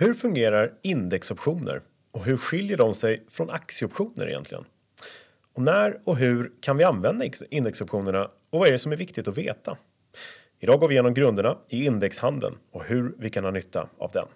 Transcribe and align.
Hur 0.00 0.14
fungerar 0.14 0.72
indexoptioner 0.82 1.82
och 2.12 2.24
hur 2.24 2.36
skiljer 2.36 2.76
de 2.76 2.94
sig 2.94 3.24
från 3.28 3.50
aktieoptioner 3.50 4.28
egentligen? 4.28 4.64
Och 5.54 5.62
när 5.62 6.00
och 6.04 6.16
hur 6.16 6.52
kan 6.60 6.76
vi 6.76 6.84
använda 6.84 7.24
indexoptionerna 7.50 8.24
och 8.24 8.58
vad 8.58 8.68
är 8.68 8.72
det 8.72 8.78
som 8.78 8.92
är 8.92 8.96
viktigt 8.96 9.28
att 9.28 9.38
veta? 9.38 9.76
Idag 10.60 10.80
går 10.80 10.88
vi 10.88 10.94
igenom 10.94 11.14
grunderna 11.14 11.58
i 11.68 11.84
indexhandeln 11.84 12.56
och 12.72 12.84
hur 12.84 13.14
vi 13.18 13.30
kan 13.30 13.44
ha 13.44 13.50
nytta 13.50 13.88
av 13.98 14.10
den. 14.12 14.26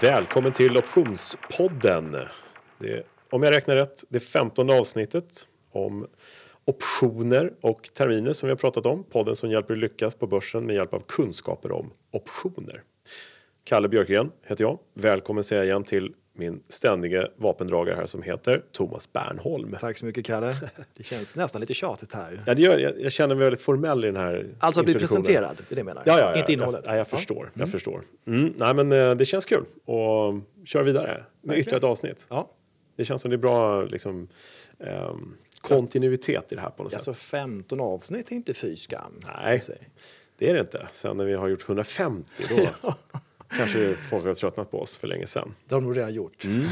Välkommen 0.00 0.52
till 0.52 0.76
Optionspodden. 0.76 2.16
Det, 2.78 3.06
om 3.30 3.42
jag 3.42 3.52
räknar 3.52 3.76
rätt, 3.76 4.04
det 4.08 4.20
15 4.20 4.70
avsnittet 4.70 5.48
om 5.72 6.06
optioner 6.64 7.52
och 7.60 7.82
terminer 7.94 8.32
som 8.32 8.46
vi 8.46 8.50
har 8.50 8.56
pratat 8.56 8.86
om. 8.86 9.04
Podden 9.04 9.36
som 9.36 9.50
hjälper 9.50 9.74
dig 9.74 9.80
lyckas 9.80 10.14
på 10.14 10.26
börsen 10.26 10.66
med 10.66 10.76
hjälp 10.76 10.94
av 10.94 11.00
kunskaper 11.00 11.72
om 11.72 11.90
optioner. 12.10 12.82
Kalle 13.64 13.88
Björkgren 13.88 14.30
heter 14.42 14.64
jag. 14.64 14.78
Välkommen 14.94 15.44
säger 15.44 15.62
jag 15.62 15.66
igen 15.66 15.84
till 15.84 16.12
min 16.34 16.62
ständige 16.68 17.28
vapendragare 17.36 17.96
här 17.96 18.06
som 18.06 18.22
heter 18.22 18.62
Thomas 18.72 19.12
Bernholm. 19.12 19.76
Tack 19.80 19.98
så 19.98 20.06
mycket 20.06 20.26
Kalle. 20.26 20.56
Det 20.96 21.02
känns 21.02 21.36
nästan 21.36 21.60
lite 21.60 21.74
tjatigt 21.74 22.12
här. 22.12 22.42
Ja, 22.46 22.54
det 22.54 22.62
gör 22.62 22.78
jag. 22.78 23.00
Jag 23.00 23.12
känner 23.12 23.34
mig 23.34 23.44
väldigt 23.44 23.60
formell 23.60 24.04
i 24.04 24.06
den 24.06 24.16
här 24.16 24.54
Alltså 24.58 24.80
att 24.80 24.86
bli 24.86 24.94
presenterad, 24.94 25.56
det 25.56 25.72
är 25.72 25.74
det 25.74 25.78
jag 25.78 25.86
menar? 25.86 26.02
Ja, 26.06 26.18
ja, 26.18 26.30
ja, 26.32 26.38
Inte 26.38 26.52
innehållet? 26.52 26.84
Ja, 26.86 26.96
jag 26.96 27.08
förstår. 27.08 27.50
Jag 27.54 27.60
mm. 27.60 27.68
förstår. 27.68 28.02
Mm, 28.26 28.54
nej, 28.56 28.74
men 28.74 28.92
eh, 28.92 29.14
det 29.14 29.24
känns 29.24 29.44
kul 29.44 29.64
att 29.86 30.68
köra 30.68 30.82
vidare 30.82 31.06
med 31.06 31.24
Verkligen. 31.42 31.60
ytterligare 31.60 31.78
ett 31.78 31.84
avsnitt. 31.84 32.26
Ja. 32.28 32.50
Det 32.96 33.04
känns 33.04 33.22
som 33.22 33.30
det 33.30 33.34
är 33.34 33.38
bra 33.38 33.82
liksom, 33.82 34.28
um, 34.78 35.36
kontinuitet 35.62 36.52
i 36.52 36.54
det 36.54 36.60
här 36.60 36.70
på 36.70 36.82
något 36.82 36.94
alltså, 36.94 37.12
sätt. 37.12 37.22
15 37.22 37.80
avsnitt 37.80 38.32
är 38.32 38.36
inte 38.36 38.54
fy 38.54 38.76
skam. 38.76 39.20
Nej, 39.42 39.62
det 40.38 40.50
är 40.50 40.54
det 40.54 40.60
inte. 40.60 40.86
Sen 40.92 41.16
när 41.16 41.24
vi 41.24 41.34
har 41.34 41.48
gjort 41.48 41.68
150 41.68 42.28
då 42.48 42.94
kanske 43.48 43.94
folk 43.94 44.24
har 44.24 44.34
tröttnat 44.34 44.70
på 44.70 44.80
oss 44.80 44.96
för 44.96 45.08
länge 45.08 45.26
sedan. 45.26 45.54
Det 45.68 45.74
har 45.74 45.80
de 45.80 45.86
nog 45.86 45.96
redan 45.96 46.14
gjort. 46.14 46.44
Mm. 46.44 46.66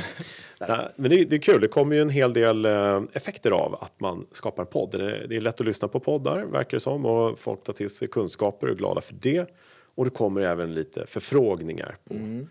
Men 0.97 1.11
det, 1.11 1.25
det, 1.25 1.37
är 1.37 1.41
kul, 1.41 1.61
det 1.61 1.69
kommer 1.69 1.97
ju 1.97 2.03
en 2.03 2.11
hel 2.11 2.33
del 2.33 2.65
eh, 2.65 3.03
effekter 3.13 3.51
av 3.51 3.75
att 3.75 4.01
man 4.01 4.27
skapar 4.31 4.63
en 4.63 4.67
podd. 4.67 4.91
Det 4.91 5.17
är, 5.17 5.27
det 5.27 5.37
är 5.37 5.41
lätt 5.41 5.61
att 5.61 5.67
lyssna 5.67 5.89
på 5.89 6.01
poddar 6.01 6.45
verkar 6.45 6.77
det 6.77 6.81
som 6.81 7.07
och 7.07 7.39
folk 7.39 7.65
tar 7.65 7.73
till 7.73 7.91
sig 7.91 8.09
kunskaper 8.09 8.67
och 8.67 8.73
är 8.73 8.77
glada 8.77 9.01
för 9.01 9.15
det. 9.15 9.47
Och 9.95 10.05
det 10.05 10.11
kommer 10.11 10.41
även 10.41 10.75
lite 10.75 11.07
förfrågningar 11.07 11.97
på 12.05 12.15
mm 12.15 12.49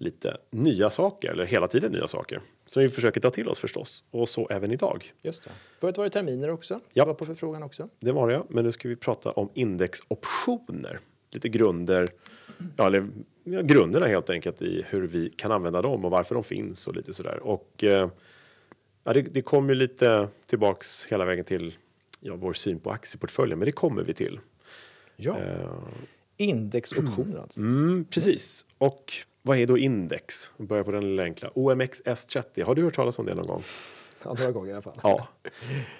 lite 0.00 0.36
nya 0.50 0.90
saker, 0.90 1.30
eller 1.30 1.44
hela 1.44 1.68
tiden 1.68 1.92
nya 1.92 2.06
saker. 2.06 2.40
Som 2.66 2.82
vi 2.82 2.88
försöker 2.88 3.20
ta 3.20 3.30
till 3.30 3.48
oss 3.48 3.58
förstås, 3.58 4.04
och 4.10 4.28
så 4.28 4.48
även 4.48 4.70
idag. 4.72 5.12
Just 5.22 5.44
det. 5.44 5.50
Förut 5.80 5.96
var 5.96 6.04
det 6.04 6.10
terminer 6.10 6.50
också, 6.50 6.80
ja. 6.92 7.04
var 7.04 7.14
på 7.14 7.26
förfrågan 7.26 7.62
också. 7.62 7.88
Det 8.00 8.12
var 8.12 8.28
det, 8.28 8.42
men 8.48 8.64
nu 8.64 8.72
ska 8.72 8.88
vi 8.88 8.96
prata 8.96 9.30
om 9.30 9.50
indexoptioner. 9.54 11.00
Lite 11.30 11.48
grunder, 11.48 12.08
ja, 12.76 12.86
eller 12.86 13.08
ja, 13.44 13.60
grunderna 13.60 14.06
helt 14.06 14.30
enkelt 14.30 14.62
i 14.62 14.84
hur 14.88 15.02
vi 15.02 15.30
kan 15.36 15.52
använda 15.52 15.82
dem 15.82 16.04
och 16.04 16.10
varför 16.10 16.34
de 16.34 16.44
finns 16.44 16.86
och 16.86 16.96
lite 16.96 17.14
sådär. 17.14 17.38
Och 17.42 17.84
eh, 17.84 18.10
ja, 19.04 19.12
det, 19.12 19.20
det 19.20 19.42
kommer 19.42 19.68
ju 19.68 19.74
lite 19.74 20.28
tillbaks 20.46 21.06
hela 21.06 21.24
vägen 21.24 21.44
till 21.44 21.74
ja, 22.20 22.36
vår 22.36 22.52
syn 22.52 22.80
på 22.80 22.90
aktieportföljen, 22.90 23.58
men 23.58 23.66
det 23.66 23.72
kommer 23.72 24.02
vi 24.02 24.14
till. 24.14 24.40
Ja. 25.16 25.32
Uh, 25.32 25.70
Indexoptioner 26.36 27.38
alltså? 27.38 27.60
Mm, 27.60 28.04
precis. 28.10 28.66
Och 28.78 29.12
vad 29.42 29.58
är 29.58 29.66
då 29.66 29.78
index? 29.78 30.52
Vi 30.56 30.66
börjar 30.66 30.84
på 30.84 30.90
den 30.90 31.02
lilla 31.02 31.22
enkla. 31.22 31.50
OMX 31.54 32.02
S30, 32.02 32.64
har 32.64 32.74
du 32.74 32.82
hört 32.82 32.94
talas 32.94 33.18
om 33.18 33.26
det 33.26 33.34
någon 33.34 33.46
gång? 33.46 33.62
Ja, 34.24 34.34
några 34.38 34.52
gånger 34.52 34.70
i 34.70 34.72
alla 34.72 34.82
fall. 34.82 35.00
Ja, 35.02 35.28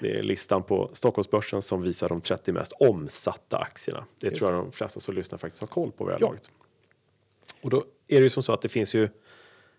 det 0.00 0.18
är 0.18 0.22
listan 0.22 0.62
på 0.62 0.90
Stockholmsbörsen 0.92 1.62
som 1.62 1.82
visar 1.82 2.08
de 2.08 2.20
30 2.20 2.52
mest 2.52 2.72
omsatta 2.72 3.58
aktierna. 3.58 4.04
Det 4.18 4.26
Just 4.26 4.38
tror 4.38 4.52
jag 4.52 4.64
de 4.64 4.72
flesta 4.72 5.00
som 5.00 5.14
lyssnar 5.14 5.38
faktiskt 5.38 5.60
har 5.60 5.68
koll 5.68 5.92
på 5.92 6.04
vid 6.04 6.10
det 6.10 6.14
här 6.14 6.20
laget. 6.20 6.50
Och 7.62 7.70
då 7.70 7.84
är 8.08 8.16
det 8.16 8.22
ju 8.22 8.30
som 8.30 8.42
så 8.42 8.52
att 8.52 8.62
det 8.62 8.68
finns 8.68 8.94
ju 8.94 9.08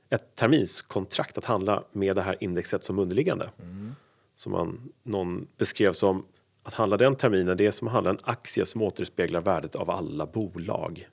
ett 0.09 0.35
terminskontrakt 0.35 1.37
att 1.37 1.45
handla 1.45 1.83
med 1.91 2.15
det 2.15 2.21
här 2.21 2.37
indexet 2.39 2.83
som 2.83 2.99
underliggande. 2.99 3.49
Mm. 3.59 3.95
Som 4.35 4.51
man, 4.51 4.91
någon 5.03 5.47
beskrev 5.57 5.93
som 5.93 6.25
att 6.63 6.73
handla 6.73 6.97
den 6.97 7.15
terminen, 7.15 7.57
det 7.57 7.65
är 7.65 7.71
som 7.71 7.87
att 7.87 7.93
handla 7.93 8.09
en 8.09 8.19
aktie 8.23 8.65
som 8.65 8.81
återspeglar 8.81 9.41
värdet 9.41 9.75
av 9.75 9.89
alla 9.89 10.25
bolag. 10.25 11.07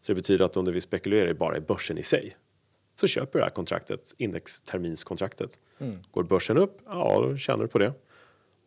Så 0.00 0.12
det 0.12 0.16
betyder 0.16 0.44
att 0.44 0.56
om 0.56 0.64
du 0.64 0.72
vill 0.72 0.82
spekulera 0.82 1.34
bara 1.34 1.56
i 1.56 1.60
börsen 1.60 1.98
i 1.98 2.02
sig 2.02 2.36
så 3.00 3.06
köper 3.06 3.32
du 3.32 3.38
det 3.38 3.44
här 3.44 3.50
kontraktet, 3.50 4.14
indexterminskontraktet. 4.18 5.58
Mm. 5.78 5.98
Går 6.10 6.22
börsen 6.22 6.58
upp, 6.58 6.80
ja 6.86 7.26
då 7.28 7.36
tjänar 7.36 7.62
du 7.62 7.68
på 7.68 7.78
det. 7.78 7.92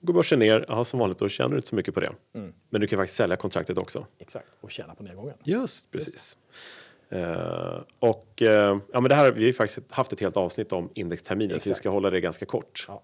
Går 0.01 0.13
börsen 0.13 0.39
ner, 0.39 0.65
ja 0.67 0.85
som 0.85 0.99
vanligt 0.99 1.17
då 1.17 1.29
tjänar 1.29 1.49
du 1.49 1.55
inte 1.55 1.67
så 1.67 1.75
mycket 1.75 1.93
på 1.93 1.99
det. 1.99 2.11
Mm. 2.35 2.53
Men 2.69 2.81
du 2.81 2.87
kan 2.87 2.97
faktiskt 2.97 3.17
sälja 3.17 3.35
kontraktet 3.35 3.77
också. 3.77 4.07
Exakt, 4.19 4.51
och 4.61 4.71
tjäna 4.71 4.95
på 4.95 5.03
nedgången. 5.03 5.35
Just 5.43 5.91
precis. 5.91 6.37
Uh, 7.13 7.81
och 7.99 8.41
uh, 8.41 8.47
ja, 8.47 8.81
men 8.93 9.03
det 9.03 9.15
här, 9.15 9.31
vi 9.31 9.39
har 9.39 9.47
ju 9.47 9.53
faktiskt 9.53 9.91
haft 9.91 10.13
ett 10.13 10.19
helt 10.19 10.37
avsnitt 10.37 10.73
om 10.73 10.89
indexterminer 10.93 11.59
så 11.59 11.69
vi 11.69 11.75
ska 11.75 11.89
hålla 11.89 12.09
det 12.09 12.21
ganska 12.21 12.45
kort. 12.45 12.85
Ja, 12.87 13.03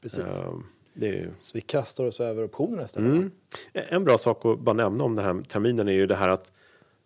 precis. 0.00 0.40
Uh, 0.40 0.60
ju... 0.94 1.30
Så 1.38 1.50
vi 1.54 1.60
kastar 1.60 2.04
oss 2.04 2.20
över 2.20 2.44
optionerna 2.44 2.84
istället? 2.84 3.10
Mm. 3.10 3.30
En 3.72 4.04
bra 4.04 4.18
sak 4.18 4.44
att 4.44 4.60
bara 4.60 4.72
nämna 4.72 5.04
om 5.04 5.14
den 5.14 5.24
här 5.24 5.42
terminen 5.42 5.88
är 5.88 5.92
ju 5.92 6.06
det 6.06 6.16
här 6.16 6.28
att 6.28 6.52
Eh, 6.52 6.63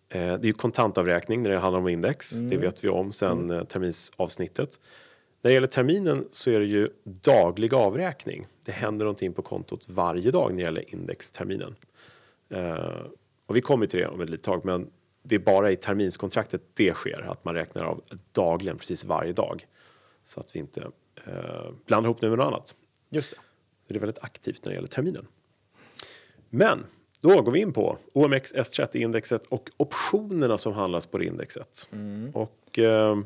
det 0.09 0.17
är 0.17 0.45
ju 0.45 0.53
kontantavräkning 0.53 1.43
när 1.43 1.49
det 1.49 1.57
handlar 1.57 1.79
om 1.79 1.87
index. 1.87 2.37
Mm. 2.37 2.49
Det 2.49 2.57
vet 2.57 2.83
vi 2.83 2.89
om 2.89 3.11
sen 3.11 3.31
mm. 3.31 3.57
Eh, 3.57 3.63
terminsavsnittet. 3.63 4.79
När 5.41 5.49
det 5.49 5.53
gäller 5.53 5.67
terminen 5.67 6.27
så 6.31 6.49
är 6.51 6.59
det 6.59 6.65
ju 6.65 6.89
daglig 7.03 7.73
avräkning. 7.73 8.47
Det 8.65 8.71
händer 8.71 9.05
någonting 9.05 9.33
på 9.33 9.41
kontot 9.41 9.85
varje 9.89 10.31
dag 10.31 10.49
när 10.49 10.57
det 10.57 10.63
gäller 10.63 10.93
indexterminen. 10.93 11.75
Uh, 12.53 13.05
och 13.45 13.55
vi 13.55 13.61
kommer 13.61 13.85
till 13.85 13.99
det 13.99 14.07
om 14.07 14.21
ett 14.21 14.29
litet 14.29 14.45
tag, 14.45 14.65
men 14.65 14.89
det 15.23 15.35
är 15.35 15.39
bara 15.39 15.71
i 15.71 15.75
terminskontraktet 15.75 16.61
det 16.73 16.93
sker, 16.93 17.21
att 17.21 17.45
man 17.45 17.53
räknar 17.53 17.83
av 17.83 18.03
dagligen, 18.31 18.77
precis 18.77 19.05
varje 19.05 19.33
dag. 19.33 19.65
Så 20.23 20.39
att 20.39 20.55
vi 20.55 20.59
inte 20.59 20.81
uh, 20.81 21.71
blandar 21.85 22.07
ihop 22.07 22.21
det 22.21 22.29
med 22.29 22.37
något 22.37 22.47
annat. 22.47 22.75
Just 23.09 23.31
det. 23.31 23.37
Så 23.87 23.93
det 23.93 23.95
är 23.95 23.99
väldigt 23.99 24.23
aktivt 24.23 24.65
när 24.65 24.71
det 24.71 24.75
gäller 24.75 24.87
terminen. 24.87 25.27
Men 26.49 26.85
då 27.21 27.41
går 27.41 27.51
vi 27.51 27.59
in 27.59 27.73
på 27.73 27.97
OMX 28.13 28.55
S30-indexet 28.55 29.47
och 29.49 29.69
optionerna 29.77 30.57
som 30.57 30.73
handlas 30.73 31.05
på 31.05 31.17
det 31.17 31.25
indexet. 31.25 31.87
Mm. 31.91 32.31
Och 32.35 32.79
eh, 32.79 33.17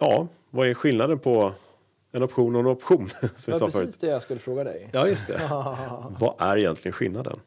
ja, 0.00 0.28
vad 0.50 0.68
är 0.68 0.74
skillnaden 0.74 1.18
på 1.18 1.52
en 2.12 2.22
option 2.22 2.54
och 2.54 2.60
en 2.60 2.66
option? 2.66 3.08
Som 3.36 3.52
det 3.52 3.60
var 3.60 3.70
precis 3.70 3.98
det 3.98 4.06
jag 4.06 4.22
skulle 4.22 4.40
fråga 4.40 4.64
dig. 4.64 4.90
Ja, 4.92 5.08
just 5.08 5.26
det. 5.26 5.40
vad 6.20 6.34
är 6.38 6.58
egentligen 6.58 6.92
skillnaden? 6.92 7.40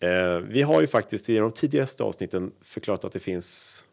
Eh, 0.00 0.38
vi 0.38 0.62
har 0.62 0.80
ju 0.80 0.86
faktiskt 0.86 1.28
i 1.28 1.38
de 1.38 1.52
tidigaste 1.52 2.04
avsnitten 2.04 2.52
förklarat 2.60 3.04
att 3.04 3.12
det 3.12 3.18
finns 3.18 3.86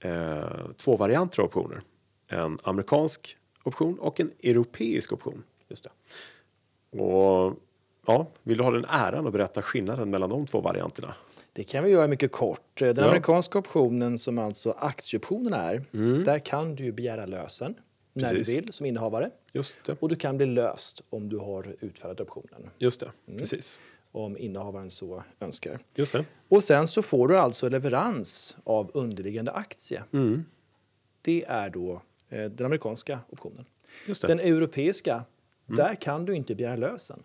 eh, 0.00 0.44
två 0.76 0.96
varianter 0.96 1.42
av 1.42 1.46
optioner. 1.46 1.80
En 2.28 2.58
amerikansk 2.62 3.36
option 3.62 3.98
och 3.98 4.20
en 4.20 4.30
europeisk 4.42 5.12
option. 5.12 5.42
Just 5.68 5.82
det. 5.84 5.90
Och 7.02 7.54
Ja, 8.06 8.26
vill 8.42 8.58
du 8.58 8.64
ha 8.64 8.70
den 8.70 8.84
äran 8.88 9.26
att 9.26 9.32
berätta 9.32 9.62
skillnaden 9.62 10.10
mellan 10.10 10.30
de 10.30 10.46
två 10.46 10.60
varianterna? 10.60 11.14
Det 11.52 11.64
kan 11.64 11.84
vi 11.84 11.90
göra 11.90 12.06
mycket 12.06 12.32
kort. 12.32 12.60
Den 12.74 12.96
ja. 12.96 13.04
amerikanska 13.04 13.58
optionen 13.58 14.18
som 14.18 14.38
alltså 14.38 14.74
aktieoptionen 14.78 15.52
är, 15.52 15.84
mm. 15.92 16.24
där 16.24 16.38
kan 16.38 16.74
du 16.74 16.92
begära 16.92 17.26
lösen 17.26 17.74
när 18.12 18.34
du 18.34 18.42
vill 18.42 18.72
som 18.72 18.86
innehavare. 18.86 19.30
Just 19.52 19.84
det. 19.84 19.96
Och 20.00 20.08
du 20.08 20.16
kan 20.16 20.36
bli 20.36 20.46
löst 20.46 21.02
om 21.10 21.28
du 21.28 21.38
har 21.38 21.76
utfärdat 21.80 22.20
optionen. 22.20 22.70
Just 22.78 23.00
det, 23.00 23.10
mm. 23.26 23.38
precis. 23.38 23.78
Om 24.12 24.38
innehavaren 24.38 24.90
så 24.90 25.22
önskar. 25.40 25.78
Just 25.94 26.12
det. 26.12 26.24
Och 26.48 26.64
sen 26.64 26.86
så 26.86 27.02
får 27.02 27.28
du 27.28 27.38
alltså 27.38 27.68
leverans 27.68 28.56
av 28.64 28.90
underliggande 28.94 29.52
aktie. 29.52 30.02
Mm. 30.12 30.44
Det 31.22 31.44
är 31.48 31.70
då 31.70 32.02
eh, 32.28 32.44
den 32.44 32.66
amerikanska 32.66 33.18
optionen. 33.28 33.64
Den 34.20 34.40
europeiska, 34.40 35.14
mm. 35.14 35.76
där 35.76 35.94
kan 35.94 36.24
du 36.24 36.34
inte 36.34 36.54
begära 36.54 36.76
lösen. 36.76 37.22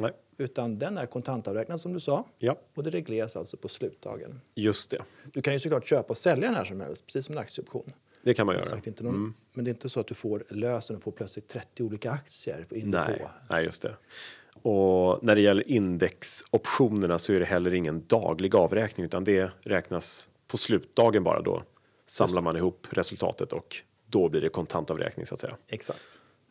Nej. 0.00 0.12
Utan 0.38 0.78
den 0.78 0.98
är 0.98 1.06
kontantavräknad 1.06 1.80
som 1.80 1.92
du 1.92 2.00
sa. 2.00 2.24
Ja. 2.38 2.58
Och 2.74 2.82
det 2.82 2.90
regleras 2.90 3.36
alltså 3.36 3.56
på 3.56 3.68
slutdagen. 3.68 4.40
Just 4.54 4.90
det. 4.90 5.02
Du 5.32 5.42
kan 5.42 5.52
ju 5.52 5.58
såklart 5.58 5.86
köpa 5.86 6.08
och 6.08 6.16
sälja 6.16 6.46
den 6.46 6.54
här 6.54 6.64
som 6.64 6.80
helst, 6.80 7.06
precis 7.06 7.26
som 7.26 7.32
en 7.32 7.38
aktieoption. 7.38 7.92
Det 8.22 8.34
kan 8.34 8.46
man 8.46 8.54
göra. 8.54 8.64
Sagt, 8.64 8.86
inte 8.86 9.04
någon, 9.04 9.14
mm. 9.14 9.34
Men 9.52 9.64
det 9.64 9.68
är 9.68 9.72
inte 9.72 9.88
så 9.88 10.00
att 10.00 10.06
du 10.06 10.14
får 10.14 10.44
lösen 10.48 10.96
och 10.96 11.02
får 11.02 11.12
plötsligt 11.12 11.48
30 11.48 11.82
olika 11.82 12.10
aktier 12.10 12.66
in 12.70 12.90
Nej. 12.90 13.18
på. 13.18 13.30
Nej, 13.50 13.64
just 13.64 13.82
det. 13.82 13.96
Och 14.62 15.24
när 15.24 15.34
det 15.34 15.40
gäller 15.40 15.68
indexoptionerna 15.68 17.18
så 17.18 17.32
är 17.32 17.38
det 17.38 17.44
heller 17.44 17.74
ingen 17.74 18.06
daglig 18.06 18.56
avräkning 18.56 19.06
utan 19.06 19.24
det 19.24 19.50
räknas 19.60 20.30
på 20.48 20.56
slutdagen 20.56 21.24
bara 21.24 21.40
då 21.40 21.62
samlar 22.06 22.42
man 22.42 22.56
ihop 22.56 22.86
resultatet 22.90 23.52
och 23.52 23.76
då 24.06 24.28
blir 24.28 24.40
det 24.40 24.48
kontantavräkning 24.48 25.26
så 25.26 25.34
att 25.34 25.40
säga. 25.40 25.56
Exakt. 25.68 26.00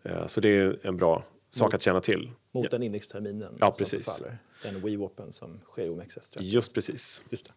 Eh, 0.03 0.25
så 0.25 0.41
det 0.41 0.49
är 0.49 0.79
en 0.83 0.97
bra 0.97 1.23
sak 1.59 1.73
att 1.73 1.81
känna 1.81 1.99
till. 1.99 2.31
Mot 2.51 2.71
den 2.71 2.83
indexterminen 2.83 3.57
ja, 3.59 3.73
precis. 3.77 4.05
som 4.05 4.25
faller. 4.25 4.37
Den 4.63 4.81
WeWapen 4.81 5.33
som 5.33 5.59
sker 5.63 5.85
i 5.85 5.89
OMXS. 5.89 6.33
Just 6.39 6.73
precis. 6.73 7.23
Just 7.29 7.53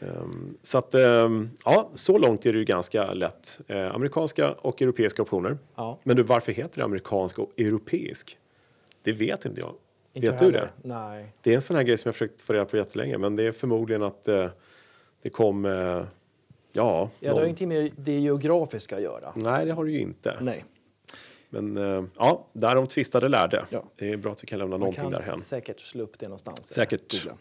um, 0.00 0.58
så 0.62 0.78
att 0.78 0.94
um, 0.94 1.50
ja, 1.64 1.90
så 1.94 2.18
långt 2.18 2.46
är 2.46 2.52
det 2.52 2.58
ju 2.58 2.64
ganska 2.64 3.12
lätt. 3.12 3.60
Uh, 3.70 3.94
amerikanska 3.94 4.52
och 4.52 4.82
europeiska 4.82 5.22
optioner. 5.22 5.58
Ja. 5.74 5.98
Men 6.02 6.16
du, 6.16 6.22
varför 6.22 6.52
heter 6.52 6.78
det 6.78 6.84
amerikansk 6.84 7.38
och 7.38 7.50
europeisk? 7.56 8.38
Det 9.02 9.12
vet 9.12 9.44
inte 9.44 9.60
jag. 9.60 9.74
Inte 10.12 10.30
vet 10.30 10.38
du 10.38 10.44
heller. 10.44 10.60
det? 10.60 10.88
Nej. 10.88 11.32
Det 11.42 11.50
är 11.50 11.54
en 11.54 11.62
sån 11.62 11.76
här 11.76 11.82
grej 11.82 11.96
som 11.96 12.08
jag 12.08 12.14
försökt 12.14 12.42
få 12.42 12.52
reda 12.52 12.64
på 12.64 12.76
jättelänge, 12.76 13.18
men 13.18 13.36
det 13.36 13.42
är 13.42 13.52
förmodligen 13.52 14.02
att 14.02 14.28
eh, 14.28 14.48
det 15.22 15.30
kom, 15.30 15.64
eh, 15.64 15.72
ja... 15.72 16.04
Ja, 16.72 17.10
det 17.20 17.28
har 17.28 17.36
någon- 17.36 17.48
inte 17.48 17.66
med 17.66 17.92
det 17.96 18.18
geografiska 18.18 18.96
att 18.96 19.02
göra. 19.02 19.32
Nej, 19.36 19.66
det 19.66 19.72
har 19.72 19.84
du 19.84 19.92
ju 19.92 20.00
inte. 20.00 20.36
Nej. 20.40 20.64
Men 21.52 21.76
eh, 21.76 22.04
ja, 22.16 22.46
där 22.52 22.74
de 22.74 22.86
tvistade 22.86 23.28
lärde. 23.28 23.66
Ja. 23.70 23.84
Det 23.96 24.12
är 24.12 24.16
bra 24.16 24.32
att 24.32 24.42
vi 24.42 24.46
kan 24.46 24.58
lämna 24.58 24.70
Man 24.70 24.80
någonting 24.80 25.02
kan 25.02 25.12
därhen. 25.12 25.38
säkert 25.38 25.80
slå 25.80 26.02
upp 26.02 26.18
det 26.18 26.26
någonstans. 26.26 26.64
Säkert. 26.72 27.12
Googla. 27.12 27.38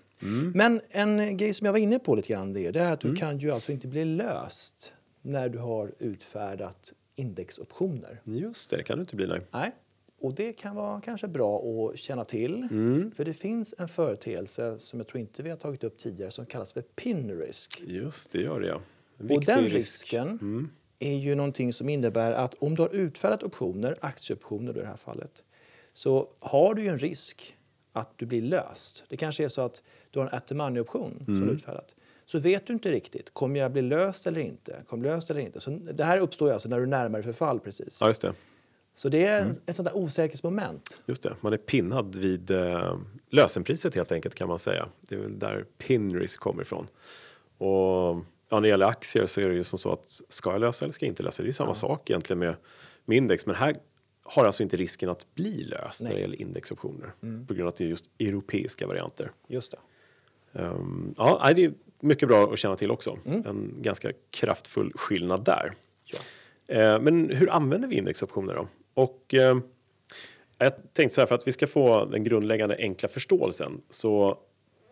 Men 0.54 0.82
en 0.90 1.38
grej 1.38 1.54
som 1.54 1.66
jag 1.66 1.72
var 1.72 1.80
inne 1.80 2.00
på 2.00 2.16
lite 2.16 2.34
grann 2.34 2.54
det 2.54 2.76
är, 2.78 2.92
att 2.94 3.00
du 3.00 3.16
kan 3.16 3.38
ju 3.38 3.52
alltså 3.52 3.72
inte 3.72 3.88
bli 3.88 4.06
löst 4.06 4.94
när 5.22 5.50
du 5.50 5.58
har 5.58 5.92
utfärdat 6.00 6.94
indexoptioner. 7.16 8.22
Just 8.24 8.70
det, 8.70 8.78
det 8.78 8.84
kan 8.84 8.98
du 8.98 9.02
inte 9.02 9.16
bli 9.16 9.28
nej. 9.28 9.42
Nej. 9.52 9.76
Och 10.20 10.34
det 10.34 10.54
kan 10.54 10.76
vara 10.76 11.02
kanske 11.02 11.28
bra 11.28 11.60
att 11.60 11.98
känna 11.98 12.26
till. 12.26 12.68
För 13.16 13.26
det 13.26 13.34
finns 13.34 13.76
en 13.78 13.88
företeelse 13.88 14.80
som 14.80 15.00
jag 15.00 15.08
tror 15.08 15.22
inte 15.22 15.44
vi 15.44 15.50
har 15.50 15.58
tagit 15.58 15.84
upp 15.84 15.98
tidigare 15.98 16.32
som 16.32 16.46
kallas 16.46 16.74
för 16.74 16.82
pin 16.82 17.32
risk. 17.40 17.84
Just 17.88 18.32
det, 18.32 18.42
gör 18.42 18.60
det 18.60 18.68
ja. 18.68 18.82
Och 19.36 19.44
den 19.46 19.60
risk. 19.64 19.74
risken 19.76 20.70
är 21.04 21.18
ju 21.18 21.36
någonting 21.36 21.74
som 21.74 21.90
innebär 21.90 22.32
att 22.32 22.54
om 22.54 22.76
du 22.76 22.82
har 22.82 22.90
utfärdat 22.90 23.44
optioner, 23.44 23.98
aktieoptioner 24.02 24.78
i 24.78 24.80
det 24.80 24.88
här 24.88 24.96
fallet, 24.96 25.44
så 25.94 26.30
har 26.40 26.74
du 26.74 26.82
ju 26.82 26.88
en 26.88 26.98
risk 26.98 27.56
att 27.94 28.18
du 28.18 28.26
blir 28.26 28.42
löst. 28.42 29.04
Det 29.10 29.18
kanske 29.18 29.44
är 29.44 29.50
så 29.50 29.62
att 29.62 29.84
du 30.12 30.20
har 30.20 30.28
en 30.28 30.34
at 30.34 30.48
the 30.48 30.56
money-option 30.56 31.26
som 31.26 31.48
du 31.48 31.54
utfärdat. 31.54 31.96
Så 32.26 32.40
vet 32.40 32.68
du 32.68 32.74
inte 32.74 32.92
riktigt, 32.92 33.34
kommer 33.34 33.60
jag 33.60 33.72
bli 33.72 33.82
löst 33.82 34.28
eller 34.28 34.42
inte? 34.42 34.84
Kommer 34.88 35.04
löst 35.04 35.30
eller 35.30 35.42
inte? 35.42 35.60
Så 35.60 35.70
det 35.70 36.04
här 36.04 36.18
uppstår 36.18 36.48
ju 36.48 36.54
alltså 36.54 36.70
när 36.70 36.80
du 36.80 36.86
närmar 36.86 37.20
dig 37.20 37.24
förfall 37.24 37.60
precis. 37.60 37.98
Ja, 38.02 38.08
just 38.08 38.22
det. 38.22 38.34
Så 38.94 39.10
det 39.10 39.26
är 39.26 39.54
ett 39.66 39.76
sånt 39.76 39.90
där 39.90 39.98
osäkerhetsmoment. 39.98 41.02
Just 41.06 41.24
det. 41.24 41.36
Man 41.42 41.54
är 41.54 41.58
pinnad 41.58 42.16
vid 42.16 42.52
eh, 42.52 42.98
lösenpriset 43.30 43.96
helt 43.96 44.12
enkelt 44.12 44.36
kan 44.36 44.48
man 44.48 44.60
säga. 44.60 44.88
Det 45.02 45.16
är 45.16 45.20
väl 45.20 45.40
där 45.40 45.66
pin 45.78 46.20
risk 46.20 46.40
kommer 46.40 46.62
ifrån. 46.62 46.88
Och 47.58 48.24
ja, 48.52 48.56
när 48.58 48.62
det 48.62 48.68
gäller 48.68 48.86
aktier 48.86 49.26
så 49.26 49.42
är 49.42 49.50
det 49.50 49.56
ju 49.56 49.64
som 49.64 49.80
så 49.80 49.94
att 49.94 50.22
ska 50.30 50.52
jag 50.52 50.62
lösa 50.62 50.86
eller 50.86 50.94
ska 50.94 51.06
jag 51.06 51.12
inte 51.12 51.24
lösa? 51.24 51.44
Det 51.44 51.50
är 51.50 51.52
samma 51.52 51.76
sak 51.76 52.10
egentligen 52.10 52.40
med, 52.40 52.56
med 53.06 53.18
index. 53.18 53.46
Men 53.46 53.56
här 53.56 53.76
har 54.24 54.46
alltså 54.46 54.64
inte 54.64 54.78
risken 54.78 55.10
att 55.10 55.36
bli 55.36 55.64
löst 55.64 56.04
när 56.04 56.14
det 56.14 56.20
gäller 56.20 56.42
indexoptioner. 56.42 57.14
På 57.48 57.54
grund 57.54 57.62
av 57.62 57.68
att 57.68 57.76
det 57.76 57.84
är 57.84 57.88
just 57.88 58.06
europeiska 58.20 58.88
varianter. 58.88 59.32
Just 59.48 59.72
det. 59.72 59.78
Um, 60.62 61.16
ja, 61.18 61.40
nej, 61.44 61.54
det 61.56 61.66
är 61.66 61.74
mycket 62.00 62.28
bra 62.28 62.54
att 62.54 62.60
känna 62.60 62.76
till 62.76 62.92
också. 62.92 63.18
En 63.26 63.76
ganska 63.82 64.12
kraftfull 64.32 64.92
skillnad 64.96 65.46
där. 65.46 65.74
Eh, 66.68 67.00
men 67.00 67.30
hur 67.30 67.50
använder 67.50 67.88
vi 67.88 67.96
indexoptioner 67.96 68.56
då? 68.56 68.68
Och 68.94 69.34
eh, 69.34 69.58
jag 70.58 70.74
tänkte 70.94 71.16
så 71.16 71.22
här 71.22 71.26
för 71.26 71.36
att 71.36 71.48
vi 71.48 71.52
ska 71.52 71.68
få 71.68 72.06
den 72.06 72.24
grundläggande 72.24 72.76
enkla 72.80 73.10
förståelsen 73.10 73.82
så 73.90 74.38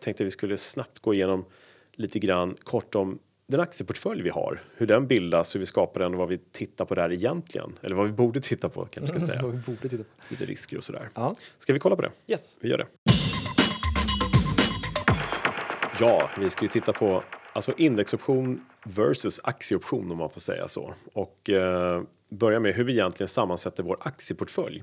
tänkte 0.00 0.22
jag 0.22 0.26
vi 0.26 0.30
skulle 0.30 0.56
snabbt 0.56 0.98
gå 0.98 1.14
igenom 1.14 1.44
lite 1.92 2.18
grann 2.18 2.54
kort 2.64 2.94
om 2.94 3.18
den 3.50 3.60
aktieportfölj 3.60 4.22
vi 4.22 4.30
har, 4.30 4.62
hur 4.76 4.86
den 4.86 5.06
bildas, 5.06 5.54
hur 5.54 5.60
vi 5.60 5.66
skapar 5.66 6.00
den 6.00 6.12
och 6.12 6.18
vad 6.18 6.28
vi 6.28 6.38
tittar 6.38 6.84
på 6.84 6.94
där 6.94 7.12
egentligen. 7.12 7.72
Eller 7.82 7.96
vad 7.96 8.06
vi 8.06 8.12
borde 8.12 8.40
titta 8.40 8.68
på 8.68 8.84
kanske 8.84 9.18
ska 9.18 9.26
säga. 9.26 9.42
Vad 9.42 9.52
vi 9.52 9.58
borde 9.58 9.88
titta 9.88 10.04
på. 10.04 10.10
Lite 10.28 10.44
risker 10.44 10.76
och 10.76 10.84
sådär. 10.84 11.10
Ja. 11.14 11.34
Ska 11.58 11.72
vi 11.72 11.78
kolla 11.78 11.96
på 11.96 12.02
det? 12.02 12.10
Yes. 12.26 12.56
Vi 12.60 12.68
gör 12.68 12.78
det. 12.78 12.86
Ja, 16.00 16.30
vi 16.38 16.50
ska 16.50 16.62
ju 16.62 16.68
titta 16.68 16.92
på 16.92 17.22
alltså 17.52 17.72
indexoption 17.76 18.64
versus 18.84 19.40
aktieoption 19.44 20.10
om 20.10 20.18
man 20.18 20.30
får 20.30 20.40
säga 20.40 20.68
så. 20.68 20.94
Och 21.12 21.50
eh, 21.50 22.02
börja 22.28 22.60
med 22.60 22.74
hur 22.74 22.84
vi 22.84 22.92
egentligen 22.92 23.28
sammansätter 23.28 23.82
vår 23.82 23.96
aktieportfölj. 24.00 24.82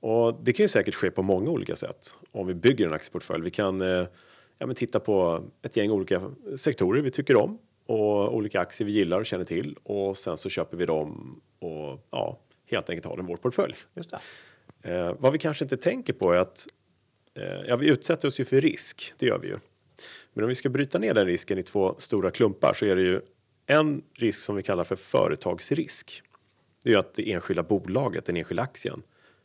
Och 0.00 0.40
det 0.42 0.52
kan 0.52 0.64
ju 0.64 0.68
säkert 0.68 0.94
ske 0.94 1.10
på 1.10 1.22
många 1.22 1.50
olika 1.50 1.76
sätt 1.76 2.16
om 2.32 2.46
vi 2.46 2.54
bygger 2.54 2.86
en 2.86 2.92
aktieportfölj. 2.92 3.44
Vi 3.44 3.50
kan 3.50 3.80
eh, 3.80 4.06
ja, 4.58 4.66
men 4.66 4.74
titta 4.74 5.00
på 5.00 5.44
ett 5.62 5.76
gäng 5.76 5.90
olika 5.90 6.22
sektorer 6.56 7.02
vi 7.02 7.10
tycker 7.10 7.36
om 7.36 7.58
och 7.86 8.36
olika 8.36 8.60
aktier 8.60 8.86
vi 8.86 8.92
gillar 8.92 9.20
och 9.20 9.26
känner 9.26 9.44
till 9.44 9.76
och 9.82 10.16
sen 10.16 10.36
så 10.36 10.48
köper 10.48 10.76
vi 10.76 10.84
dem 10.84 11.40
och 11.58 12.06
ja, 12.10 12.38
helt 12.70 12.90
enkelt 12.90 13.06
har 13.06 13.16
den 13.16 13.24
i 13.24 13.28
vår 13.28 13.36
portfölj. 13.36 13.74
Just. 13.94 14.12
Eh, 14.82 15.14
vad 15.18 15.32
vi 15.32 15.38
kanske 15.38 15.64
inte 15.64 15.76
tänker 15.76 16.12
på 16.12 16.32
är 16.32 16.38
att 16.38 16.66
eh, 17.34 17.60
ja, 17.68 17.76
vi 17.76 17.88
utsätter 17.88 18.28
oss 18.28 18.40
ju 18.40 18.44
för 18.44 18.60
risk, 18.60 19.14
det 19.18 19.26
gör 19.26 19.38
vi 19.38 19.48
ju. 19.48 19.58
Men 20.32 20.44
om 20.44 20.48
vi 20.48 20.54
ska 20.54 20.68
bryta 20.68 20.98
ner 20.98 21.14
den 21.14 21.26
risken 21.26 21.58
i 21.58 21.62
två 21.62 21.94
stora 21.98 22.30
klumpar 22.30 22.72
så 22.74 22.86
är 22.86 22.96
det 22.96 23.02
ju 23.02 23.20
en 23.66 24.02
risk 24.14 24.40
som 24.40 24.56
vi 24.56 24.62
kallar 24.62 24.84
för 24.84 24.96
företagsrisk. 24.96 26.22
Det 26.82 26.88
är 26.88 26.92
ju 26.92 26.98
att 26.98 27.14
det 27.14 27.32
enskilda 27.32 27.62
bolaget, 27.62 28.24
den 28.24 28.36
enskilda 28.36 28.62
aktien, 28.62 29.02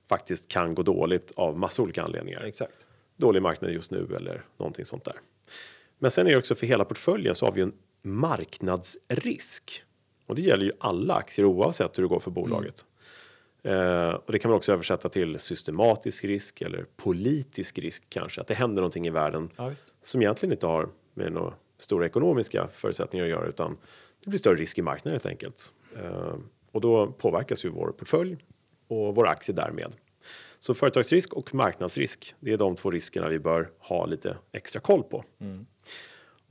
faktiskt 0.10 0.48
kan 0.48 0.76
gå 0.76 0.84
dåligt 0.84 1.32
av 1.36 1.58
massa 1.58 1.82
olika 1.82 2.04
anledningar. 2.04 2.44
Exakt. 2.44 2.88
Dålig 3.18 3.42
marknad 3.42 3.72
just 3.72 3.92
nu 3.92 4.08
eller 4.16 4.46
någonting 4.58 4.86
sånt 4.86 5.04
där. 5.04 5.16
Men 6.00 6.12
sen 6.12 6.28
är 6.28 6.32
det 6.32 6.38
också 6.38 6.56
för 6.56 6.68
hela 6.68 6.86
portföljen 6.86 7.36
så 7.36 7.46
har 7.46 7.54
vi 7.54 7.62
en 7.62 7.74
marknadsrisk. 8.02 9.84
Och 10.26 10.36
det 10.36 10.42
gäller 10.42 10.66
ju 10.66 10.72
alla 10.80 11.14
aktier 11.14 11.46
oavsett 11.46 11.98
hur 11.98 12.04
det 12.04 12.10
går 12.10 12.20
för 12.20 12.32
bolaget. 12.32 12.86
Eh, 13.64 14.10
och 14.10 14.32
det 14.32 14.40
kan 14.40 14.52
man 14.52 14.58
också 14.58 14.74
översätta 14.74 15.10
till 15.10 15.40
systematisk 15.40 16.24
risk 16.24 16.62
eller 16.62 16.86
politisk 16.98 17.80
risk 17.80 18.04
kanske. 18.10 18.42
Att 18.42 18.48
det 18.48 18.54
händer 18.54 18.82
någonting 18.82 19.08
i 19.08 19.10
världen 19.10 19.50
Ja, 19.58 19.72
som 20.04 20.22
egentligen 20.22 20.54
inte 20.54 20.68
har 20.68 20.90
med 21.14 21.32
några 21.32 21.54
stora 21.78 22.06
ekonomiska 22.06 22.68
förutsättningar 22.74 23.26
att 23.26 23.32
göra 23.32 23.48
utan 23.48 23.78
det 24.24 24.30
blir 24.30 24.40
större 24.40 24.56
risk 24.56 24.78
i 24.78 24.82
marknaden 24.82 25.14
helt 25.14 25.26
enkelt. 25.26 25.74
Eh, 25.96 26.36
och 26.72 26.82
då 26.82 27.08
påverkas 27.08 27.66
ju 27.66 27.70
vår 27.70 27.92
portfölj 27.92 28.38
och 28.88 29.16
våra 29.16 29.30
aktier 29.30 29.56
därmed. 29.56 29.96
Så 30.60 30.74
företagsrisk 30.74 31.34
och 31.34 31.56
marknadsrisk, 31.56 32.36
det 32.40 32.54
är 32.54 32.58
de 32.58 32.76
två 32.76 32.92
riskerna 32.92 33.28
vi 33.28 33.40
bör 33.40 33.72
ha 33.80 34.06
lite 34.06 34.38
extra 34.52 34.82
koll 34.82 35.04
på. 35.04 35.24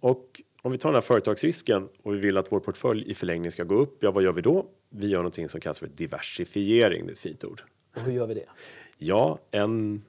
Och 0.00 0.42
om 0.62 0.72
vi 0.72 0.78
tar 0.78 0.88
den 0.88 0.94
här 0.94 1.00
företagsrisken 1.00 1.88
och 2.02 2.14
vi 2.14 2.18
vill 2.18 2.36
att 2.36 2.52
vår 2.52 2.60
portfölj 2.60 3.10
i 3.10 3.14
förlängning 3.14 3.50
ska 3.50 3.64
gå 3.64 3.74
upp, 3.74 3.98
ja 4.00 4.10
vad 4.10 4.22
gör 4.22 4.32
vi 4.32 4.42
då? 4.42 4.66
Vi 4.90 5.06
gör 5.06 5.18
någonting 5.18 5.48
som 5.48 5.60
kallas 5.60 5.78
för 5.78 5.86
diversifiering, 5.86 7.06
det 7.06 7.10
är 7.10 7.12
ett 7.12 7.18
fint 7.18 7.44
ord. 7.44 7.62
Och 7.96 8.02
hur 8.02 8.12
gör 8.12 8.26
vi 8.26 8.34
det? 8.34 8.46
Ja, 8.98 9.38
en 9.50 10.04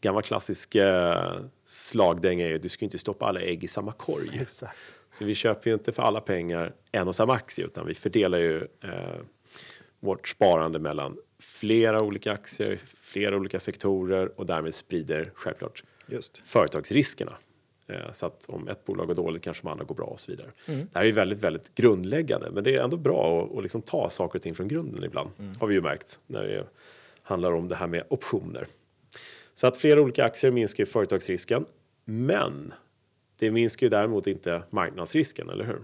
gammal 0.00 0.22
klassisk 0.22 0.74
eh, 0.74 1.40
slagdänga 1.64 2.46
är 2.46 2.50
ju 2.50 2.58
du 2.58 2.68
ska 2.68 2.84
inte 2.84 2.98
stoppa 2.98 3.26
alla 3.26 3.40
ägg 3.40 3.64
i 3.64 3.66
samma 3.66 3.92
korg. 3.92 4.38
Exakt. 4.40 4.78
Så 5.10 5.24
vi 5.24 5.34
köper 5.34 5.70
ju 5.70 5.74
inte 5.74 5.92
för 5.92 6.02
alla 6.02 6.20
pengar 6.20 6.74
en 6.92 7.08
och 7.08 7.14
samma 7.14 7.34
aktie 7.34 7.64
utan 7.64 7.86
vi 7.86 7.94
fördelar 7.94 8.38
ju 8.38 8.56
eh, 8.62 9.20
vårt 10.00 10.28
sparande 10.28 10.78
mellan 10.78 11.16
flera 11.38 12.02
olika 12.02 12.32
aktier, 12.32 12.76
flera 12.84 13.36
olika 13.36 13.60
sektorer 13.60 14.40
och 14.40 14.46
därmed 14.46 14.74
sprider 14.74 15.30
självklart 15.34 15.84
Just. 16.06 16.42
företagsriskerna. 16.44 17.36
Eh, 17.86 18.10
Så 18.12 18.26
att 18.26 18.46
om 18.48 18.68
ett 18.68 18.84
bolag 18.84 19.06
går 19.06 19.14
dåligt 19.14 19.42
kanske 19.42 19.62
de 19.62 19.68
andra 19.68 19.84
går 19.84 19.94
bra 19.94 20.06
och 20.06 20.20
så 20.20 20.30
vidare. 20.32 20.48
Det 20.66 20.98
här 20.98 21.04
är 21.04 21.12
väldigt, 21.12 21.38
väldigt 21.38 21.74
grundläggande, 21.74 22.50
men 22.50 22.64
det 22.64 22.74
är 22.76 22.84
ändå 22.84 22.96
bra 22.96 23.44
att, 23.44 23.56
att 23.56 23.62
liksom 23.62 23.82
ta 23.82 24.10
saker 24.10 24.38
och 24.38 24.42
ting 24.42 24.54
från 24.54 24.68
grunden 24.68 25.04
ibland. 25.04 25.30
Har 25.60 25.66
vi 25.66 25.74
ju 25.74 25.80
märkt 25.80 26.20
när 26.26 26.42
det 26.42 26.66
handlar 27.22 27.52
om 27.52 27.68
det 27.68 27.74
här 27.76 27.86
med 27.86 28.04
optioner. 28.08 28.66
Så 29.54 29.66
att 29.66 29.76
flera 29.76 30.00
olika 30.00 30.24
aktier 30.24 30.50
minskar 30.50 30.82
ju 30.82 30.86
företagsrisken, 30.86 31.64
men 32.04 32.72
det 33.38 33.50
minskar 33.50 33.86
ju 33.86 33.90
däremot 33.90 34.26
inte 34.26 34.62
marknadsrisken, 34.70 35.48
eller 35.50 35.64
hur? 35.64 35.80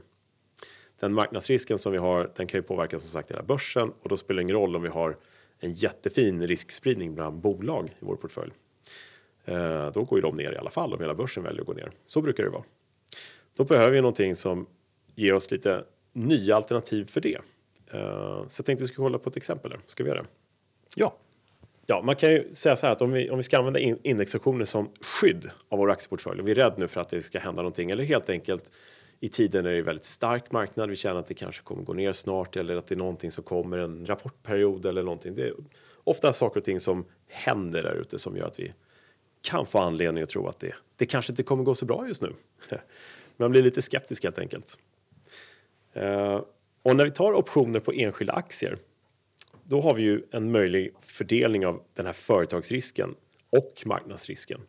Den 1.01 1.15
marknadsrisken 1.15 1.79
som 1.79 1.93
vi 1.93 1.99
har, 1.99 2.31
den 2.37 2.47
kan 2.47 2.59
ju 2.59 2.63
påverka 2.63 2.99
som 2.99 3.09
sagt 3.09 3.31
hela 3.31 3.43
börsen 3.43 3.93
och 4.03 4.09
då 4.09 4.17
spelar 4.17 4.37
det 4.37 4.43
ingen 4.43 4.57
roll 4.57 4.77
om 4.77 4.83
vi 4.83 4.89
har 4.89 5.17
en 5.59 5.73
jättefin 5.73 6.47
riskspridning 6.47 7.15
bland 7.15 7.41
bolag 7.41 7.89
i 7.91 8.05
vår 8.05 8.17
portfölj. 8.17 8.53
Eh, 9.45 9.93
då 9.93 10.05
går 10.05 10.19
ju 10.19 10.23
de 10.23 10.37
ner 10.37 10.53
i 10.53 10.57
alla 10.57 10.71
fall 10.71 10.95
om 10.95 11.01
hela 11.01 11.15
börsen 11.15 11.43
väljer 11.43 11.61
att 11.61 11.67
gå 11.67 11.73
ner. 11.73 11.91
Så 12.07 12.23
brukar 12.23 12.45
det 12.45 12.51
vara. 12.51 12.65
Då 13.57 13.65
behöver 13.65 13.93
vi 13.93 14.01
någonting 14.01 14.37
som 14.37 14.67
ger 15.15 15.35
oss 15.35 15.51
lite 15.51 15.85
nya 16.13 16.57
alternativ 16.57 17.05
för 17.05 17.21
det. 17.21 17.39
Eh, 17.93 18.49
så 18.49 18.61
jag 18.61 18.67
tänkte 18.67 18.85
vi 18.85 18.89
skulle 18.89 19.05
kolla 19.05 19.19
på 19.19 19.31
ett 19.31 19.37
exempel. 19.37 19.71
Där. 19.71 19.81
Ska 19.87 20.05
vi 20.05 20.11
göra 20.11 20.23
det? 20.23 20.29
Ja. 20.97 21.17
Ja, 21.87 22.03
man 22.03 22.17
kan 22.17 22.31
ju 22.31 22.55
säga 22.55 22.77
så 22.77 22.87
här 22.87 22.93
att 22.93 23.03
om 23.03 23.13
vi, 23.13 23.31
om 23.31 23.37
vi 23.37 23.43
ska 23.43 23.59
använda 23.59 23.81
in, 23.81 23.99
indexoptioner 24.03 24.65
som 24.65 24.91
skydd 25.01 25.51
av 25.69 25.79
vår 25.79 25.91
aktieportfölj 25.91 26.41
och 26.41 26.49
vi 26.49 26.51
är 26.51 26.55
rädd 26.55 26.75
nu 26.77 26.89
för 26.89 27.01
att 27.01 27.09
det 27.09 27.21
ska 27.21 27.39
hända 27.39 27.63
någonting 27.63 27.91
eller 27.91 28.05
helt 28.05 28.31
enkelt 28.31 28.73
i 29.21 29.29
tiden 29.29 29.67
är 29.67 29.71
det 29.71 29.83
väldigt 29.83 30.05
stark 30.05 30.53
marknad. 30.53 30.91
Vi 30.91 30.97
känner 30.97 31.21
att 31.21 31.27
det 31.27 31.35
kanske 31.35 31.63
kommer 31.63 31.83
gå 31.83 31.93
ner 31.93 32.13
snart 32.13 32.57
eller 32.57 32.77
att 32.77 32.87
det 32.87 32.95
är 32.95 32.99
någonting 32.99 33.31
som 33.31 33.45
kommer 33.45 33.79
en 33.79 34.07
rapportperiod 34.07 34.87
eller 34.87 35.03
någonting. 35.03 35.35
Det 35.35 35.43
är 35.43 35.55
ofta 36.05 36.33
saker 36.33 36.61
och 36.61 36.65
ting 36.65 36.81
som 36.81 37.05
händer 37.29 37.83
där 37.83 37.95
ute 37.95 38.19
som 38.19 38.37
gör 38.37 38.47
att 38.47 38.61
vi 38.61 38.73
kan 39.43 39.67
få 39.67 39.79
anledning 39.79 40.23
att 40.23 40.29
tro 40.29 40.49
att 40.49 40.61
det, 40.61 40.75
det 40.97 41.07
kanske 41.07 41.33
inte 41.33 41.43
kommer 41.43 41.65
gå 41.65 41.75
så 41.75 41.87
bra 41.87 42.09
just 42.09 42.23
nu. 42.23 42.35
Man 43.37 43.51
blir 43.51 43.63
lite 43.63 43.83
skeptisk 43.83 44.25
helt 44.25 44.39
enkelt. 44.39 44.79
Eh, 45.93 46.43
och 46.83 46.97
när 46.97 47.05
vi 47.05 47.11
tar 47.11 47.33
optioner 47.33 47.81
på 47.81 47.93
enskilda 47.93 48.33
aktier 48.33 48.79
då 49.71 49.81
har 49.81 49.95
vi 49.95 50.03
ju 50.03 50.23
en 50.31 50.51
möjlig 50.51 50.95
fördelning 51.01 51.67
av 51.67 51.83
den 51.95 52.07
här 52.07 52.13
företagsrisken 52.13 53.15
och 53.51 53.83
marknadsrisken. 53.87 54.61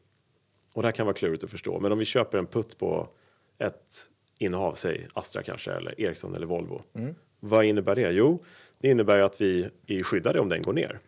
Och 0.73 0.81
det 0.81 0.87
här 0.87 0.93
kan 0.93 1.05
vara 1.05 1.13
klurigt 1.15 1.43
att 1.43 1.51
förstå, 1.51 1.79
men 1.79 1.91
om 1.91 1.99
vi 1.99 2.05
köper 2.05 2.37
en 2.37 2.45
putt 2.45 2.77
på 2.77 3.09
ett 3.57 4.09
innehav, 4.37 4.73
säg 4.73 5.07
Astra 5.13 5.43
kanske, 5.43 5.71
eller 5.71 6.01
Ericsson 6.01 6.35
eller 6.35 6.47
Volvo. 6.47 6.81
Vad 7.39 7.65
innebär 7.65 7.95
det? 7.95 8.11
Jo, 8.11 8.43
det 8.77 8.89
innebär 8.89 9.17
ju 9.17 9.23
att 9.23 9.41
vi 9.41 9.69
är 9.87 10.03
skyddade 10.03 10.39
om 10.39 10.49
den 10.49 10.61
går 10.61 10.73
ner. 10.73 10.99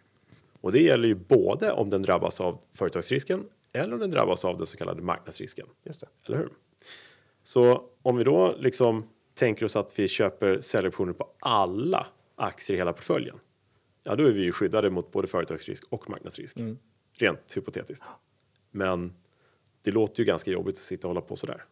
Och 0.63 0.71
det 0.71 0.81
gäller 0.81 1.07
ju 1.07 1.15
både 1.15 1.71
om 1.71 1.89
den 1.89 2.01
drabbas 2.01 2.41
av 2.41 2.59
företagsrisken 2.73 3.45
eller 3.73 3.93
om 3.93 3.99
den 3.99 4.11
drabbas 4.11 4.45
av 4.45 4.57
den 4.57 4.67
så 4.67 4.77
kallade 4.77 5.01
marknadsrisken. 5.01 5.67
Just 5.83 6.01
det. 6.01 6.07
Eller 6.27 6.37
hur? 6.37 6.49
Så 7.43 7.89
om 8.01 8.17
vi 8.17 8.23
då 8.23 8.55
liksom 8.59 9.09
tänker 9.33 9.65
oss 9.65 9.75
att 9.75 9.99
vi 9.99 10.07
köper 10.07 10.61
säljoptioner 10.61 11.13
på 11.13 11.29
alla 11.39 12.07
aktier 12.35 12.75
i 12.75 12.79
hela 12.79 12.93
portföljen. 12.93 13.39
Ja, 14.03 14.15
då 14.15 14.23
är 14.23 14.31
vi 14.31 14.43
ju 14.43 14.51
skyddade 14.51 14.89
mot 14.89 15.11
både 15.11 15.27
företagsrisk 15.27 15.83
och 15.89 16.09
marknadsrisk. 16.09 16.57
Rent 17.13 17.57
hypotetiskt. 17.57 18.05
Men 18.71 19.13
det 19.81 19.91
låter 19.91 20.19
ju 20.19 20.25
ganska 20.25 20.51
jobbigt 20.51 20.75
att 20.75 20.81
sitta 20.81 21.07
och 21.07 21.13
hålla 21.13 21.21
på 21.21 21.35
sådär. 21.35 21.65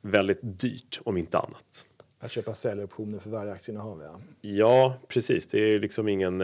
Väldigt 0.00 0.40
dyrt 0.42 1.00
om 1.04 1.16
inte 1.16 1.38
annat. 1.38 1.86
Att 2.18 2.30
köpa 2.30 2.54
säljoptioner 2.54 3.18
för 3.18 3.30
varje 3.30 3.52
aktieinnehav, 3.52 4.02
ja. 4.02 4.20
Ja, 4.40 4.98
precis. 5.08 5.46
Det 5.46 5.58
är 5.58 5.78
liksom 5.78 6.08
ingen... 6.08 6.42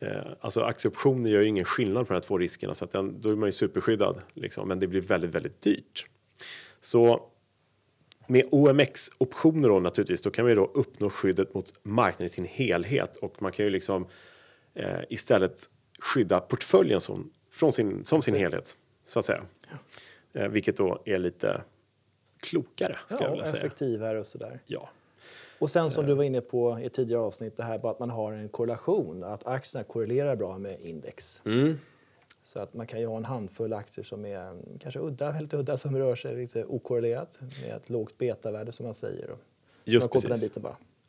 Eh, 0.00 0.26
alltså 0.40 0.60
aktieoptioner 0.62 1.30
gör 1.30 1.40
ju 1.40 1.46
ingen 1.48 1.64
skillnad 1.64 2.06
på 2.06 2.12
de 2.12 2.16
här 2.16 2.20
två 2.26 2.38
riskerna 2.38 2.74
så 2.74 2.84
att 2.84 2.90
den, 2.90 3.20
då 3.20 3.30
är 3.30 3.36
man 3.36 3.48
ju 3.48 3.52
superskyddad. 3.52 4.22
Liksom, 4.34 4.68
men 4.68 4.78
det 4.78 4.86
blir 4.86 5.00
väldigt, 5.00 5.30
väldigt 5.30 5.60
dyrt. 5.62 6.06
Så 6.80 7.22
med 8.26 8.44
OMX-optioner 8.50 9.68
då 9.68 9.80
naturligtvis, 9.80 10.22
då 10.22 10.30
kan 10.30 10.46
vi 10.46 10.54
då 10.54 10.64
uppnå 10.74 11.10
skyddet 11.10 11.54
mot 11.54 11.72
marknaden 11.82 12.26
i 12.26 12.28
sin 12.28 12.44
helhet 12.44 13.16
och 13.16 13.42
man 13.42 13.52
kan 13.52 13.64
ju 13.64 13.70
liksom 13.70 14.06
eh, 14.74 15.00
istället 15.08 15.70
skydda 16.00 16.40
portföljen 16.40 17.00
som, 17.00 17.30
från 17.50 17.72
sin, 17.72 18.04
som 18.04 18.22
sin 18.22 18.34
helhet 18.34 18.76
så 19.04 19.18
att 19.18 19.24
säga. 19.24 19.42
Eh, 20.32 20.48
vilket 20.48 20.76
då 20.76 21.02
är 21.04 21.18
lite 21.18 21.62
klokare 22.40 22.96
ska 23.06 23.16
jag 23.16 23.24
Ja, 23.24 23.30
vilja 23.30 23.46
säga. 23.46 23.62
effektivare 23.62 24.18
och 24.20 24.26
sådär. 24.26 24.60
Ja, 24.66 24.90
Och 25.58 25.70
sen 25.70 25.90
som 25.90 26.06
du 26.06 26.14
var 26.14 26.24
inne 26.24 26.40
på 26.40 26.80
i 26.80 26.88
tidigare 26.88 27.22
avsnitt, 27.22 27.56
det 27.56 27.62
här 27.62 27.90
att 27.90 27.98
man 27.98 28.10
har 28.10 28.32
en 28.32 28.48
korrelation, 28.48 29.24
att 29.24 29.46
aktierna 29.46 29.84
korrelerar 29.84 30.36
bra 30.36 30.58
med 30.58 30.80
index. 30.80 31.40
mm. 31.44 31.78
Så 32.42 32.60
att 32.60 32.74
man 32.74 32.86
kan 32.86 33.00
ju 33.00 33.06
ha 33.06 33.16
en 33.16 33.24
handfull 33.24 33.72
aktier 33.72 34.04
som 34.04 34.24
är 34.24 34.50
mm, 34.50 34.78
kanske 34.80 35.00
udda, 35.00 35.32
väldigt 35.32 35.54
udda, 35.54 35.78
som 35.78 35.96
rör 35.96 36.14
sig 36.14 36.36
lite 36.36 36.64
okorrelerat 36.64 37.40
med 37.62 37.76
ett 37.76 37.90
lågt 37.90 38.18
betavärde 38.18 38.72
som 38.72 38.84
man 38.84 38.94
säger. 38.94 39.36
Just 39.84 40.14
man 40.14 40.22
precis. 40.22 40.52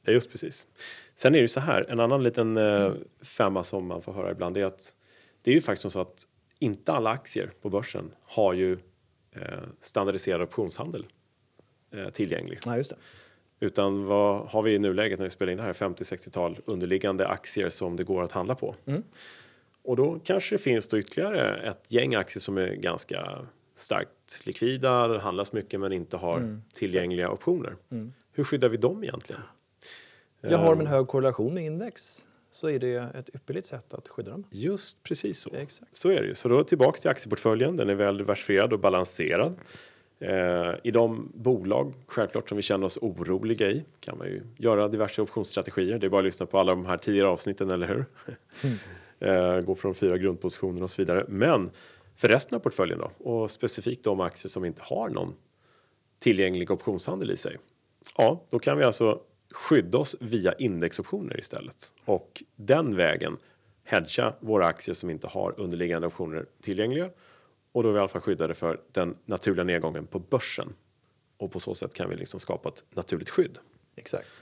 Ja, 0.03 0.11
just 0.11 0.31
precis. 0.31 0.67
Sen 1.15 1.35
är 1.35 1.41
det 1.41 1.47
så 1.47 1.59
här, 1.59 1.85
en 1.89 1.99
annan 1.99 2.23
liten 2.23 2.57
eh, 2.57 2.93
femma 3.21 3.63
som 3.63 3.87
man 3.87 4.01
får 4.01 4.13
höra 4.13 4.31
ibland 4.31 4.57
är 4.57 4.65
att 4.65 4.95
det 5.41 5.51
är 5.51 5.55
ju 5.55 5.61
faktiskt 5.61 5.91
så 5.91 6.01
att 6.01 6.27
inte 6.59 6.91
alla 6.91 7.09
aktier 7.09 7.51
på 7.61 7.69
börsen 7.69 8.11
har 8.23 8.53
ju 8.53 8.77
eh, 9.31 9.41
standardiserad 9.79 10.41
optionshandel 10.41 11.05
eh, 11.91 12.09
tillgänglig. 12.09 12.59
Ja, 12.65 12.77
just 12.77 12.89
det. 12.89 12.95
Utan 13.59 14.05
vad 14.05 14.49
har 14.49 14.61
vi 14.61 14.73
i 14.73 14.79
nuläget 14.79 15.19
när 15.19 15.23
vi 15.23 15.29
spelar 15.29 15.51
in 15.51 15.57
det 15.57 15.63
här 15.63 15.73
50-60-tal 15.73 16.57
underliggande 16.65 17.27
aktier 17.27 17.69
som 17.69 17.95
det 17.95 18.03
går 18.03 18.23
att 18.23 18.31
handla 18.31 18.55
på. 18.55 18.75
Och 19.83 19.95
då 19.95 20.19
kanske 20.23 20.55
det 20.55 20.59
finns 20.59 20.87
då 20.87 20.97
ytterligare 20.97 21.69
ett 21.69 21.91
gäng 21.91 22.15
aktier 22.15 22.41
som 22.41 22.57
är 22.57 22.73
ganska 22.73 23.45
starkt 23.75 24.45
likvida, 24.45 25.07
det 25.07 25.19
handlas 25.19 25.53
mycket 25.53 25.79
men 25.79 25.93
inte 25.93 26.17
har 26.17 26.61
tillgängliga 26.73 27.29
optioner. 27.29 27.75
Hur 28.31 28.43
skyddar 28.43 28.69
vi 28.69 28.77
dem 28.77 29.03
egentligen? 29.03 29.41
Jag 30.41 30.57
har 30.57 30.75
de 30.75 30.79
en 30.79 30.87
hög 30.87 31.07
korrelation 31.07 31.53
med 31.53 31.65
index 31.65 32.25
så 32.51 32.69
är 32.69 32.79
det 32.79 32.95
ett 33.15 33.35
ypperligt 33.35 33.67
sätt 33.67 33.93
att 33.93 34.07
skydda 34.07 34.31
dem. 34.31 34.43
Just 34.51 35.03
precis 35.03 35.39
så. 35.39 35.53
Exakt. 35.53 35.97
Så 35.97 36.09
är 36.09 36.21
det 36.21 36.27
ju. 36.27 36.35
Så 36.35 36.47
då 36.47 36.63
tillbaka 36.63 36.97
till 36.97 37.09
aktieportföljen. 37.09 37.75
Den 37.75 37.89
är 37.89 37.95
väl 37.95 38.17
diversifierad 38.17 38.73
och 38.73 38.79
balanserad. 38.79 39.55
Eh, 40.19 40.75
I 40.83 40.91
de 40.91 41.31
bolag, 41.33 41.93
självklart, 42.07 42.49
som 42.49 42.55
vi 42.55 42.61
känner 42.61 42.85
oss 42.85 42.97
oroliga 43.01 43.71
i 43.71 43.85
kan 43.99 44.17
man 44.17 44.27
ju 44.27 44.43
göra 44.57 44.87
diverse 44.87 45.21
optionsstrategier. 45.21 45.99
Det 45.99 46.07
är 46.07 46.09
bara 46.09 46.19
att 46.19 46.25
lyssna 46.25 46.45
på 46.45 46.59
alla 46.59 46.71
de 46.71 46.85
här 46.85 46.97
tidigare 46.97 47.27
avsnitten, 47.27 47.71
eller 47.71 47.87
hur? 47.87 48.05
eh, 49.29 49.61
gå 49.61 49.75
från 49.75 49.95
fyra 49.95 50.17
grundpositioner 50.17 50.83
och 50.83 50.91
så 50.91 51.01
vidare. 51.01 51.25
Men 51.27 51.71
för 52.15 52.27
resten 52.27 52.55
av 52.55 52.59
portföljen 52.59 52.99
då, 52.99 53.31
och 53.31 53.51
specifikt 53.51 54.03
de 54.03 54.19
aktier 54.19 54.49
som 54.49 54.65
inte 54.65 54.81
har 54.85 55.09
någon 55.09 55.35
tillgänglig 56.19 56.71
optionshandel 56.71 57.31
i 57.31 57.35
sig. 57.35 57.57
Ja, 58.17 58.43
då 58.49 58.59
kan 58.59 58.77
vi 58.77 58.83
alltså 58.83 59.21
skydda 59.53 59.97
oss 59.97 60.15
via 60.19 60.53
indexoptioner 60.53 61.39
istället 61.39 61.91
och 62.05 62.43
den 62.55 62.95
vägen 62.95 63.37
hedga 63.83 64.33
våra 64.39 64.65
aktier 64.65 64.95
som 64.95 65.09
inte 65.09 65.27
har 65.27 65.59
underliggande 65.59 66.07
optioner 66.07 66.45
tillgängliga 66.61 67.09
och 67.71 67.83
då 67.83 67.89
är 67.89 67.93
vi 67.93 67.97
i 67.97 67.99
alla 67.99 68.07
fall 68.07 68.21
skyddade 68.21 68.53
för 68.53 68.79
den 68.91 69.17
naturliga 69.25 69.63
nedgången 69.63 70.07
på 70.07 70.19
börsen. 70.19 70.73
Och 71.37 71.51
på 71.51 71.59
så 71.59 71.75
sätt 71.75 71.93
kan 71.93 72.09
vi 72.09 72.15
liksom 72.15 72.39
skapa 72.39 72.69
ett 72.69 72.83
naturligt 72.91 73.29
skydd. 73.29 73.57
Exakt. 73.95 74.41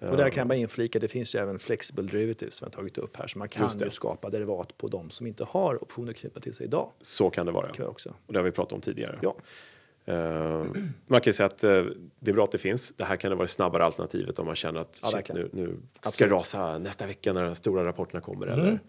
Och 0.00 0.16
där 0.16 0.30
kan 0.30 0.40
jag 0.40 0.48
bara 0.48 0.54
inflika, 0.54 0.98
det 0.98 1.08
finns 1.08 1.34
ju 1.34 1.38
även 1.38 1.58
flexible 1.58 2.02
derivatives 2.02 2.54
som 2.54 2.66
jag 2.66 2.72
tagit 2.72 2.98
upp 2.98 3.16
här, 3.16 3.26
så 3.26 3.38
man 3.38 3.48
kan 3.48 3.68
det. 3.78 3.84
ju 3.84 3.90
skapa 3.90 4.30
derivat 4.30 4.78
på 4.78 4.88
de 4.88 5.10
som 5.10 5.26
inte 5.26 5.44
har 5.44 5.82
optioner 5.82 6.12
knutna 6.12 6.40
till 6.40 6.54
sig 6.54 6.66
idag. 6.66 6.92
Så 7.00 7.30
kan 7.30 7.46
det 7.46 7.52
vara. 7.52 7.72
Kan 7.72 7.86
också. 7.86 8.14
Och 8.26 8.32
det 8.32 8.38
har 8.38 8.44
vi 8.44 8.50
pratat 8.50 8.72
om 8.72 8.80
tidigare. 8.80 9.18
Ja, 9.22 9.36
Eh, 10.08 10.64
man 11.06 11.20
kan 11.20 11.30
ju 11.30 11.32
säga 11.32 11.46
att 11.46 11.64
eh, 11.64 11.84
det 12.20 12.30
är 12.30 12.32
bra 12.32 12.44
att 12.44 12.52
det 12.52 12.58
finns. 12.58 12.92
Det 12.92 13.04
här 13.04 13.16
kan 13.16 13.30
vara 13.30 13.42
det 13.42 13.48
snabbare 13.48 13.84
alternativet 13.84 14.38
om 14.38 14.46
man 14.46 14.56
känner 14.56 14.80
att 14.80 15.00
Ja, 15.02 15.10
shit, 15.10 15.34
nu, 15.34 15.48
nu 15.52 15.76
ska 16.02 16.24
det 16.24 16.34
rasa 16.34 16.78
nästa 16.78 17.06
vecka 17.06 17.32
när 17.32 17.44
de 17.44 17.54
stora 17.54 17.84
rapporterna 17.84 18.20
kommer 18.20 18.46
eller 18.46 18.80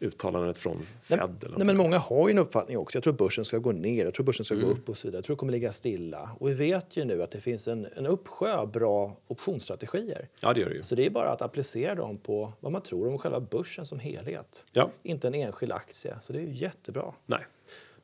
uttalandet 0.00 0.58
från 0.58 0.82
Fed. 0.82 1.18
Nej, 1.18 1.28
eller 1.46 1.56
nej, 1.58 1.66
men 1.66 1.76
många 1.76 1.98
har 1.98 2.28
ju 2.28 2.32
en 2.32 2.38
uppfattning 2.38 2.78
också. 2.78 2.96
Jag 2.96 3.02
tror 3.04 3.12
börsen 3.12 3.44
ska 3.44 3.58
gå 3.58 3.72
ner, 3.72 4.04
jag 4.04 4.14
tror 4.14 4.26
börsen 4.26 4.44
ska 4.44 4.54
gå 4.54 4.66
upp 4.66 4.88
och 4.88 4.96
så 4.96 5.08
vidare. 5.08 5.18
Jag 5.18 5.24
tror 5.24 5.36
det 5.36 5.38
kommer 5.40 5.52
ligga 5.52 5.72
stilla. 5.72 6.30
Och 6.40 6.48
vi 6.48 6.54
vet 6.54 6.96
ju 6.96 7.04
nu 7.04 7.22
att 7.22 7.30
det 7.30 7.40
finns 7.40 7.68
en, 7.68 7.86
en 7.96 8.06
uppsjö 8.06 8.56
av 8.56 8.70
bra 8.72 9.16
optionsstrategier. 9.26 10.28
Ja, 10.40 10.52
det 10.52 10.60
gör 10.60 10.68
det 10.68 10.74
ju. 10.74 10.82
Så 10.82 10.94
det 10.94 11.06
är 11.06 11.10
bara 11.10 11.30
att 11.30 11.42
applicera 11.42 11.94
dem 11.94 12.18
på 12.18 12.52
vad 12.60 12.72
man 12.72 12.82
tror 12.82 13.08
om 13.08 13.18
själva 13.18 13.40
börsen 13.40 13.86
som 13.86 13.98
helhet. 13.98 14.64
Ja, 14.72 14.90
Inte 15.02 15.26
en 15.28 15.34
enskild 15.34 15.72
aktie. 15.72 16.16
Så 16.20 16.32
det 16.32 16.38
är 16.38 16.42
ju 16.42 16.52
jättebra. 16.54 17.12
nej. 17.26 17.46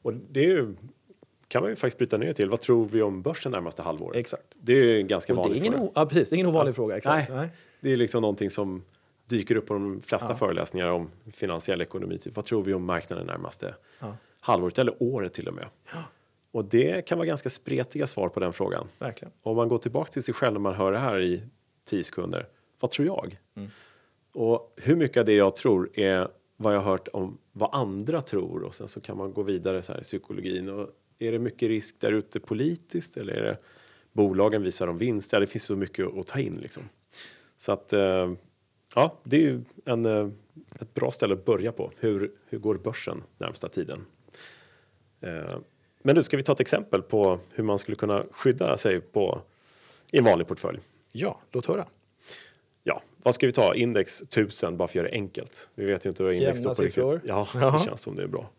Och 0.03 0.13
det 0.15 0.41
är 0.41 0.45
ju, 0.49 0.75
kan 1.49 1.63
man 1.63 1.71
ju 1.71 1.77
faktiskt 1.77 1.99
bryta 1.99 2.17
ner 2.17 2.33
till. 2.33 2.51
Vad 2.51 2.61
tror 2.61 2.87
vi 2.87 3.03
om 3.03 3.23
börsen 3.23 3.53
närmaste 3.53 3.83
halvåret? 3.83 4.17
Exakt. 4.17 4.45
Det 4.61 4.73
är 4.73 4.85
ju 4.85 4.97
en 5.01 5.07
ganska 5.07 5.33
Och 5.33 5.37
det 5.37 5.41
är 5.41 5.43
vanlig 5.43 5.59
ingen, 5.61 5.73
fråga. 5.73 5.87
o- 5.89 5.93
ja, 5.95 6.07
precis, 6.07 6.31
det 6.31 6.35
är 6.35 6.37
ingen 6.37 6.47
ovanlig 6.47 6.75
fråga. 6.75 6.97
Exakt. 6.97 7.29
Nej, 7.31 7.49
det 7.81 7.93
är 7.93 7.97
liksom 7.97 8.21
någonting 8.23 8.51
som 8.51 8.83
dyker 9.31 9.57
upp 9.57 9.67
på 9.67 9.75
de 9.75 10.03
flesta 10.03 10.35
föreläsningar 10.37 10.89
om 10.89 11.11
finansiell 11.33 11.81
ekonomi. 11.81 12.19
Typ, 12.19 12.37
vad 12.37 12.45
tror 12.45 12.63
vi 12.63 12.75
om 12.75 12.85
marknaden 12.85 13.27
närmaste 13.27 13.75
Ja. 14.01 14.17
halvåret 14.41 14.79
eller 14.79 15.03
året 15.03 15.33
till 15.33 15.49
och 15.49 15.55
med? 15.55 15.67
Och 16.53 16.65
det 16.65 17.07
kan 17.07 17.19
vara 17.19 17.27
ganska 17.27 17.51
spretiga 17.51 18.07
svar 18.07 18.29
på 18.29 18.41
den 18.41 18.53
frågan. 18.53 18.89
Verkligen. 18.99 19.33
Om 19.43 19.57
man 19.57 19.69
går 19.69 19.79
tillbaka 19.79 20.11
till 20.13 20.23
sig 20.23 20.35
själv 20.35 20.53
när 20.53 20.61
man 20.61 20.75
hör 20.75 20.93
det 20.93 20.99
här 20.99 21.21
i 21.21 21.43
10 21.85 22.03
sekunder. 22.05 22.49
Vad 22.81 22.91
tror 22.91 23.07
jag? 23.07 23.39
Och 24.33 24.75
hur 24.77 24.97
mycket 24.97 25.17
av 25.17 25.25
det 25.25 25.35
jag 25.35 25.57
tror 25.57 25.91
är 25.95 26.29
vad 26.57 26.75
jag 26.75 26.81
har 26.81 26.91
hört 26.91 27.09
om 27.09 27.39
vad 27.53 27.75
andra 27.75 28.21
tror 28.21 28.63
och 28.63 28.75
sen 28.75 28.89
så 28.89 29.01
kan 29.01 29.17
man 29.17 29.33
gå 29.33 29.43
vidare 29.43 29.83
så 29.83 29.93
här 29.93 30.01
i 30.01 30.03
psykologin. 30.03 30.69
Och 30.69 30.91
är 31.19 31.33
det 31.33 31.39
mycket 31.39 31.69
risk 31.69 32.01
där 32.01 32.13
ute 32.13 32.41
politiskt 32.41 33.17
eller 33.17 33.33
är 33.33 33.43
det 33.43 33.59
bolagen 34.13 34.63
visar 34.63 34.89
om 34.89 34.99
vinst? 34.99 35.33
Ja, 35.33 35.41
det 35.41 35.47
finns 35.47 35.65
så 35.65 35.77
mycket 35.77 36.07
att 36.19 36.27
ta 36.27 36.39
in 36.39 36.57
liksom. 36.57 36.83
Så 37.59 37.73
att 37.73 37.93
eh, 37.93 38.33
ja, 38.95 39.19
det 39.23 39.37
är 39.37 39.41
ju 39.41 39.63
en, 39.85 40.07
eh, 40.07 40.29
ett 40.81 40.95
bra 40.95 41.11
ställe 41.11 41.35
att 41.35 41.45
börja 41.45 41.73
på. 41.73 41.93
Hur, 41.99 42.33
hur 42.49 42.59
går 42.59 42.75
börsen 42.75 43.23
närmsta 43.39 43.69
tiden? 43.69 44.07
Eh, 45.21 45.59
men 46.03 46.15
nu 46.15 46.23
ska 46.23 46.37
vi 46.37 46.43
ta 46.43 46.53
ett 46.53 46.61
exempel 46.61 47.03
på 47.03 47.41
hur 47.51 47.65
man 47.65 47.79
skulle 47.79 47.97
kunna 47.97 48.25
skydda 48.31 48.77
sig 48.77 49.01
på 49.01 49.41
i 50.11 50.19
en 50.19 50.25
vanlig 50.25 50.49
portfölj. 50.49 50.79
Ja, 51.13 51.41
låt 51.53 51.67
höra. 51.67 51.87
Ja, 52.83 53.03
vad 53.23 53.35
ska 53.35 53.47
vi 53.47 53.53
ta? 53.53 53.75
Index 53.75 54.23
1000 54.23 54.77
bara 54.77 54.89
för 54.89 54.93
att 54.93 54.95
göra 54.95 55.09
det 55.09 55.15
enkelt. 55.15 55.71
Vi 55.75 55.85
vet 55.85 56.07
ju 56.07 56.09
inte 56.09 56.23
vad 56.23 56.35
index 56.35 56.59
står 56.61 56.75
på 56.75 56.83
riktigt. 56.83 57.29
Ja, 57.29 57.49
det 57.79 57.85
känns 57.85 58.01
som 58.01 58.17
det 58.17 58.23
är 58.23 58.27
bra. 58.27 58.51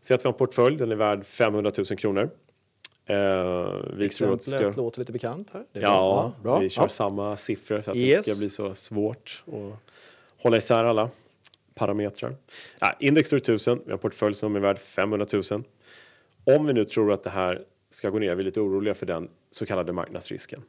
Säg 0.00 0.14
att 0.14 0.24
vi 0.24 0.26
har 0.26 0.32
en 0.32 0.38
portfölj, 0.38 0.76
den 0.76 0.92
är 0.92 0.96
värd 0.96 1.24
500 1.24 1.72
000 1.78 1.86
kronor. 1.86 2.30
Eh, 3.10 3.82
vi 3.92 3.98
det 3.98 4.04
Exemplet 4.04 4.42
ska... 4.42 4.70
låter 4.82 4.98
lite 4.98 5.12
bekant 5.12 5.50
här. 5.50 5.64
Det 5.72 5.78
är 5.78 5.82
Ja, 5.82 6.32
bra. 6.42 6.58
vi 6.58 6.68
kör 6.68 6.82
Ja. 6.82 6.88
samma 6.88 7.36
siffror 7.36 7.82
så 7.82 7.90
att 7.90 7.96
det 7.96 8.00
Yes. 8.02 8.18
inte 8.18 8.30
ska 8.30 8.40
bli 8.40 8.50
så 8.50 8.74
svårt 8.74 9.44
att 9.46 9.92
hålla 10.42 10.56
isär 10.56 10.84
alla 10.84 11.10
parametrar. 11.74 12.36
Ja, 12.78 12.96
index 13.00 13.26
står 13.28 13.36
i 13.36 13.40
1000, 13.42 13.78
vi 13.78 13.84
har 13.84 13.92
en 13.92 13.98
portfölj 13.98 14.34
som 14.34 14.56
är 14.56 14.60
värd 14.60 14.78
500 14.78 15.26
000. 15.50 15.64
Om 16.44 16.66
vi 16.66 16.72
nu 16.72 16.84
tror 16.84 17.12
att 17.12 17.22
det 17.22 17.30
här 17.30 17.64
ska 17.90 18.10
gå 18.10 18.18
ner, 18.18 18.34
vi 18.34 18.40
är 18.42 18.44
lite 18.44 18.60
oroliga 18.60 18.94
för 18.94 19.06
den 19.06 19.28
så 19.50 19.66
kallade 19.66 19.92
marknadsrisken. 19.92 20.62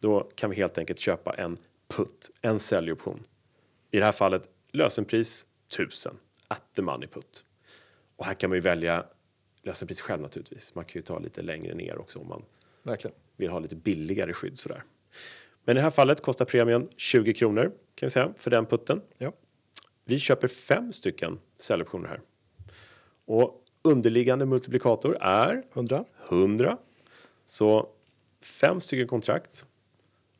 Då 0.00 0.20
kan 0.34 0.50
vi 0.50 0.56
helt 0.56 0.78
enkelt 0.78 0.98
köpa 0.98 1.32
en 1.34 1.56
put, 1.88 2.30
en 2.42 2.58
säljoption. 2.58 3.24
I 3.90 3.98
det 3.98 4.04
här 4.04 4.12
fallet 4.12 4.42
lösenpris 4.72 5.46
1000, 5.68 6.16
at 6.48 6.62
the 6.76 6.82
money 6.82 7.08
put. 7.08 7.44
Och 8.16 8.24
här 8.26 8.34
kan 8.34 8.50
man 8.50 8.56
ju 8.56 8.60
välja 9.66 9.72
lösenpris 9.72 10.00
själv 10.00 10.22
naturligtvis. 10.22 10.74
Man 10.74 10.84
kan 10.84 10.98
ju 10.98 11.02
ta 11.02 11.18
lite 11.18 11.42
längre 11.42 11.74
ner 11.74 11.98
också 11.98 12.18
om 12.18 12.28
man 12.28 12.42
Verkligen. 12.82 13.16
vill 13.36 13.50
ha 13.50 13.58
lite 13.58 13.76
billigare 13.76 14.32
skydd 14.32 14.58
sådär. 14.58 14.84
Men 15.64 15.76
i 15.76 15.78
det 15.78 15.82
här 15.82 15.90
fallet 15.90 16.20
kostar 16.22 16.44
premien 16.44 16.88
20 16.96 17.34
kronor 17.34 17.72
kan 17.94 18.06
vi 18.06 18.10
säga 18.10 18.32
för 18.36 18.50
den 18.50 18.66
putten. 18.66 19.00
Ja. 19.18 19.32
Vi 20.04 20.18
köper 20.18 20.48
fem 20.48 20.92
stycken 20.92 21.38
säljoptioner 21.56 22.08
här. 22.08 22.20
Och 23.26 23.62
underliggande 23.82 24.46
multiplikator 24.46 25.16
är 25.20 25.62
100. 25.74 26.04
100. 26.30 26.78
Så 27.46 27.88
fem 28.40 28.80
stycken 28.80 29.08
kontrakt. 29.08 29.66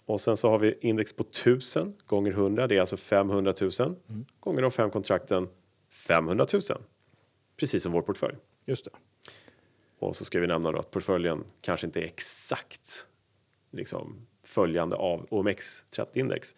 Och 0.07 0.21
sen 0.21 0.37
så 0.37 0.51
har 0.51 0.59
vi 0.59 0.79
index 0.81 1.13
på 1.13 1.23
1000 1.23 1.95
gånger 2.07 2.33
100. 2.33 2.67
Det 2.67 2.77
är 2.77 2.81
alltså 2.81 2.97
500 2.97 3.53
000 3.61 3.97
gånger 4.41 4.63
de 4.63 4.71
fem 4.71 4.91
kontrakten 4.91 5.49
500 5.91 6.47
000. 6.53 6.63
Precis 7.57 7.83
som 7.83 7.93
vår 7.93 8.03
portfölj. 8.03 8.37
Just 8.67 8.85
det. 8.85 8.91
Och 9.99 10.17
så 10.17 10.25
ska 10.25 10.41
vi 10.41 10.47
nämna 10.47 10.73
då 10.73 10.79
att 10.79 10.91
portföljen 10.91 11.45
kanske 11.61 11.87
inte 11.87 12.01
är 12.01 12.05
exakt 12.05 13.07
liksom, 13.71 14.27
följande 14.45 14.97
av 14.97 15.27
OMX30-index. 15.29 16.57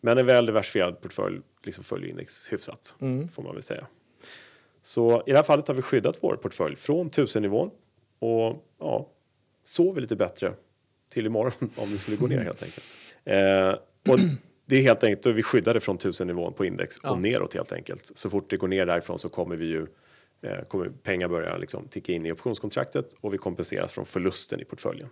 Men 0.00 0.18
en 0.18 0.26
väl 0.26 0.46
diversifierad 0.46 1.00
portfölj 1.00 1.40
liksom 1.64 1.84
följer 1.84 2.08
index 2.10 2.52
hyfsat, 2.52 2.94
får 3.32 3.42
man 3.42 3.54
väl 3.54 3.62
säga. 3.62 3.86
Så 4.82 5.22
i 5.26 5.30
det 5.30 5.36
här 5.36 5.44
fallet 5.44 5.68
har 5.68 5.74
vi 5.74 5.82
skyddat 5.82 6.18
vår 6.20 6.36
portfölj 6.36 6.76
från 6.76 7.10
1000-nivån 7.10 7.70
och 8.18 8.64
ja, 8.78 9.08
sover 9.64 10.00
lite 10.00 10.16
bättre 10.16 10.54
till 11.08 11.26
imorgon 11.26 11.52
om 11.76 11.90
det 11.92 11.98
skulle 11.98 12.16
gå 12.16 12.26
ner 12.26 12.40
helt 12.40 12.62
enkelt. 12.62 12.86
Eh, 13.24 14.12
och 14.12 14.18
det 14.66 14.76
är 14.76 14.82
helt 14.82 15.04
enkelt, 15.04 15.22
då 15.22 15.30
är 15.30 15.34
vi 15.34 15.42
skyddade 15.42 15.80
från 15.80 15.98
1000-nivån 15.98 16.52
på 16.52 16.64
index 16.64 16.98
och 16.98 17.20
neråt 17.20 17.54
helt 17.54 17.72
enkelt. 17.72 18.12
Så 18.14 18.30
fort 18.30 18.50
det 18.50 18.56
går 18.56 18.68
ner 18.68 18.86
därifrån 18.86 19.18
så 19.18 19.28
kommer 19.28 19.56
vi 19.56 19.66
ju 19.66 19.86
kommer 20.68 20.88
pengar 20.88 21.28
börja 21.28 21.56
liksom 21.56 21.88
ticka 21.88 22.12
in 22.12 22.26
i 22.26 22.32
optionskontraktet 22.32 23.12
och 23.20 23.34
vi 23.34 23.38
kompenseras 23.38 23.92
från 23.92 24.06
förlusten 24.06 24.60
i 24.60 24.64
portföljen. 24.64 25.08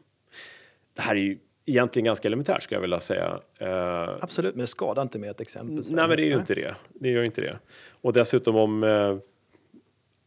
Det 0.95 1.03
här 1.03 1.17
är 1.17 1.21
ju 1.21 1.39
egentligen 1.67 2.05
ganska 2.05 2.29
elementärt 2.29 2.63
skulle 2.63 2.77
jag 2.77 2.83
vilja 2.83 3.01
säga. 3.01 3.41
Eh, 3.59 4.09
Absolut, 4.21 4.55
men 4.55 4.61
det 4.61 4.67
skadar 4.67 5.03
inte 5.03 5.19
med 5.19 5.31
ett 5.31 5.41
exempel. 5.41 5.85
Nej, 5.91 6.09
men 6.09 6.17
det 6.17 6.23
är 6.23 6.27
ju 6.27 6.37
inte 6.37 6.55
det. 6.55 6.75
Det 6.89 7.09
gör 7.09 7.23
inte 7.23 7.41
det. 7.41 7.59
Och 8.01 8.13
dessutom 8.13 8.57
om 8.57 8.85
eh, 8.85 9.19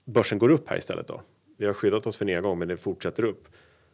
börsen 0.06 0.40
går 0.40 0.50
upp 0.50 0.70
här 0.70 0.78
istället 0.78 1.08
då. 1.08 1.22
Vi 1.58 1.66
har 1.66 1.74
skyddat 1.74 2.08
oss 2.08 2.18
för 2.18 2.26
nedgång, 2.26 2.60
men 2.60 2.68
det 2.68 2.78
fortsätter 2.78 3.24
upp. 3.24 3.48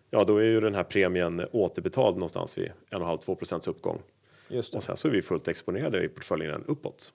Ja, 0.09 0.23
då 0.23 0.37
är 0.37 0.43
ju 0.43 0.59
den 0.59 0.75
här 0.75 0.83
premien 0.83 1.45
återbetald 1.51 2.15
någonstans 2.15 2.57
vid 2.57 2.71
1,5-2 2.91 3.35
procents 3.35 3.67
uppgång. 3.67 4.01
Just 4.49 4.71
det. 4.71 4.77
Och 4.77 4.83
sen 4.83 4.97
så 4.97 5.07
är 5.07 5.11
vi 5.11 5.21
fullt 5.21 5.47
exponerade 5.47 6.03
i 6.03 6.07
portföljen 6.07 6.63
uppåt. 6.67 7.13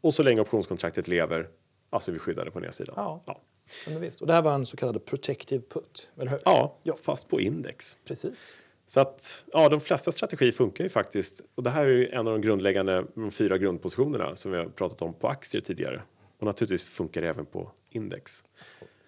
Och 0.00 0.14
så 0.14 0.22
länge 0.22 0.40
optionskontraktet 0.40 1.08
lever, 1.08 1.48
alltså 1.90 2.12
vi 2.12 2.18
skyddade 2.18 2.50
på 2.50 2.60
nedsidan. 2.60 2.94
Ja. 2.96 3.22
Ja. 3.26 3.40
Ja, 3.86 3.92
men 3.92 4.00
visst. 4.00 4.20
Och 4.20 4.26
det 4.26 4.32
här 4.32 4.42
var 4.42 4.54
en 4.54 4.66
så 4.66 4.76
kallad 4.76 5.04
protective 5.04 5.62
put, 5.68 6.10
eller 6.18 6.30
hur? 6.30 6.40
Ja, 6.44 6.76
Ja. 6.82 6.96
fast 7.02 7.28
på 7.28 7.40
index. 7.40 7.96
Precis. 8.04 8.56
Så 8.86 9.00
att 9.00 9.44
ja, 9.52 9.68
de 9.68 9.80
flesta 9.80 10.12
strategier 10.12 10.52
funkar 10.52 10.84
ju 10.84 10.90
faktiskt. 10.90 11.44
Och 11.54 11.62
det 11.62 11.70
här 11.70 11.82
är 11.82 11.88
ju 11.90 12.08
en 12.08 12.18
av 12.28 12.32
de 12.32 12.40
grundläggande 12.40 13.04
de 13.14 13.30
fyra 13.30 13.58
grundpositionerna 13.58 14.36
som 14.36 14.52
vi 14.52 14.58
har 14.58 14.66
pratat 14.66 15.02
om 15.02 15.14
på 15.14 15.28
aktier 15.28 15.60
tidigare. 15.62 16.02
Och 16.38 16.46
naturligtvis 16.46 16.82
funkar 16.82 17.20
det 17.20 17.28
även 17.28 17.46
på 17.46 17.70
index. 17.90 18.44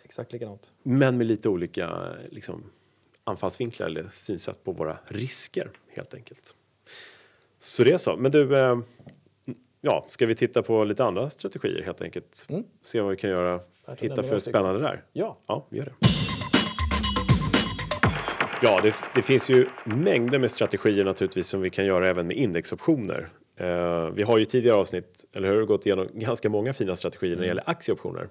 Exakt 0.04 0.32
likadant. 0.32 0.70
Men 0.82 1.16
med 1.18 1.26
lite 1.26 1.48
olika 1.48 2.08
liksom, 2.30 2.70
anfallsvinklar 3.24 3.86
eller 3.86 4.08
synsätt 4.08 4.64
på 4.64 4.72
våra 4.72 4.98
risker 5.06 5.70
helt 5.88 6.14
enkelt. 6.14 6.54
Så 7.58 7.84
det 7.84 7.92
är 7.92 7.98
så. 7.98 8.16
Men 8.16 8.32
du, 8.32 8.58
eh, 8.58 8.78
ja, 9.84 10.06
ska 10.08 10.26
vi 10.26 10.34
titta 10.34 10.62
på 10.62 10.84
lite 10.84 11.04
andra 11.04 11.30
strategier 11.30 11.82
helt 11.82 12.02
enkelt? 12.02 12.46
Se 12.82 13.00
vad 13.00 13.10
vi 13.10 13.16
kan 13.16 13.30
göra, 13.30 13.60
hitta 13.98 14.22
för 14.22 14.38
spännande 14.38 14.80
där. 14.80 15.04
Ja. 15.12 15.38
Ja, 15.46 15.66
vi 15.70 15.78
gör 15.78 15.84
det. 15.84 15.92
Ja, 18.62 18.80
det, 18.82 18.94
det 19.14 19.22
finns 19.22 19.50
ju 19.50 19.68
mängder 19.84 20.38
med 20.38 20.50
strategier 20.50 21.04
naturligtvis 21.04 21.46
som 21.46 21.60
vi 21.60 21.70
kan 21.70 21.86
göra 21.86 22.10
även 22.10 22.26
med 22.26 22.36
indexoptioner. 22.36 23.28
Eh, 23.56 24.06
vi 24.06 24.22
har 24.22 24.38
ju 24.38 24.44
tidigare 24.44 24.76
avsnitt, 24.76 25.24
eller 25.34 25.48
hur, 25.48 25.64
gått 25.64 25.86
igenom 25.86 26.08
ganska 26.12 26.48
många 26.48 26.72
fina 26.72 26.96
strategier 26.96 27.34
när 27.36 27.42
det 27.42 27.48
gäller 27.48 27.64
aktieoptioner. 27.66 28.28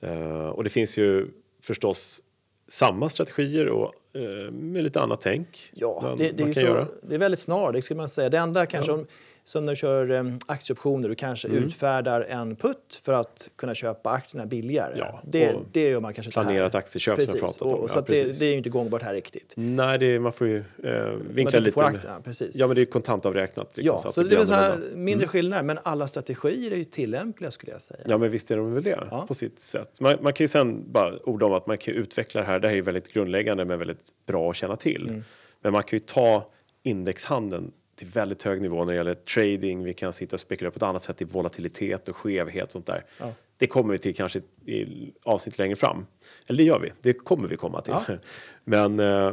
Eh, 0.00 0.48
och 0.48 0.64
det 0.64 0.70
finns 0.70 0.98
ju 0.98 1.28
förstås 1.62 2.22
samma 2.68 3.08
strategier 3.08 3.68
och 3.68 3.92
eh, 4.14 4.50
med 4.50 4.84
lite 4.84 5.00
annat 5.00 5.20
tänk. 5.20 5.70
Ja, 5.74 6.00
man, 6.02 6.18
det, 6.18 6.30
det, 6.30 6.42
är 6.42 6.44
man 6.44 6.54
kan 6.54 6.62
så, 6.62 6.68
göra. 6.68 6.86
det 7.02 7.14
är 7.14 7.18
väldigt 7.18 7.40
snarlikt 7.40 7.84
ska 7.84 7.94
man 7.94 8.08
säga. 8.08 8.28
Det 8.28 8.38
enda 8.38 8.66
kanske 8.66 8.92
om, 8.92 9.06
som 9.46 9.64
när 9.64 9.72
du 9.72 9.76
kör 9.76 10.10
um, 10.10 10.38
aktieoptioner, 10.46 11.08
du 11.08 11.14
kanske 11.14 11.48
Mm. 11.48 11.64
utfärdar 11.64 12.20
en 12.20 12.56
putt 12.56 13.00
för 13.04 13.12
att 13.12 13.50
kunna 13.56 13.74
köpa 13.74 14.10
aktierna 14.10 14.46
billigare. 14.46 14.94
Ja, 14.98 15.20
det, 15.24 15.54
och 15.54 15.62
det 15.72 15.88
gör 15.88 16.00
man 16.00 16.14
kanske 16.14 16.28
inte 16.28 16.40
planerat 16.40 16.72
här. 16.72 16.78
aktieköp 16.78 17.02
som 17.04 17.10
jag 17.10 17.40
precis. 17.40 17.40
pratat 17.58 17.62
om. 17.62 17.78
Och, 17.78 17.84
Ja, 17.84 17.88
så 17.88 18.00
det, 18.00 18.06
precis. 18.06 18.38
det 18.38 18.46
är 18.46 18.50
ju 18.50 18.56
inte 18.56 18.68
gångbart 18.70 19.02
här 19.02 19.14
riktigt. 19.14 19.52
Nej, 19.56 19.98
det, 19.98 20.18
man 20.20 20.32
får 20.32 20.46
ju 20.46 20.64
eh, 20.84 21.08
vinkla 21.30 21.58
lite. 21.58 21.72
får 21.72 21.82
aktierna, 21.84 22.20
precis. 22.20 22.56
Ja, 22.56 22.66
men 22.66 22.76
det 22.76 22.82
är 22.82 22.86
kontantavräknat. 22.86 23.76
Liksom, 23.76 23.94
Ja, 23.94 23.98
så 23.98 24.12
så 24.12 24.22
det 24.22 24.28
det 24.28 24.28
är 24.28 24.28
blir 24.28 24.38
väl 24.38 24.46
så 24.46 24.54
här 24.54 24.70
annorlunda. 24.72 24.96
mindre 24.96 25.26
skillnader, 25.28 25.62
men 25.62 25.78
alla 25.82 26.06
strategier 26.08 26.70
är 26.72 26.76
ju 26.76 26.84
tillämpliga 26.84 27.50
skulle 27.50 27.72
jag 27.72 27.80
säga. 27.80 28.00
Ja, 28.06 28.18
men 28.18 28.30
visst 28.30 28.50
är 28.50 28.56
de 28.56 28.74
väl 28.74 28.82
det 28.82 28.98
Ja. 29.10 29.24
på 29.28 29.34
sitt 29.34 29.60
sätt. 29.60 30.00
Man, 30.00 30.16
man 30.20 30.32
kan 30.32 30.44
ju 30.44 30.48
sen 30.48 30.92
bara 30.92 31.16
orda 31.18 31.46
om 31.46 31.52
att 31.52 31.66
man 31.66 31.78
kan 31.78 31.94
ju 31.94 32.00
utveckla 32.00 32.40
det 32.40 32.46
här. 32.46 32.58
Det 32.58 32.68
här 32.68 32.72
är 32.72 32.76
ju 32.76 32.82
väldigt 32.82 33.12
grundläggande 33.12 33.64
men 33.64 33.78
väldigt 33.78 34.08
bra 34.26 34.50
att 34.50 34.56
känna 34.56 34.76
till. 34.76 35.06
Mm. 35.08 35.24
Men 35.62 35.72
man 35.72 35.82
kan 35.82 35.96
ju 35.96 36.04
ta 36.04 36.46
indexhandeln 36.82 37.72
till 37.96 38.06
väldigt 38.08 38.42
hög 38.42 38.60
nivå 38.62 38.84
när 38.84 38.92
det 38.92 38.96
gäller 38.96 39.14
trading. 39.14 39.84
Vi 39.84 39.94
kan 39.94 40.12
sitta 40.12 40.36
och 40.36 40.40
spekulera 40.40 40.70
på 40.70 40.76
ett 40.76 40.82
annat 40.82 41.02
sätt 41.02 41.22
i 41.22 41.24
volatilitet 41.24 42.08
och 42.08 42.16
skevhet 42.16 42.64
och 42.64 42.72
sånt 42.72 42.86
där. 42.86 43.04
Ja. 43.20 43.32
Det 43.56 43.66
kommer 43.66 43.92
vi 43.92 43.98
till 43.98 44.14
kanske 44.14 44.38
i 44.66 45.12
avsnitt 45.24 45.58
längre 45.58 45.76
fram. 45.76 46.06
Eller 46.46 46.56
det 46.58 46.64
gör 46.64 46.78
vi. 46.78 46.92
Det 47.02 47.12
kommer 47.12 47.48
vi 47.48 47.56
komma 47.56 47.80
till. 47.80 47.94
Ja. 48.08 48.14
Men 48.64 49.00
eh, 49.00 49.32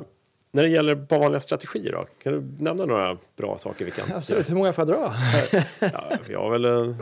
när 0.52 0.64
det 0.64 0.70
gäller 0.70 0.96
vanliga 0.96 1.40
strategier 1.40 1.92
då? 1.92 2.08
Kan 2.24 2.34
du 2.34 2.64
nämna 2.64 2.86
några 2.86 3.18
bra 3.38 3.58
saker 3.58 3.86
vi 3.86 3.92
kan 3.92 4.12
Absolut, 4.16 4.50
hur 4.50 4.56
många 4.56 4.74
får 4.74 4.82
jag 4.90 4.98
dra? 4.98 5.14
Ja, 5.80 6.12
vi 6.28 6.34
har 6.34 6.50
väl 6.52 6.66
eh, 6.66 6.96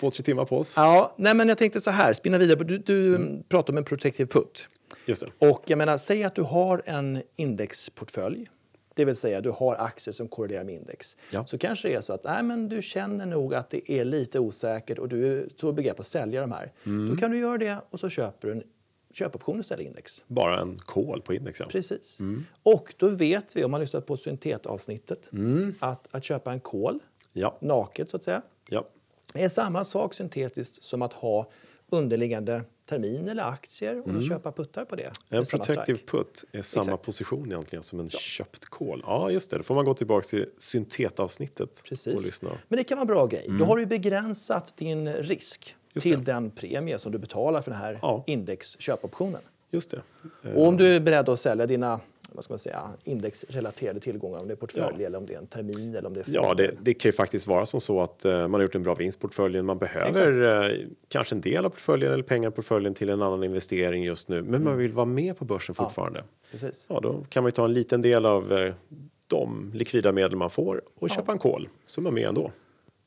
två, 0.00 0.10
tre 0.10 0.22
timmar 0.22 0.44
på 0.44 0.58
oss. 0.58 0.74
Ja, 0.76 1.14
nej 1.18 1.34
men 1.34 1.48
jag 1.48 1.58
tänkte 1.58 1.80
så 1.80 1.90
här, 1.90 2.12
spinna 2.12 2.38
vidare. 2.38 2.64
Du, 2.64 2.78
du 2.78 3.14
Mm. 3.16 3.42
pratar 3.48 3.72
om 3.72 3.76
en 3.78 3.84
protective 3.84 4.26
put. 4.28 4.68
Just 5.06 5.20
det. 5.38 5.46
Och 5.48 5.62
jag 5.66 5.78
menar, 5.78 5.96
säg 5.98 6.24
att 6.24 6.34
du 6.34 6.42
har 6.42 6.82
en 6.86 7.22
indexportfölj. 7.36 8.46
Det 8.96 9.04
vill 9.04 9.16
säga 9.16 9.40
du 9.40 9.50
har 9.50 9.74
aktier 9.76 10.12
som 10.12 10.28
korrelerar 10.28 10.64
med 10.64 10.74
index. 10.74 11.16
Ja. 11.32 11.46
Så 11.46 11.58
kanske 11.58 11.88
det 11.88 11.94
är 11.94 12.00
så 12.00 12.12
att 12.12 12.24
nej, 12.24 12.42
men 12.42 12.68
du 12.68 12.82
känner 12.82 13.26
nog 13.26 13.54
att 13.54 13.70
det 13.70 13.92
är 13.92 14.04
lite 14.04 14.38
osäkert 14.40 14.98
och 14.98 15.08
du 15.08 15.48
står 15.56 15.70
i 15.70 15.72
begrepp 15.72 16.00
att 16.00 16.06
sälja 16.06 16.40
de 16.40 16.52
här. 16.52 16.72
Mm. 16.84 17.10
Då 17.10 17.16
kan 17.20 17.30
du 17.30 17.38
göra 17.38 17.58
det 17.58 17.78
och 17.90 18.00
så 18.00 18.08
köper 18.08 18.48
du 18.48 18.54
en 18.54 18.62
köpoption 19.14 19.60
istället 19.60 19.86
index. 19.86 20.24
Bara 20.26 20.60
en 20.60 20.76
kol 20.76 21.22
på 21.22 21.34
indexen. 21.34 21.68
Precis. 21.68 22.20
Mm. 22.20 22.44
Och 22.62 22.94
då 22.96 23.08
vet 23.08 23.56
vi, 23.56 23.64
om 23.64 23.70
man 23.70 23.80
lyssnar 23.80 24.00
på 24.00 24.16
syntetavsnittet, 24.16 25.28
Mm. 25.32 25.74
att, 25.78 26.08
att 26.10 26.24
köpa 26.24 26.52
en 26.52 26.60
kol, 26.60 26.98
Ja, 27.32 27.58
naket 27.60 28.10
så 28.10 28.16
att 28.16 28.24
säga, 28.24 28.42
ja. 28.68 28.86
är 29.34 29.48
samma 29.48 29.84
sak 29.84 30.14
syntetiskt 30.14 30.82
som 30.82 31.02
att 31.02 31.12
ha 31.12 31.50
underliggande 31.88 32.62
termin 32.86 33.28
eller 33.28 33.42
aktier 33.42 34.16
och 34.16 34.22
köpa 34.22 34.52
puttar 34.52 34.84
på 34.84 34.96
det. 34.96 35.10
En 35.28 35.44
protective 35.44 35.98
put 35.98 36.44
är 36.52 36.62
samma 36.62 36.82
Exakt. 36.84 37.02
position 37.04 37.46
egentligen 37.46 37.82
som 37.82 38.00
en 38.00 38.10
köpt 38.10 38.64
kol. 38.64 39.02
Ja, 39.06 39.30
just 39.30 39.50
det. 39.50 39.56
Då 39.56 39.62
får 39.62 39.74
man 39.74 39.84
gå 39.84 39.94
tillbaka 39.94 40.22
till 40.26 40.46
syntetavsnittet 40.56 41.78
och 41.82 41.88
Precis. 41.88 42.26
lyssna. 42.26 42.50
Men 42.68 42.76
det 42.76 42.84
kan 42.84 42.98
vara 42.98 43.02
en 43.02 43.06
bra 43.06 43.26
grej. 43.26 43.46
Då 43.58 43.64
har 43.64 43.76
du 43.76 43.86
begränsat 43.86 44.76
din 44.76 45.12
risk 45.12 45.76
Mm. 45.76 45.90
Just 45.94 46.02
till 46.16 46.24
det. 46.24 46.32
den 46.32 46.50
premie 46.50 46.98
som 46.98 47.12
du 47.12 47.18
betalar 47.18 47.62
för 47.62 47.70
den 47.70 47.80
här 47.80 47.98
Ja. 48.02 48.24
indexköpoptionen. 48.26 49.40
Just 49.70 49.90
det. 49.90 50.02
Eh, 50.44 50.50
Och 50.52 50.66
om 50.68 50.76
du 50.76 50.96
är 50.96 51.00
beredd 51.00 51.28
att 51.28 51.40
sälja 51.40 51.66
dina 51.66 52.00
vad 52.36 52.44
ska 52.44 52.52
man 52.52 52.58
säga, 52.58 52.80
indexrelaterade 53.04 54.00
tillgångar, 54.00 54.38
om 54.40 54.46
det 54.48 54.54
är 54.54 54.56
portfölj 54.56 54.96
Ja. 54.98 55.06
eller 55.06 55.18
om 55.18 55.26
det 55.26 55.34
är 55.34 55.38
en 55.38 55.46
termin 55.46 55.94
eller 55.94 56.06
om 56.06 56.14
det 56.14 56.20
är 56.20 56.24
Ja, 56.34 56.54
det, 56.54 56.70
det 56.80 56.94
kan 56.94 57.08
ju 57.08 57.12
faktiskt 57.12 57.46
vara 57.46 57.66
som 57.66 57.80
så 57.80 58.00
att 58.02 58.24
eh, 58.24 58.38
man 58.40 58.54
har 58.54 58.62
gjort 58.62 58.74
en 58.74 58.82
bra 58.82 58.94
vinst 58.94 59.20
på 59.20 59.28
portföljen. 59.28 59.66
Man 59.66 59.78
behöver 59.78 60.64
eh, 60.70 60.86
kanske 61.08 61.34
en 61.34 61.40
del 61.40 61.64
av 61.64 61.70
portföljen 61.70 62.12
eller 62.12 62.22
pengar 62.22 62.48
i 62.48 62.52
portföljen 62.52 62.94
till 62.94 63.08
en 63.08 63.22
annan 63.22 63.44
investering 63.44 64.04
just 64.04 64.28
nu. 64.28 64.36
Men 64.42 64.48
Mm. 64.54 64.64
man 64.64 64.78
vill 64.78 64.92
vara 64.92 65.06
med 65.06 65.36
på 65.38 65.44
börsen 65.44 65.74
fortfarande. 65.74 66.24
Precis. 66.50 66.86
Ja, 66.88 67.00
då 67.02 67.24
kan 67.28 67.42
man 67.42 67.48
ju 67.48 67.52
ta 67.54 67.64
en 67.64 67.72
liten 67.72 68.02
del 68.02 68.26
av 68.26 68.52
eh, 68.52 68.74
de 69.26 69.70
likvida 69.74 70.12
medel 70.12 70.36
man 70.36 70.50
får 70.50 70.82
och 70.98 71.10
köpa 71.10 71.32
en 71.32 71.38
kol. 71.38 71.68
Så 71.84 72.00
är 72.00 72.02
man 72.02 72.14
med 72.14 72.28
ändå. 72.28 72.50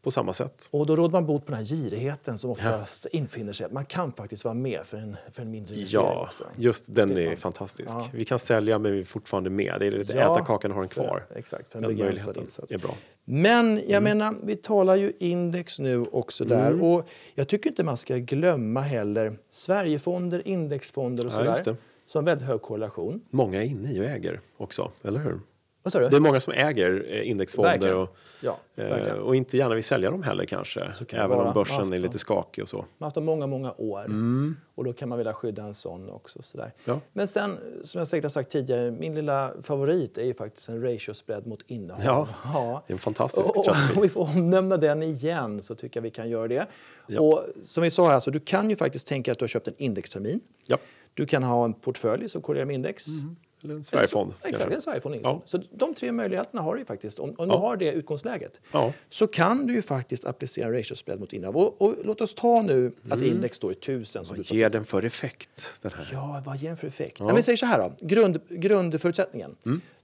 På 0.03 0.11
samma 0.11 0.33
sätt. 0.33 0.69
Och 0.71 0.85
då 0.85 0.95
råder 0.95 1.11
man 1.11 1.25
bot 1.25 1.45
på 1.45 1.51
den 1.51 1.57
här 1.57 1.65
girigheten 1.75 2.37
som 2.37 2.49
oftast 2.49 3.05
infinner 3.11 3.53
sig. 3.53 3.67
Man 3.71 3.85
kan 3.85 4.11
faktiskt 4.11 4.45
vara 4.45 4.53
med 4.53 4.81
för 4.85 4.97
en, 4.97 5.15
för 5.31 5.41
en 5.41 5.51
mindre 5.51 5.75
investering 5.75 6.05
Ja, 6.05 6.23
också. 6.25 6.43
just 6.55 6.85
den 6.87 7.17
är 7.17 7.35
fantastisk. 7.35 7.89
Ja. 7.93 8.07
Vi 8.13 8.25
kan 8.25 8.39
sälja 8.39 8.79
men 8.79 8.91
vi 8.93 8.99
är 8.99 9.03
fortfarande 9.03 9.49
med. 9.49 9.75
Det 9.79 9.85
är 9.87 9.91
lite 9.91 10.13
Ja, 10.17 10.35
äta 10.35 10.45
kakan 10.45 10.71
och 10.71 10.75
ha 10.75 10.81
den 10.81 10.89
kvar. 10.89 11.25
För, 11.29 11.37
exakt, 11.39 11.71
för 11.71 11.79
en 11.79 11.83
Den 11.87 11.97
möjligheten 11.97 12.43
insats. 12.43 12.71
är 12.71 12.77
bra. 12.77 12.95
Men 13.25 13.81
jag 13.87 14.03
menar, 14.03 14.35
vi 14.43 14.55
talar 14.55 14.95
ju 14.95 15.13
index 15.19 15.79
nu 15.79 16.05
också 16.11 16.45
där. 16.45 16.67
Mm. 16.71 16.81
Och 16.83 17.07
jag 17.35 17.47
tycker 17.47 17.69
inte 17.69 17.83
man 17.83 17.97
ska 17.97 18.17
glömma 18.17 18.81
heller 18.81 19.37
Sverigefonder, 19.49 20.47
indexfonder 20.47 21.25
och 21.25 21.31
Ja, 21.45 21.55
sådär. 21.55 21.77
Som 22.05 22.19
har 22.19 22.31
väldigt 22.31 22.47
hög 22.47 22.61
korrelation. 22.61 23.21
Många 23.29 23.63
är 23.63 23.67
inne 23.67 23.91
i 23.93 23.99
och 24.01 24.05
äger 24.05 24.41
också, 24.57 24.91
eller 25.03 25.19
hur? 25.19 25.39
Vad 25.89 25.93
sa 25.93 25.99
du? 25.99 26.09
Det 26.09 26.15
är 26.15 26.19
många 26.19 26.39
som 26.39 26.53
äger 26.53 27.05
eh, 27.09 27.29
indexfonder 27.29 27.71
Verkligen. 27.71 27.97
och, 27.97 28.15
Ja, 28.41 28.57
eh, 28.75 28.85
verkligen. 28.89 29.19
och 29.19 29.35
inte 29.35 29.57
gärna 29.57 29.75
vill 29.75 29.83
sälja 29.83 30.11
dem 30.11 30.23
heller 30.23 30.45
kanske. 30.45 30.93
Så 30.93 31.05
kan 31.05 31.19
Även 31.19 31.37
vara. 31.37 31.47
om 31.47 31.53
börsen 31.53 31.75
Haft 31.75 31.93
är 31.93 31.97
lite 31.97 32.19
skakig 32.19 32.61
och 32.61 32.67
så. 32.67 32.77
Man 32.77 32.85
har 32.99 33.05
haft 33.05 33.15
dem 33.15 33.25
många, 33.25 33.47
många 33.47 33.73
år. 33.77 34.05
Mm. 34.05 34.55
Och 34.75 34.83
då 34.83 34.93
kan 34.93 35.09
man 35.09 35.17
vilja 35.17 35.33
skydda 35.33 35.63
en 35.63 35.73
sån 35.73 36.09
också. 36.09 36.41
Sådär. 36.41 36.73
Ja. 36.85 36.99
Men 37.13 37.27
sen, 37.27 37.57
som 37.83 37.99
jag 37.99 38.07
säkert 38.07 38.23
har 38.25 38.29
sagt 38.29 38.49
tidigare, 38.51 38.91
min 38.91 39.15
lilla 39.15 39.51
favorit 39.63 40.17
är 40.17 40.23
ju 40.25 40.33
faktiskt 40.33 40.69
en 40.69 40.81
ratio 40.83 41.13
spread 41.13 41.47
mot 41.47 41.59
innehav. 41.67 42.03
Ja, 42.05 42.27
ja. 42.53 42.83
Det 42.87 42.91
är 42.93 42.95
en 42.95 42.99
fantastisk 42.99 43.49
Och, 43.49 43.63
strategi. 43.63 43.93
om 43.95 44.01
vi 44.01 44.09
får 44.09 44.21
omnämna 44.21 44.77
den 44.77 45.03
igen 45.03 45.63
så 45.63 45.75
tycker 45.75 45.97
jag 45.99 46.03
vi 46.03 46.11
kan 46.11 46.29
göra 46.29 46.47
det. 46.47 46.67
Ja. 47.07 47.21
Och 47.21 47.45
som 47.63 47.83
vi 47.83 47.89
sa 47.89 48.09
här, 48.09 48.19
så 48.19 48.31
du 48.31 48.39
kan 48.39 48.69
ju 48.69 48.75
faktiskt 48.75 49.07
tänka 49.07 49.31
att 49.31 49.39
du 49.39 49.43
har 49.43 49.47
köpt 49.47 49.67
en 49.67 49.73
indextermin. 49.77 50.39
Ja. 50.67 50.77
Du 51.13 51.25
kan 51.25 51.43
ha 51.43 51.65
en 51.65 51.73
portfölj 51.73 52.29
som 52.29 52.41
korrelerar 52.41 52.65
med 52.65 52.73
index. 52.73 53.07
Mm. 53.07 53.35
Eller 53.63 53.75
en 53.75 53.83
Sverigefond. 53.83 54.33
Exakt, 54.43 54.73
en 54.73 54.81
Sverigefond. 54.81 55.15
Ja. 55.23 55.41
Så 55.45 55.57
de 55.71 55.93
tre 55.93 56.11
möjligheterna 56.11 56.61
har 56.61 56.73
du 56.73 56.79
ju 56.79 56.85
faktiskt. 56.85 57.19
Om, 57.19 57.33
om 57.37 57.47
du 57.47 57.53
Ja. 57.53 57.59
har 57.59 57.77
det 57.77 57.91
utgångsläget 57.91 58.61
Ja. 58.71 58.93
så 59.09 59.27
kan 59.27 59.67
du 59.67 59.73
ju 59.73 59.81
faktiskt 59.81 60.25
applicera 60.25 60.71
ratio 60.79 60.95
spread 60.95 61.19
mot 61.19 61.33
innehav. 61.33 61.57
Och, 61.57 61.81
och 61.81 61.95
låt 62.03 62.21
oss 62.21 62.33
ta 62.33 62.61
nu 62.61 62.91
att 63.09 63.21
index 63.21 63.57
står 63.57 63.71
i 63.71 63.75
1000. 63.75 64.25
Som 64.25 64.35
du 64.37 64.41
Vad 64.43 64.57
ger 64.57 64.69
den 64.69 64.85
för 64.85 65.05
effekt? 65.05 65.73
Den 65.81 65.91
här? 65.95 66.09
Ja, 66.13 66.41
vad 66.45 66.57
ger 66.57 66.67
den 66.67 66.77
för 66.77 66.87
effekt? 66.87 67.19
Ja. 67.19 67.35
vi 67.35 67.43
säger 67.43 67.57
så 67.57 67.65
här 67.65 67.79
då. 67.79 68.05
Grund, 68.07 68.39
grundförutsättningen. 68.49 69.55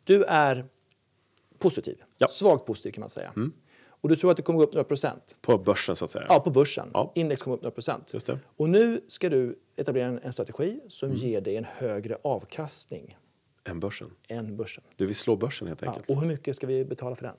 Du 0.03 0.23
är 0.23 0.65
positiv. 1.59 1.93
Mm. 1.95 2.07
Mm. 2.19 2.27
Svagt 2.29 2.65
positiv 2.65 2.91
kan 2.91 2.99
man 3.01 3.09
säga. 3.09 3.33
Och 4.01 4.09
du 4.09 4.15
tror 4.15 4.31
att 4.31 4.37
det 4.37 4.43
kommer 4.43 4.57
gå 4.59 4.63
upp 4.65 4.73
några 4.73 4.83
procent. 4.83 5.35
På 5.41 5.57
börsen 5.57 5.95
så 5.95 6.05
att 6.05 6.11
säga? 6.11 6.25
Ja, 6.29 6.39
på 6.39 6.49
börsen. 6.49 6.89
Ja. 6.93 7.11
Index 7.15 7.41
kommer 7.41 7.57
upp 7.57 7.63
några 7.63 7.73
procent. 7.73 8.09
Just 8.13 8.27
det. 8.27 8.39
Och 8.57 8.69
nu 8.69 9.01
ska 9.07 9.29
du 9.29 9.59
etablera 9.75 10.07
en, 10.07 10.19
en 10.23 10.33
strategi 10.33 10.79
som 10.87 11.09
Mm. 11.09 11.21
ger 11.21 11.41
dig 11.41 11.57
en 11.57 11.65
högre 11.77 12.17
avkastning 12.23 13.17
Än 13.65 13.79
börsen? 13.79 14.11
än 14.27 14.57
börsen. 14.57 14.83
Du 14.95 15.05
vill 15.05 15.15
slå 15.15 15.35
börsen 15.35 15.67
helt 15.67 15.81
Ja. 15.81 15.87
enkelt? 15.87 16.09
Och 16.09 16.19
hur 16.21 16.27
mycket 16.27 16.55
ska 16.55 16.67
vi 16.67 16.85
betala 16.85 17.15
för 17.15 17.23
den? 17.23 17.35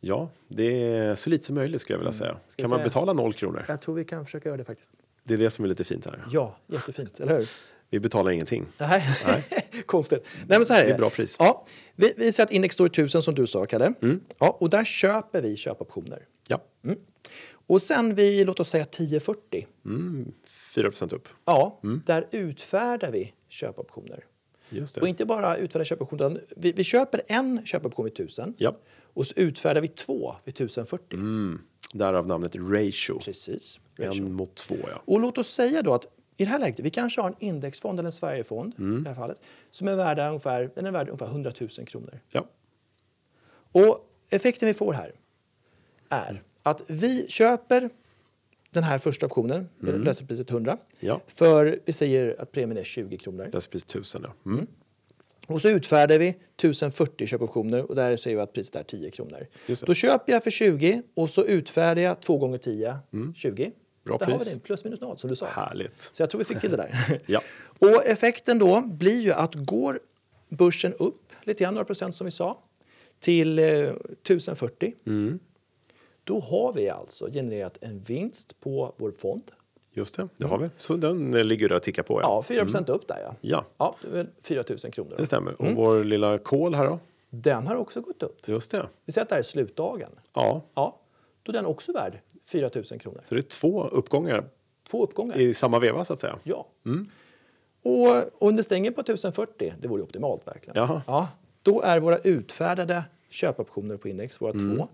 Ja, 0.00 0.30
det 0.48 0.64
är 0.84 1.14
så 1.14 1.30
lite 1.30 1.44
som 1.44 1.54
möjligt 1.54 1.80
skulle 1.80 1.94
jag 1.94 1.98
vilja 1.98 2.12
säga. 2.12 2.30
Mm. 2.30 2.42
Kan 2.56 2.70
man 2.70 2.78
säga- 2.78 2.84
betala 2.84 3.12
noll 3.12 3.32
kronor? 3.32 3.64
Jag 3.68 3.80
tror 3.80 3.94
vi 3.94 4.04
kan 4.04 4.24
försöka 4.24 4.48
göra 4.48 4.56
det 4.56 4.64
faktiskt. 4.64 4.90
Det 5.24 5.34
är 5.34 5.38
det 5.38 5.50
som 5.50 5.64
är 5.64 5.68
lite 5.68 5.84
fint 5.84 6.04
här. 6.04 6.24
Ja, 6.30 6.56
jättefint, 6.66 7.20
eller 7.20 7.38
hur? 7.38 7.48
Vi 7.90 8.00
betalar 8.00 8.30
ingenting. 8.30 8.66
Nej, 8.78 9.02
konstigt. 9.86 10.26
Nej, 10.46 10.58
men 10.58 10.66
så 10.66 10.72
här 10.74 10.80
Det 10.84 10.88
är 10.88 10.92
det. 10.92 10.98
bra 10.98 11.10
pris. 11.10 11.40
Mm. 11.40 11.46
Ja, 11.46 11.66
vi, 11.96 12.14
vi 12.16 12.32
säger 12.32 12.46
att 12.46 12.52
index 12.52 12.74
står 12.74 12.86
i 12.86 12.90
1000 12.90 13.22
som 13.22 13.34
du 13.34 13.46
sa, 13.46 13.66
Kalle. 13.66 13.94
Ja, 14.38 14.56
och 14.60 14.70
där 14.70 14.84
köper 14.84 15.42
vi 15.42 15.56
köpoptioner. 15.56 16.26
Ja, 16.48 16.60
Och 17.66 17.82
sen 17.82 18.14
vid, 18.14 18.46
låt 18.46 18.60
oss 18.60 18.70
säga 18.70 18.84
1040, 18.84 19.66
mm, 19.84 20.32
4 20.46 20.88
procent 20.90 21.12
upp. 21.12 21.28
ja, 21.44 21.80
Mm. 21.84 22.02
där 22.06 22.26
utfärdar 22.30 23.10
vi 23.10 23.32
köpoptioner. 23.48 24.24
Och 25.00 25.08
inte 25.08 25.24
bara 25.26 25.56
utfärdar 25.56 25.84
köpoptioner, 25.84 26.24
utan 26.30 26.38
vi, 26.56 26.72
vi 26.72 26.84
köper 26.84 27.20
en 27.26 27.66
köpoption 27.66 28.04
vid 28.04 28.12
1000 28.12 28.54
Ja. 28.58 28.76
och 29.14 29.26
så 29.26 29.34
utfärdar 29.36 29.80
vi 29.80 29.88
två 29.88 30.34
vid 30.44 30.54
1040. 30.54 31.04
Mm. 31.14 31.60
Därav 31.92 32.26
namnet 32.26 32.56
ratio. 32.56 33.18
Precis. 33.24 33.78
ratio. 33.98 34.26
En 34.26 34.32
mot 34.32 34.54
två, 34.54 34.76
ja. 34.82 35.02
Och 35.04 35.20
låt 35.20 35.38
oss 35.38 35.48
säga 35.48 35.82
då 35.82 35.94
att 35.94 36.04
i 36.36 36.44
det 36.44 36.50
här 36.50 36.58
läget, 36.58 36.80
vi 36.80 36.90
kanske 36.90 37.20
har 37.20 37.28
en 37.28 37.36
indexfond 37.38 37.98
eller 37.98 38.06
en 38.06 38.12
Sverigefond 38.12 38.72
Mm. 38.78 38.98
i 38.98 39.02
det 39.02 39.08
här 39.08 39.16
fallet, 39.16 39.38
som 39.70 39.88
är 39.88 39.96
värd 39.96 40.18
ungefär, 40.18 40.70
den 40.74 40.86
är 40.86 40.90
värd 40.90 41.08
ungefär 41.08 41.26
100 41.26 41.52
000 41.60 41.68
kronor. 41.86 42.20
ja. 42.30 42.46
Och 43.72 44.10
effekten 44.30 44.66
vi 44.66 44.74
får 44.74 44.92
här 44.92 45.12
är 46.08 46.42
att 46.62 46.82
vi 46.86 47.26
köper 47.28 47.90
den 48.70 48.82
här 48.82 48.98
första 48.98 49.26
optionen, 49.26 49.68
mm. 49.82 50.02
lösenpriset 50.02 50.50
100, 50.50 50.78
Ja. 51.00 51.20
för 51.26 51.78
vi 51.84 51.92
säger 51.92 52.36
att 52.40 52.52
premien 52.52 52.78
är 52.78 52.84
20 52.84 53.16
kronor. 53.16 53.50
Löspris 53.52 53.84
1000, 53.84 54.24
ja. 54.24 54.50
Mm. 54.50 54.66
Och 55.46 55.62
så 55.62 55.68
utfärdar 55.68 56.18
vi 56.18 56.28
1040 56.28 57.26
köpoptioner 57.26 57.88
och 57.90 57.94
där 57.94 58.16
säger 58.16 58.36
vi 58.36 58.42
att 58.42 58.52
priset 58.52 58.76
är 58.76 58.82
10 58.82 59.10
kronor. 59.10 59.46
Då 59.86 59.94
köper 59.94 60.32
jag 60.32 60.44
för 60.44 60.50
20 60.50 61.02
och 61.14 61.30
så 61.30 61.44
utfärdar 61.44 62.02
jag 62.02 62.20
2 62.20 62.38
gånger 62.38 62.58
10, 62.58 62.98
20. 63.34 63.62
Mm. 63.64 63.74
Bra 64.04 64.18
där 64.18 64.26
har 64.26 64.32
vi 64.32 64.38
pris. 64.38 64.54
det, 64.54 64.60
plus 64.60 64.84
minus 64.84 65.00
noll 65.00 65.18
som 65.18 65.30
du 65.30 65.36
sa. 65.36 65.46
Härligt. 65.46 65.98
Så 66.12 66.22
jag 66.22 66.30
tror 66.30 66.38
vi 66.38 66.44
fick 66.44 66.60
till 66.60 66.70
det 66.70 66.76
där. 66.76 67.20
Ja. 67.26 67.40
Och 67.78 68.06
effekten 68.06 68.58
då 68.58 68.80
blir 68.80 69.20
ju 69.20 69.32
att 69.32 69.54
går 69.54 70.00
börsen 70.48 70.92
upp 70.92 71.32
lite 71.42 71.64
grann, 71.64 71.74
några 71.74 71.84
procent 71.84 72.14
som 72.14 72.24
vi 72.24 72.30
sa, 72.30 72.62
till 73.20 73.58
eh, 73.58 73.64
1040, 73.64 74.94
Mm. 75.06 75.38
Då 76.28 76.40
har 76.40 76.72
vi 76.72 76.88
alltså 76.88 77.28
genererat 77.32 77.78
en 77.80 78.00
vinst 78.00 78.60
på 78.60 78.94
vår 78.96 79.10
fond. 79.12 79.50
Just 79.92 80.16
det, 80.16 80.28
det 80.36 80.46
har 80.46 80.58
vi. 80.58 80.70
Så 80.76 80.96
den 80.96 81.34
eh, 81.34 81.44
ligger 81.44 81.68
där 81.68 81.76
och 81.76 81.82
tickar 81.82 82.02
på. 82.02 82.20
Ja, 82.22 82.42
4 82.42 82.62
procent 82.64 82.88
upp 82.88 83.08
där 83.08 83.20
ja. 83.22 83.34
ja, 83.40 83.64
Ja, 83.78 83.94
det 84.02 84.08
är 84.08 84.12
väl 84.12 84.26
4 84.42 84.64
000 84.84 84.92
kronor. 84.92 85.14
det 85.18 85.26
stämmer. 85.26 85.62
Och 85.62 85.72
vår 85.74 86.04
lilla 86.04 86.38
kol 86.38 86.74
här 86.74 86.86
då? 86.86 86.98
Den 87.30 87.66
har 87.66 87.76
också 87.76 88.00
gått 88.00 88.22
upp. 88.22 88.48
Just 88.48 88.70
det. 88.70 88.86
Vi 89.04 89.12
säger 89.12 89.22
att 89.22 89.28
det 89.28 89.34
här 89.34 89.38
är 89.40 89.42
slutdagen. 89.42 90.10
Ja, 90.34 90.62
Ja, 90.74 91.00
då 91.42 91.52
är 91.52 91.54
den 91.54 91.66
också 91.66 91.92
värd 91.92 92.20
4 92.52 92.70
000 92.74 92.84
kronor. 93.00 93.20
så 93.22 93.34
det 93.34 93.40
är 93.40 93.42
två 93.42 93.84
uppgångar 93.88 94.44
Två 94.90 95.02
uppgångar. 95.04 95.36
i 95.38 95.54
samma 95.54 95.78
veva 95.78 96.04
så 96.04 96.12
att 96.12 96.18
säga. 96.18 96.38
Ja. 96.42 96.66
Och 97.82 98.42
om 98.48 98.56
det 98.56 98.62
stänger 98.62 98.90
på 98.90 99.00
1040, 99.00 99.72
det 99.80 99.88
vore 99.88 100.02
optimalt 100.02 100.46
verkligen. 100.46 100.76
Jaha. 100.76 101.02
Ja, 101.06 101.28
då 101.62 101.82
är 101.82 102.00
våra 102.00 102.18
utfärdade 102.18 103.04
köpoptioner 103.30 103.96
på 103.96 104.08
index, 104.08 104.40
våra 104.40 104.52
två, 104.52 104.88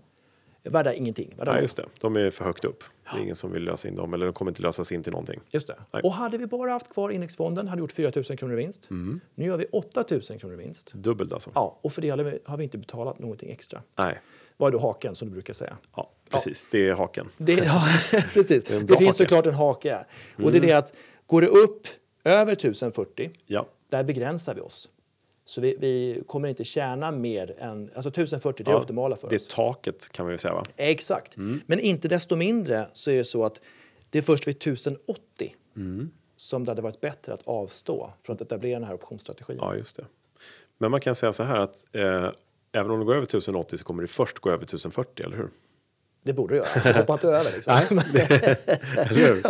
värda 0.69 0.93
ingenting. 0.93 1.33
Värda 1.37 1.51
Nej, 1.51 1.61
just 1.61 1.77
det. 1.77 1.85
De 2.01 2.15
är 2.15 2.29
för 2.31 2.45
högt 2.45 2.65
upp. 2.65 2.83
Det 3.11 3.17
är 3.19 3.21
ingen 3.21 3.35
som 3.35 3.51
vill 3.51 3.63
lösa 3.63 3.87
in 3.87 3.95
dem 3.95 4.13
eller 4.13 4.25
de 4.25 4.33
kommer 4.33 4.51
inte 4.51 4.61
lösas 4.61 4.91
in 4.91 5.03
till 5.03 5.11
någonting. 5.11 5.39
Just 5.51 5.67
det. 5.67 5.75
Nej. 5.91 6.03
Och 6.03 6.13
hade 6.13 6.37
vi 6.37 6.45
bara 6.47 6.71
haft 6.71 6.93
kvar 6.93 7.09
indexfonden 7.09 7.67
hade 7.67 7.79
vi 7.81 7.83
gjort 7.83 7.91
4 7.91 8.11
000 8.15 8.37
kronor 8.37 8.53
i 8.53 8.57
vinst. 8.57 8.87
Nu 9.35 9.45
gör 9.45 9.57
vi 9.57 9.65
8 9.71 10.05
000 10.11 10.21
kronor 10.21 10.53
i 10.53 10.57
vinst. 10.57 10.93
Dubbelt 10.93 11.31
alltså. 11.33 11.51
Ja, 11.55 11.79
och 11.81 11.93
för 11.93 12.01
det 12.01 12.09
har 12.09 12.17
vi- 12.17 12.39
har 12.45 12.57
vi 12.57 12.63
inte 12.63 12.77
betalat 12.77 13.19
någonting 13.19 13.51
extra. 13.51 13.81
Nej, 13.95 14.19
Vad 14.57 14.67
är 14.67 14.71
då 14.71 14.79
haken 14.79 15.15
som 15.15 15.27
du 15.27 15.33
brukar 15.33 15.53
säga? 15.53 15.77
ja, 15.95 16.11
precis. 16.29 16.67
Det 16.71 16.89
är 16.89 16.93
haken. 16.93 17.29
Det, 17.37 17.53
ja, 17.53 17.83
precis. 18.33 18.63
Det, 18.63 18.79
bra 18.83 18.97
finns 18.97 19.07
hake. 19.07 19.17
såklart 19.17 19.45
en 19.47 19.53
hake. 19.53 20.05
Och 20.43 20.51
det 20.51 20.57
är 20.57 20.61
det 20.61 20.71
att 20.73 20.93
går 21.27 21.41
det 21.41 21.47
upp 21.47 21.87
över 22.23 22.53
1040 22.53 23.31
Ja, 23.45 23.65
där 23.89 24.03
begränsar 24.03 24.53
vi 24.55 24.61
oss. 24.61 24.89
Så 25.47 25.61
vi, 25.61 25.75
vi 25.79 26.23
kommer 26.27 26.47
inte 26.47 26.63
tjäna 26.63 27.11
mer 27.11 27.55
än... 27.59 27.91
Alltså 27.95 28.09
1040, 28.09 28.63
det 28.63 28.69
är 28.69 28.73
Ja, 28.73 28.77
det 28.77 28.83
optimala 28.83 29.15
för 29.15 29.29
det 29.29 29.35
oss. 29.35 29.47
är 29.47 29.55
taket 29.55 30.09
kan 30.11 30.29
ju 30.31 30.37
säga 30.37 30.53
va? 30.53 30.63
Exakt. 30.77 31.33
Men 31.65 31.79
inte 31.79 32.07
desto 32.07 32.35
mindre 32.35 32.87
så 32.93 33.11
är 33.11 33.15
det 33.15 33.23
så 33.23 33.45
att 33.45 33.61
det 34.09 34.17
är 34.17 34.21
först 34.21 34.47
vid 34.47 34.55
1080 34.57 35.55
som 36.37 36.63
det 36.63 36.71
hade 36.71 36.81
varit 36.81 37.01
bättre 37.01 37.33
att 37.33 37.41
avstå 37.47 38.13
från 38.23 38.33
att 38.35 38.41
etablera 38.41 38.79
den 38.79 38.87
här 38.87 38.93
optionsstrategin. 38.95 39.57
Ja, 39.61 39.75
just 39.75 39.97
det. 39.97 40.05
Men 40.77 40.91
man 40.91 41.01
kan 41.01 41.15
säga 41.15 41.33
så 41.33 41.43
här 41.43 41.59
att 41.59 41.85
eh, 41.91 42.29
även 42.71 42.91
om 42.91 42.99
det 42.99 43.05
går 43.05 43.15
över 43.15 43.23
1080 43.25 43.77
så 43.77 43.83
kommer 43.85 44.01
det 44.01 44.07
först 44.07 44.39
gå 44.39 44.49
över 44.51 44.63
1040, 44.63 45.25
eller 45.25 45.37
hur? 45.37 45.49
Det 46.23 46.33
borde 46.33 46.53
det 46.55 46.57
göra. 46.57 46.93
Hoppa 46.97 47.13
inte 47.13 47.27
över 47.27 47.51
liksom. 47.51 47.73
eller 48.97 49.15
hur? 49.15 49.41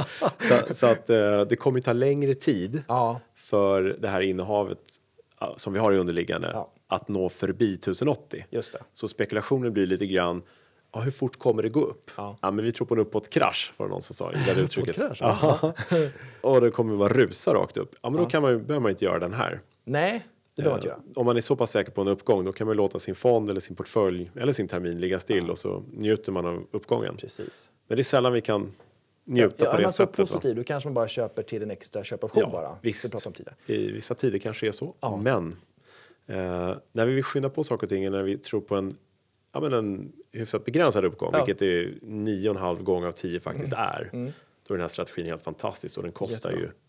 Så, 0.50 0.76
så 0.76 0.86
att 0.88 1.10
eh, 1.10 1.42
det 1.42 1.56
kommer 1.56 1.78
ju 1.80 1.84
ta 1.84 1.94
längre 1.94 2.34
tid 2.34 2.84
Ja. 2.88 3.22
för 3.36 3.84
det 4.00 4.08
här 4.08 4.22
innehavet 4.22 4.80
som 5.58 5.74
vi 5.74 5.80
har 5.80 5.94
i 5.94 5.98
underliggande 5.98 6.52
Ja. 6.54 6.72
att 6.88 7.08
nå 7.08 7.30
förbi 7.30 7.74
1080. 7.74 8.46
Just 8.50 8.72
det. 8.74 8.80
Så 8.94 9.08
spekulationen 9.08 9.74
blir 9.74 9.86
lite 9.88 10.06
grann 10.08 10.42
Ja, 10.94 11.02
hur 11.02 11.12
fort 11.12 11.40
kommer 11.40 11.64
det 11.64 11.70
gå 11.70 11.82
upp? 11.82 12.12
Ja. 12.18 12.38
men 12.42 12.58
vi 12.66 12.72
tror 12.72 12.88
på 12.88 12.94
en 12.94 13.00
uppåt-krasch, 13.00 13.74
var 13.78 13.86
det 13.86 13.90
någon 13.92 14.02
som 14.02 14.14
sa. 14.16 14.32
det 14.32 14.62
uttrycket. 14.62 14.98
Ja. 15.20 15.74
Och 16.42 16.62
det 16.62 16.72
kommer 16.72 16.98
bara 16.98 17.10
rusa 17.14 17.54
rakt 17.54 17.78
upp. 17.78 17.96
Ja, 18.02 18.10
men 18.10 18.22
då 18.24 18.30
kan 18.30 18.42
man, 18.42 18.52
behöver 18.66 18.80
man 18.80 18.90
inte 18.92 19.06
göra 19.06 19.20
den 19.20 19.34
här. 19.34 19.62
Nej, 19.84 20.26
det 20.56 20.62
behöver 20.62 20.72
man 20.72 20.80
inte 20.80 20.88
Eh, 20.90 20.92
göra. 20.92 21.20
Om 21.20 21.26
man 21.26 21.38
är 21.38 21.42
så 21.42 21.56
pass 21.56 21.72
säker 21.72 21.92
på 21.92 22.02
en 22.02 22.08
uppgång 22.08 22.46
då 22.46 22.52
kan 22.52 22.68
man 22.68 22.76
låta 22.76 23.00
sin 23.00 23.16
fond 23.16 23.50
eller 23.50 23.60
sin 23.60 23.76
portfölj 23.76 24.32
eller 24.36 24.52
sin 24.54 24.68
termin 24.68 25.00
ligga 25.00 25.20
still 25.20 25.50
och 25.50 25.58
så 25.58 25.84
njuter 25.94 26.32
man 26.32 26.46
av 26.46 26.68
uppgången. 26.72 27.18
Precis. 27.18 27.72
Men 27.88 27.96
det 27.96 28.02
är 28.02 28.04
sällan 28.04 28.34
vi 28.34 28.42
kan 28.42 28.72
njuta 29.26 29.66
Ja, 29.66 29.72
på 29.72 29.78
det 29.82 29.92
sättet. 29.92 30.16
positiv, 30.16 30.56
då 30.56 30.64
kanske 30.64 30.90
man 30.90 30.94
bara 30.94 31.08
köper 31.08 31.44
till 31.44 31.64
en 31.64 31.72
extra 31.72 32.04
köpoption 32.04 32.44
Ja, 32.44 32.50
bara. 32.50 32.78
visst. 32.82 33.30
I 33.68 33.92
vissa 33.92 34.16
tider 34.16 34.40
kanske 34.40 34.66
det 34.66 34.70
är 34.70 34.72
så. 34.72 34.96
Ja. 35.00 35.18
Men 35.18 35.56
eh, 36.28 36.76
när 36.92 37.06
vi 37.06 37.14
vill 37.14 37.24
skynda 37.24 37.50
på 37.50 37.64
saker 37.64 37.86
och 37.86 37.90
ting, 37.90 38.12
när 38.12 38.24
vi 38.24 38.38
tror 38.38 38.62
på 38.62 38.76
en, 38.76 38.92
ja, 39.54 39.60
men 39.60 39.74
en 39.74 40.12
hyfsat 40.32 40.66
begränsad 40.66 41.06
uppgång, 41.06 41.30
Ja. 41.34 41.38
Mm. 41.38 41.46
vilket 41.46 41.62
är 41.62 41.94
nio 42.02 42.50
och 42.50 42.56
en 42.56 42.62
halv 42.62 42.84
gång 42.84 43.06
av 43.06 43.12
tio 43.12 43.40
faktiskt 43.40 43.74
är, 43.74 44.10
då 44.68 44.74
är 44.74 44.78
den 44.78 44.82
här 44.82 44.88
strategin 44.88 45.26
helt 45.26 45.42
fantastisk 45.44 45.98
och 45.98 46.04
den 46.04 46.12
kostar 46.12 46.50
Jättebra. 46.50 46.70
ju 46.70 46.85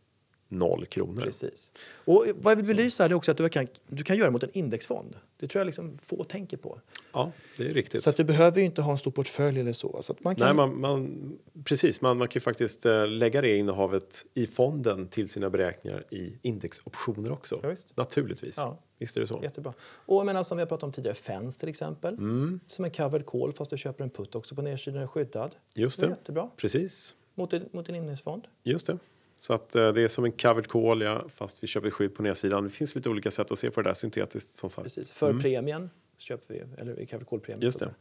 noll 0.48 0.86
kronor. 0.86 1.22
Precis. 1.22 1.70
Och 2.04 2.26
vad 2.36 2.50
jag 2.52 2.56
vill 2.56 2.66
belysa 2.66 3.04
är 3.04 3.14
också 3.14 3.30
att 3.30 3.36
du 3.36 3.48
kan, 3.48 3.66
du 3.88 4.04
kan 4.04 4.16
göra 4.16 4.30
mot 4.30 4.42
en 4.42 4.50
indexfond. 4.52 5.16
Det 5.38 5.46
tror 5.46 5.60
jag 5.60 5.66
liksom 5.66 5.98
få 6.02 6.24
tänker 6.24 6.56
på. 6.56 6.80
Ja, 7.12 7.32
det 7.56 7.64
är 7.66 7.74
riktigt. 7.74 8.02
Så 8.02 8.10
att 8.10 8.16
du 8.16 8.24
behöver 8.24 8.58
ju 8.58 8.64
inte 8.64 8.82
ha 8.82 8.92
en 8.92 8.98
stor 8.98 9.10
portfölj 9.10 9.60
eller 9.60 9.72
så. 9.72 10.02
så 10.02 10.14
man 10.20 10.36
kan, 10.36 10.46
Nej, 10.46 10.54
man, 10.54 10.80
man, 10.80 11.32
precis, 11.64 12.00
man, 12.00 12.18
man 12.18 12.28
kan 12.28 12.34
ju 12.34 12.40
faktiskt 12.40 12.86
eh, 12.86 13.06
lägga 13.08 13.40
det 13.40 13.56
innehavet 13.56 14.26
i 14.34 14.46
fonden 14.46 15.08
till 15.08 15.28
sina 15.28 15.50
beräkningar 15.50 16.04
i 16.10 16.38
indexoptioner 16.42 17.32
också. 17.32 17.60
Ja, 17.62 17.68
visst. 17.68 17.96
Naturligtvis. 17.96 18.56
Ja. 18.58 18.78
Visst 18.98 19.16
är 19.16 19.20
det 19.20 19.26
så. 19.26 19.40
Jättebra. 19.42 19.74
Och 19.80 20.16
jag 20.16 20.26
menar, 20.26 20.42
som 20.42 20.56
vi 20.56 20.60
har 20.62 20.66
pratat 20.68 20.82
om 20.84 20.92
tidigare, 20.92 21.14
FENS 21.14 21.58
till 21.58 21.68
exempel. 21.68 22.14
Mm. 22.14 22.60
Som 22.66 22.84
en 22.84 22.90
covered 22.90 23.26
call 23.26 23.52
fast 23.52 23.70
du 23.70 23.76
köper 23.76 24.04
en 24.04 24.10
put 24.10 24.34
också 24.34 24.54
på 24.54 24.62
nedsidan 24.62 25.02
är 25.02 25.06
skyddad. 25.06 25.54
Just 25.74 26.00
Det 26.00 26.06
är 26.06 26.08
det. 26.08 26.14
jättebra. 26.14 26.50
Precis. 26.56 27.14
Mot, 27.34 27.72
mot 27.72 27.88
en 27.88 27.94
indexfond. 27.94 28.42
Just 28.62 28.86
det. 28.86 28.98
Så 29.38 29.52
att 29.52 29.74
eh, 29.74 29.92
det 29.92 30.02
är 30.02 30.08
som 30.08 30.24
en 30.24 30.32
covered 30.32 30.68
call, 30.68 31.02
ja, 31.02 31.24
fast 31.34 31.62
vi 31.62 31.66
köper 31.66 31.90
skydd 31.90 32.14
på 32.14 32.22
nedsidan. 32.22 32.64
Det 32.64 32.70
finns 32.70 32.94
lite 32.94 33.08
olika 33.08 33.30
sätt 33.30 33.52
att 33.52 33.58
se 33.58 33.70
på 33.70 33.82
det 33.82 33.88
där 33.88 33.94
syntetiskt 33.94 34.54
som 34.54 34.70
sagt. 34.70 34.82
Precis. 34.82 35.12
För 35.12 35.40
premien 35.40 35.90
köper 36.18 36.54
vi, 36.54 36.62
eller 36.78 37.00
i 37.00 37.06
covered 37.06 37.26
call-premien. 37.26 37.58
Mm. 37.58 37.64
Just 37.64 37.78
det. 37.78 37.94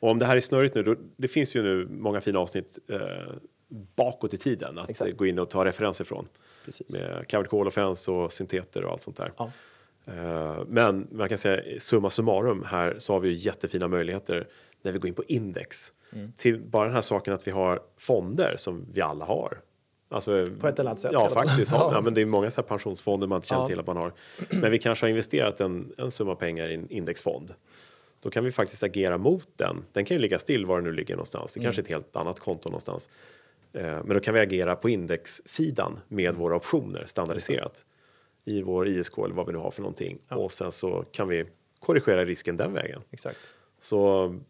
Och 0.00 0.10
om 0.10 0.18
det 0.18 0.26
här 0.26 0.36
är 0.36 0.40
snurrigt 0.40 0.74
nu, 0.74 0.82
då, 0.82 0.96
det 1.16 1.28
finns 1.28 1.56
ju 1.56 1.62
nu 1.62 1.88
många 1.90 2.20
fina 2.20 2.38
avsnitt 2.38 2.78
eh, 2.88 2.98
bakåt 3.96 4.34
i 4.34 4.36
tiden 4.36 4.78
att 4.78 4.90
Exakt. 4.90 5.16
gå 5.16 5.26
in 5.26 5.38
och 5.38 5.50
ta 5.50 5.64
referenser 5.64 6.04
från. 6.04 6.28
Precis. 6.64 6.98
Med 6.98 7.30
covered 7.30 7.50
call 7.50 7.68
offense 7.68 8.10
och 8.10 8.32
synteter 8.32 8.84
och 8.84 8.90
allt 8.92 9.00
sånt 9.00 9.16
där. 9.16 9.32
Ja. 9.36 9.50
Eh, 10.06 10.64
Men 10.66 11.08
man 11.10 11.28
kan 11.28 11.38
säga 11.38 11.80
summa 11.80 12.10
summarum 12.10 12.64
här 12.66 12.94
så 12.98 13.12
har 13.12 13.20
vi 13.20 13.28
ju 13.28 13.34
jättefina 13.34 13.88
möjligheter 13.88 14.48
när 14.82 14.92
vi 14.92 14.98
går 14.98 15.08
in 15.08 15.14
på 15.14 15.24
index. 15.28 15.92
Mm. 16.12 16.32
Till 16.36 16.60
bara 16.60 16.84
den 16.84 16.94
här 16.94 17.00
saken 17.00 17.34
att 17.34 17.46
vi 17.46 17.50
har 17.50 17.80
fonder 17.98 18.54
som 18.56 18.86
vi 18.92 19.00
alla 19.00 19.24
har. 19.24 19.60
Alltså, 20.12 20.46
På 20.60 20.68
ett 20.68 20.78
eller 20.78 20.90
annat 20.90 21.00
sätt, 21.00 21.10
Ja, 21.14 21.28
faktiskt. 21.28 21.72
Ja. 21.72 21.78
Ja. 21.90 21.90
Ja, 21.94 22.00
men 22.00 22.14
det 22.14 22.20
är 22.20 22.26
många 22.26 22.50
så 22.50 22.62
pensionsfonder 22.62 23.26
man 23.26 23.36
inte 23.36 23.48
känner 23.48 23.62
Ja. 23.62 23.66
till 23.66 23.80
att 23.80 23.86
man 23.86 23.96
har. 23.96 24.12
Men 24.50 24.70
vi 24.70 24.78
kanske 24.78 25.04
har 25.06 25.10
investerat 25.10 25.60
en, 25.60 25.92
en 25.98 26.10
summa 26.10 26.34
pengar 26.34 26.68
i 26.68 26.74
en 26.74 26.90
indexfond. 26.90 27.54
Då 28.20 28.30
kan 28.30 28.44
vi 28.44 28.52
faktiskt 28.52 28.82
agera 28.82 29.18
mot 29.18 29.48
den. 29.56 29.84
Den 29.92 30.04
kan 30.04 30.16
ju 30.16 30.20
ligga 30.20 30.38
still 30.38 30.66
var 30.66 30.76
den 30.76 30.84
nu 30.84 30.92
ligger 30.92 31.14
någonstans. 31.14 31.54
Det 31.54 31.60
Mm. 31.60 31.64
kanske 31.64 31.80
är 31.80 31.82
ett 31.82 31.88
helt 31.90 32.16
annat 32.16 32.40
konto 32.40 32.68
någonstans. 32.68 33.10
Eh, 33.72 33.82
Men 33.82 34.08
då 34.08 34.20
kan 34.20 34.34
vi 34.34 34.40
agera 34.40 34.76
på 34.76 34.88
indexsidan 34.88 35.98
med 36.08 36.34
våra 36.34 36.56
optioner 36.56 37.02
standardiserat 37.06 37.84
i 38.44 38.62
vår 38.62 38.88
ISK 38.88 39.18
eller 39.18 39.34
vad 39.34 39.46
vi 39.46 39.52
nu 39.52 39.58
har 39.58 39.70
för 39.70 39.82
någonting. 39.82 40.18
Och 40.28 40.52
sen 40.52 40.72
så 40.72 41.04
kan 41.12 41.28
vi 41.28 41.44
korrigera 41.80 42.24
risken 42.24 42.56
den 42.56 42.72
vägen. 42.72 43.00
Exakt. 43.10 43.38
Så 43.82 43.96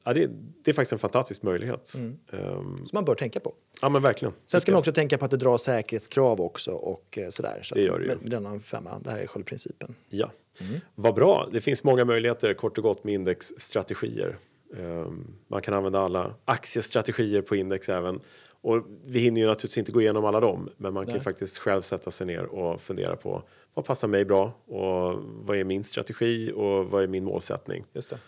ja, 0.05 0.12
det, 0.14 0.31
det 0.64 0.71
är 0.71 0.73
faktiskt 0.73 0.93
en 0.93 0.99
fantastisk 0.99 1.43
möjlighet. 1.43 1.93
Mm. 1.97 2.19
Ehm, 2.33 2.77
Som 2.77 2.88
man 2.93 3.05
bör 3.05 3.14
tänka 3.14 3.40
på. 3.40 3.55
ja, 3.83 3.88
men 3.88 4.03
verkligen. 4.03 4.35
Sen 4.47 4.61
ska 4.61 4.73
man 4.73 4.79
också 4.79 4.93
tänka 4.93 5.19
på 5.19 5.25
att 5.25 5.31
det 5.31 5.37
drar 5.37 5.57
säkerhetskrav 5.59 6.40
också 6.40 6.71
och 6.73 7.19
eh, 7.19 7.29
sådär. 7.29 7.61
Så 7.62 7.75
Det 7.75 7.83
gör 7.83 7.99
det 7.99 8.05
ju. 8.05 8.16
men 8.21 8.31
Denna 8.31 8.61
femma, 8.61 8.99
det 8.99 9.11
här 9.11 9.19
är 9.19 9.27
själva 9.27 9.47
principen. 9.47 9.95
Ja, 10.09 10.31
Mm. 10.69 10.81
vad 10.95 11.14
bra. 11.14 11.49
Det 11.53 11.61
finns 11.61 11.85
många 11.85 12.05
möjligheter 12.05 12.55
kort 12.55 12.79
och 12.79 12.85
gott 12.85 13.05
med 13.05 13.14
indexstrategier. 13.14 14.37
Ehm, 14.77 15.27
man 15.49 15.62
kan 15.62 15.75
använda 15.75 16.01
alla 16.01 16.35
aktiestrategier 16.45 17.43
på 17.43 17.57
index 17.57 17.88
även. 17.88 18.21
Och 18.62 18.87
vi 19.05 19.21
hinner 19.21 19.40
ju 19.40 19.47
naturligtvis 19.47 19.79
inte 19.79 19.93
gå 19.93 20.01
igenom 20.01 20.25
alla 20.25 20.40
dem, 20.40 20.69
men 20.77 20.95
man 20.95 21.07
kan 21.07 21.14
ju 21.14 21.21
faktiskt 21.21 21.59
själv 21.59 21.83
sätta 21.83 22.11
sig 22.11 22.27
ner 22.27 22.45
och 22.45 22.81
fundera 22.81 23.16
på 23.16 23.43
vad 23.75 23.85
passar 23.85 24.09
mig 24.09 24.25
bra 24.25 24.53
och 24.66 25.14
vad 25.45 25.57
är 25.59 25.64
min 25.64 25.85
strategi 25.85 26.53
och 26.53 26.87
vad 26.90 27.03
är 27.03 27.07
min 27.07 27.25
målsättning? 27.25 27.85
Just 27.93 28.11
det. 28.11 28.19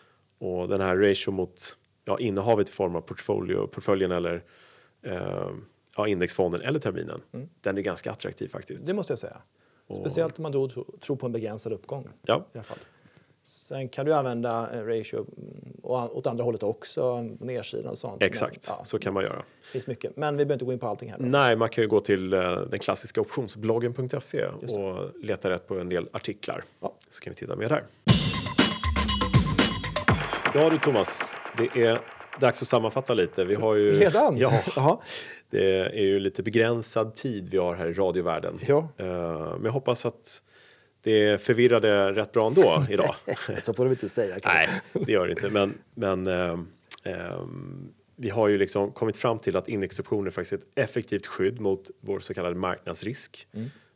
Och 0.42 0.68
den 0.68 0.80
här 0.80 0.96
ratio 0.96 1.30
mot 1.30 1.78
ja, 2.04 2.18
innehavet 2.18 2.68
i 2.68 2.72
form 2.72 2.96
av 2.96 3.00
portfolio, 3.00 3.66
portföljen 3.66 4.12
eller 4.12 4.44
ehm, 5.02 5.64
ja, 5.96 6.08
indexfonden 6.08 6.60
eller 6.60 6.78
terminen, 6.80 7.20
den 7.60 7.78
är 7.78 7.82
ganska 7.82 8.10
attraktiv 8.10 8.48
faktiskt. 8.48 8.80
Mm. 8.84 8.86
Det 8.88 8.94
måste 8.94 9.12
jag 9.12 9.18
säga. 9.18 9.36
Speciellt 10.00 10.38
om 10.38 10.42
man 10.42 10.52
då 10.52 10.68
tro- 10.68 10.96
tror 11.00 11.16
på 11.16 11.26
en 11.26 11.32
begränsad 11.32 11.72
uppgång. 11.72 12.08
Ja, 12.22 12.46
I 12.52 12.56
alla 12.58 12.62
fall. 12.64 12.78
Sen 13.44 13.88
kan 13.88 14.06
du 14.06 14.14
använda 14.14 14.70
eh, 14.74 14.84
ratio 14.84 15.16
mm, 15.16 15.72
och 15.82 16.16
åt 16.16 16.26
andra 16.26 16.44
hållet 16.44 16.62
också, 16.62 17.28
på 17.38 17.44
nedsidan 17.44 17.90
och 17.90 17.98
sånt. 17.98 18.22
exakt. 18.22 18.68
Men, 18.68 18.76
ja, 18.78 18.84
Så 18.84 18.98
kan 18.98 19.14
man 19.14 19.22
göra. 19.22 19.36
det 19.36 19.68
finns 19.68 19.86
mycket. 19.86 20.16
Men 20.16 20.36
vi 20.36 20.44
behöver 20.44 20.54
inte 20.54 20.64
gå 20.64 20.72
in 20.72 20.78
på 20.78 20.86
allting 20.88 21.10
här. 21.10 21.18
nu. 21.18 21.28
Nej, 21.28 21.56
man 21.56 21.68
kan 21.68 21.82
ju 21.84 21.88
gå 21.88 22.00
till 22.00 22.32
eh, 22.32 22.40
den 22.70 22.78
klassiska 22.78 23.20
optionsbloggen.se 23.20 24.46
och 24.46 25.10
leta 25.22 25.50
rätt 25.50 25.66
på 25.66 25.78
en 25.78 25.88
del 25.88 26.08
artiklar. 26.12 26.64
Ja. 26.80 26.94
Så 27.08 27.20
kan 27.22 27.30
vi 27.30 27.34
titta 27.34 27.56
mer 27.56 27.68
där. 27.68 27.84
Ja 30.54 30.70
du 30.70 30.78
Thomas, 30.78 31.38
det 31.56 31.82
är 31.82 32.00
dags 32.40 32.62
att 32.62 32.68
sammanfatta 32.68 33.14
lite. 33.14 33.44
Vi 33.44 33.54
har 33.54 33.74
ju... 33.74 33.92
Redan? 33.92 34.38
Ja, 34.38 35.02
det 35.50 35.78
är 35.78 36.02
ju 36.02 36.20
lite 36.20 36.42
begränsad 36.42 37.14
tid 37.14 37.48
vi 37.50 37.58
har 37.58 37.74
här 37.74 37.86
i 37.86 37.92
radiovärlden. 37.92 38.58
Ja. 38.66 38.88
Eh, 38.96 39.06
Men 39.54 39.64
jag 39.64 39.72
hoppas 39.72 40.06
att 40.06 40.42
det 41.02 41.42
förvirrade 41.42 42.12
rätt 42.12 42.32
bra 42.32 42.46
ändå 42.46 42.86
idag. 42.90 43.14
Så 43.62 43.74
får 43.74 43.84
du 43.84 43.90
inte 43.90 44.08
säga. 44.08 44.40
kanske. 44.40 44.70
Nej, 44.92 45.04
det 45.06 45.12
gör 45.12 45.26
det 45.26 45.32
inte. 45.32 45.50
Men, 45.50 45.74
men 45.94 46.26
ehm, 46.26 46.68
ehm, 47.04 47.92
vi 48.16 48.30
har 48.30 48.48
ju 48.48 48.58
liksom 48.58 48.92
kommit 48.92 49.16
fram 49.16 49.38
till 49.38 49.56
att 49.56 49.68
indexoptioner 49.68 50.26
är 50.26 50.30
faktiskt 50.30 50.52
ett 50.52 50.68
effektivt 50.74 51.26
skydd 51.26 51.60
mot 51.60 51.90
vår 52.00 52.20
så 52.20 52.34
kallade 52.34 52.54
marknadsrisk. 52.54 53.46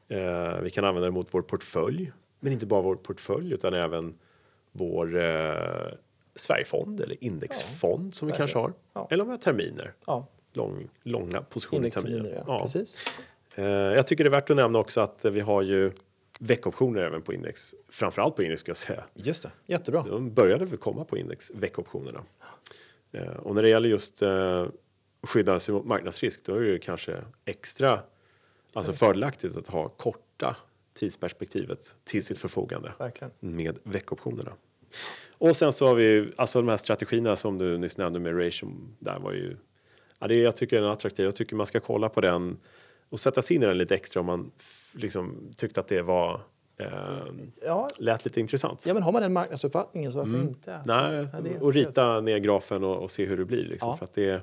Eh, 0.08 0.60
vi 0.62 0.70
kan 0.70 0.84
använda 0.84 1.06
det 1.06 1.12
mot 1.12 1.34
vår 1.34 1.42
portfölj, 1.42 2.12
men 2.40 2.52
inte 2.52 2.66
bara 2.66 2.82
vår 2.82 2.96
portfölj 2.96 3.52
utan 3.54 3.74
även 3.74 4.14
vår 4.72 5.16
eh, 5.20 5.92
Sverigefond 6.36 7.00
eller 7.00 7.24
indexfond 7.24 8.14
som 8.14 8.28
vi 8.28 8.34
kanske 8.34 8.58
har. 8.58 8.72
Ja. 8.92 9.08
Eller 9.10 9.22
om 9.22 9.28
vi 9.28 9.32
har 9.32 9.38
terminer, 9.38 9.92
Ja, 10.06 10.26
Lång, 10.52 10.88
långa 11.02 11.42
positioner 11.42 11.88
i 11.88 11.90
terminer. 11.90 12.44
ja. 12.46 12.60
Precis. 12.60 13.04
Eh, 13.54 13.64
jag 13.64 14.06
tycker 14.06 14.24
det 14.24 14.28
är 14.28 14.32
värt 14.32 14.50
att 14.50 14.56
nämna 14.56 14.78
också 14.78 15.00
att 15.00 15.24
vi 15.24 15.40
har 15.40 15.62
ju 15.62 15.92
veckoptioner 16.40 17.00
även 17.02 17.22
på 17.22 17.32
index. 17.32 17.74
Framförallt 17.88 18.36
på 18.36 18.42
index 18.42 18.60
ska 18.60 18.70
jag 18.70 18.76
säga. 18.76 19.04
Just 19.14 19.42
det. 19.42 19.50
Jättebra. 19.66 20.02
De 20.02 20.34
började 20.34 20.64
väl 20.64 20.78
komma 20.78 21.04
på 21.04 21.18
index, 21.18 21.52
veckoptionerna. 21.54 22.22
Eh, 23.12 23.28
och 23.28 23.54
när 23.54 23.62
det 23.62 23.68
gäller 23.68 23.88
just 23.88 24.22
eh, 24.22 24.66
skydda 25.22 25.60
sig 25.60 25.74
mot 25.74 25.84
marknadsrisk 25.84 26.44
då 26.44 26.54
är 26.54 26.60
det 26.60 26.66
ju 26.68 26.78
kanske 26.78 27.16
extra 27.44 28.00
alltså 28.72 28.92
fördelaktigt 28.92 29.56
att 29.56 29.68
ha 29.68 29.88
korta 29.88 30.56
tidsperspektivet 30.94 31.96
till 32.04 32.24
sitt 32.24 32.38
förfogande 32.38 32.92
Verkligen. 32.98 33.30
med 33.40 33.78
veckoptionerna. 33.82 34.52
Och 35.38 35.56
sen 35.56 35.72
så 35.72 35.86
har 35.86 35.94
vi 35.94 36.32
alltså 36.36 36.58
de 36.62 36.68
här 36.68 36.76
strategierna 36.76 37.36
som 37.36 37.58
du 37.58 37.78
nyss 37.78 37.98
nämnde 37.98 38.20
med 38.20 38.44
ratio. 38.44 38.68
Där 38.98 39.18
var 39.18 39.32
ju, 39.32 39.56
ja, 40.18 40.26
det, 40.26 40.34
jag 40.34 40.56
tycker 40.56 40.76
den 40.76 40.84
är 40.84 40.92
attraktiv. 40.92 41.24
Jag 41.24 41.34
tycker 41.34 41.56
man 41.56 41.66
ska 41.66 41.80
kolla 41.80 42.08
på 42.08 42.20
den 42.20 42.56
och 43.10 43.20
sätta 43.20 43.42
sig 43.42 43.56
in 43.56 43.62
i 43.62 43.66
den 43.66 43.78
lite 43.78 43.94
extra 43.94 44.20
om 44.20 44.26
man 44.26 44.50
liksom 44.92 45.50
tyckte 45.56 45.80
att 45.80 45.88
det 45.88 46.02
var 46.02 46.40
eh, 46.76 46.88
Ja, 47.66 47.88
lät 47.98 48.24
lite 48.24 48.40
intressant. 48.40 48.86
ja, 48.86 48.94
men 48.94 49.02
har 49.02 49.12
man 49.12 49.22
den 49.22 49.32
marknadsuppfattningen 49.32 50.12
så 50.12 50.18
varför 50.18 50.40
inte? 50.40 50.72
Mm. 50.72 50.82
Nej, 50.86 51.28
Ja, 51.52 51.60
och 51.60 51.72
rita 51.74 52.20
ner 52.20 52.38
grafen 52.38 52.84
och, 52.84 52.96
och 53.02 53.10
se 53.10 53.24
hur 53.26 53.36
det 53.36 53.44
blir. 53.44 53.64
Liksom, 53.64 53.88
Ja. 53.88 53.96
För 53.96 54.04
att 54.04 54.12
det, 54.14 54.42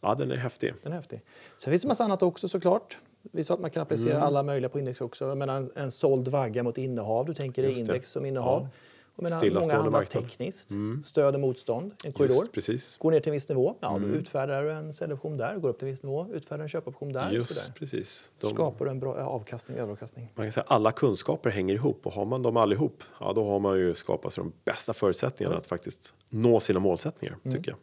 ja, 0.00 0.14
den 0.14 0.30
är 0.30 0.36
häftig. 0.36 0.74
Den 0.82 0.92
är 0.92 0.96
häftig. 0.96 1.20
Sen 1.56 1.70
finns 1.72 1.82
det 1.82 1.88
massa 1.88 2.04
annat 2.04 2.22
också 2.22 2.48
såklart. 2.48 2.98
Vi 3.32 3.44
sa 3.44 3.54
att 3.54 3.60
man 3.60 3.70
kan 3.70 3.82
applicera 3.82 4.12
Mm. 4.12 4.22
alla 4.22 4.42
möjliga 4.42 4.68
på 4.68 4.78
index 4.78 5.00
också. 5.00 5.24
Jag 5.28 5.38
menar, 5.38 5.56
en, 5.56 5.70
en 5.74 5.90
såld 5.90 6.28
vagga 6.28 6.62
mot 6.62 6.78
innehav. 6.78 7.26
Du 7.26 7.34
tänker 7.34 7.62
dig 7.62 7.78
index 7.80 8.10
som 8.10 8.24
innehav. 8.26 8.62
Ja. 8.62 8.68
Menar, 9.16 9.50
många 9.60 9.72
handlar 9.74 9.90
marknad. 9.90 10.22
Mm. 10.22 10.30
tekniskt. 10.30 10.70
Stöd 11.04 11.34
och 11.34 11.40
motstånd. 11.40 11.92
En 12.04 12.12
korridor. 12.12 12.36
Just 12.36 12.52
precis. 12.52 12.96
Går 12.96 13.10
ner 13.10 13.20
till 13.20 13.28
en 13.30 13.32
viss 13.32 13.48
nivå, 13.48 13.76
ja, 13.80 13.96
Mm. 13.96 14.10
då 14.12 14.16
utfärdar 14.16 14.62
du 14.62 14.72
en 14.72 14.92
säljoption 14.92 15.36
där. 15.36 15.56
Går 15.56 15.68
upp 15.68 15.78
till 15.78 15.88
en 15.88 15.94
viss 15.94 16.02
nivå, 16.02 16.26
utfärdar 16.32 16.62
en 16.62 16.68
köpoption 16.68 17.12
där. 17.12 17.30
Just 17.30 17.74
precis. 17.74 18.30
De, 18.40 18.50
Skapar 18.50 18.84
du 18.84 18.90
en 18.90 19.00
bra 19.00 19.14
avkastning, 19.16 19.76
överavkastning. 19.78 20.32
man 20.34 20.46
kan 20.46 20.52
säga 20.52 20.64
alla 20.68 20.92
kunskaper 20.92 21.50
hänger 21.50 21.74
ihop 21.74 22.06
och 22.06 22.12
har 22.12 22.24
man 22.24 22.42
dem 22.42 22.56
allihop, 22.56 23.02
ja, 23.20 23.32
då 23.32 23.44
har 23.44 23.58
man 23.60 23.78
ju 23.78 23.94
skapat 23.94 24.32
sig 24.32 24.44
de 24.44 24.52
bästa 24.64 24.92
förutsättningarna 24.92 25.56
att 25.56 25.66
faktiskt 25.66 26.14
nå 26.30 26.60
sina 26.60 26.80
målsättningar, 26.80 27.36
Mm. 27.44 27.56
tycker 27.56 27.70
jag. 27.70 27.78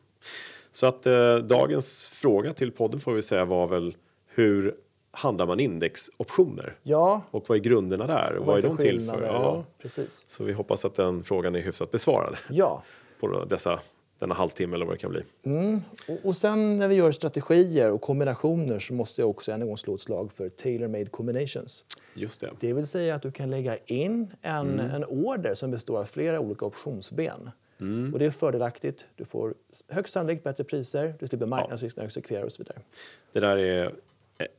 Så 0.72 0.86
att 0.86 1.06
eh, 1.06 1.36
dagens 1.36 2.10
fråga 2.14 2.54
till 2.54 2.72
podden 2.72 3.00
får 3.00 3.14
vi 3.14 3.22
säga 3.22 3.46
var 3.46 3.68
väl 3.68 3.96
hur 4.28 4.76
handlar 5.12 5.46
man 5.46 5.60
indexoptioner? 5.60 6.76
Ja, 6.84 7.22
Och 7.32 7.44
vad 7.50 7.58
är 7.58 7.62
grunderna 7.62 8.08
där? 8.08 8.36
Och 8.36 8.46
vad 8.46 8.58
är 8.58 8.62
de 8.62 8.78
till 8.78 9.06
för? 9.10 9.24
Ja. 9.26 9.64
precis. 9.82 10.26
Så 10.28 10.44
vi 10.44 10.54
hoppas 10.54 10.86
att 10.86 10.96
den 10.96 11.24
frågan 11.24 11.56
är 11.56 11.60
hyfsat 11.62 11.92
besvarad 11.92 12.36
Ja, 12.50 12.84
på 13.20 13.46
dessa, 13.46 13.80
denna 14.20 14.36
halvtimme 14.36 14.76
eller 14.76 14.86
vad 14.86 14.96
det 14.96 15.00
kan 15.00 15.12
bli. 15.12 15.24
och, 16.08 16.26
och 16.26 16.38
sen 16.38 16.78
när 16.78 16.88
vi 16.88 16.96
gör 16.96 17.12
strategier 17.12 17.92
och 17.92 18.02
kombinationer 18.02 18.80
så 18.80 18.94
måste 18.94 19.22
jag 19.22 19.30
också 19.30 19.52
än 19.52 19.62
en 19.62 19.68
gång 19.68 19.78
slå 19.78 19.96
ett 19.96 20.02
slag 20.02 20.32
för 20.32 20.50
tailor-made 20.50 21.06
combinations. 21.10 21.84
Just 22.14 22.42
det. 22.42 22.50
Det 22.60 22.74
vill 22.74 22.88
säga 22.88 23.16
att 23.16 23.22
du 23.22 23.32
kan 23.32 23.50
lägga 23.50 23.78
in 23.86 24.34
en, 24.42 24.80
Mm. 24.80 24.92
en 24.92 25.06
order 25.06 25.54
som 25.54 25.72
består 25.72 26.00
av 26.00 26.06
flera 26.06 26.40
olika 26.40 26.66
optionsben. 26.66 27.50
Mm. 27.80 28.14
Och 28.14 28.20
det 28.20 28.26
är 28.26 28.32
fördelaktigt. 28.32 29.06
Du 29.16 29.26
får 29.26 29.54
högst 29.90 30.14
sannolikt 30.14 30.44
bättre 30.44 30.64
priser, 30.64 31.16
du 31.20 31.28
slipper 31.28 31.46
marknadsrisk 31.46 31.98
när 31.98 32.04
du 32.04 32.08
exekverar 32.08 32.44
och 32.44 32.52
så 32.52 32.64
vidare. 32.64 32.78
Det 33.34 33.40
där 33.40 33.58
är 33.58 33.94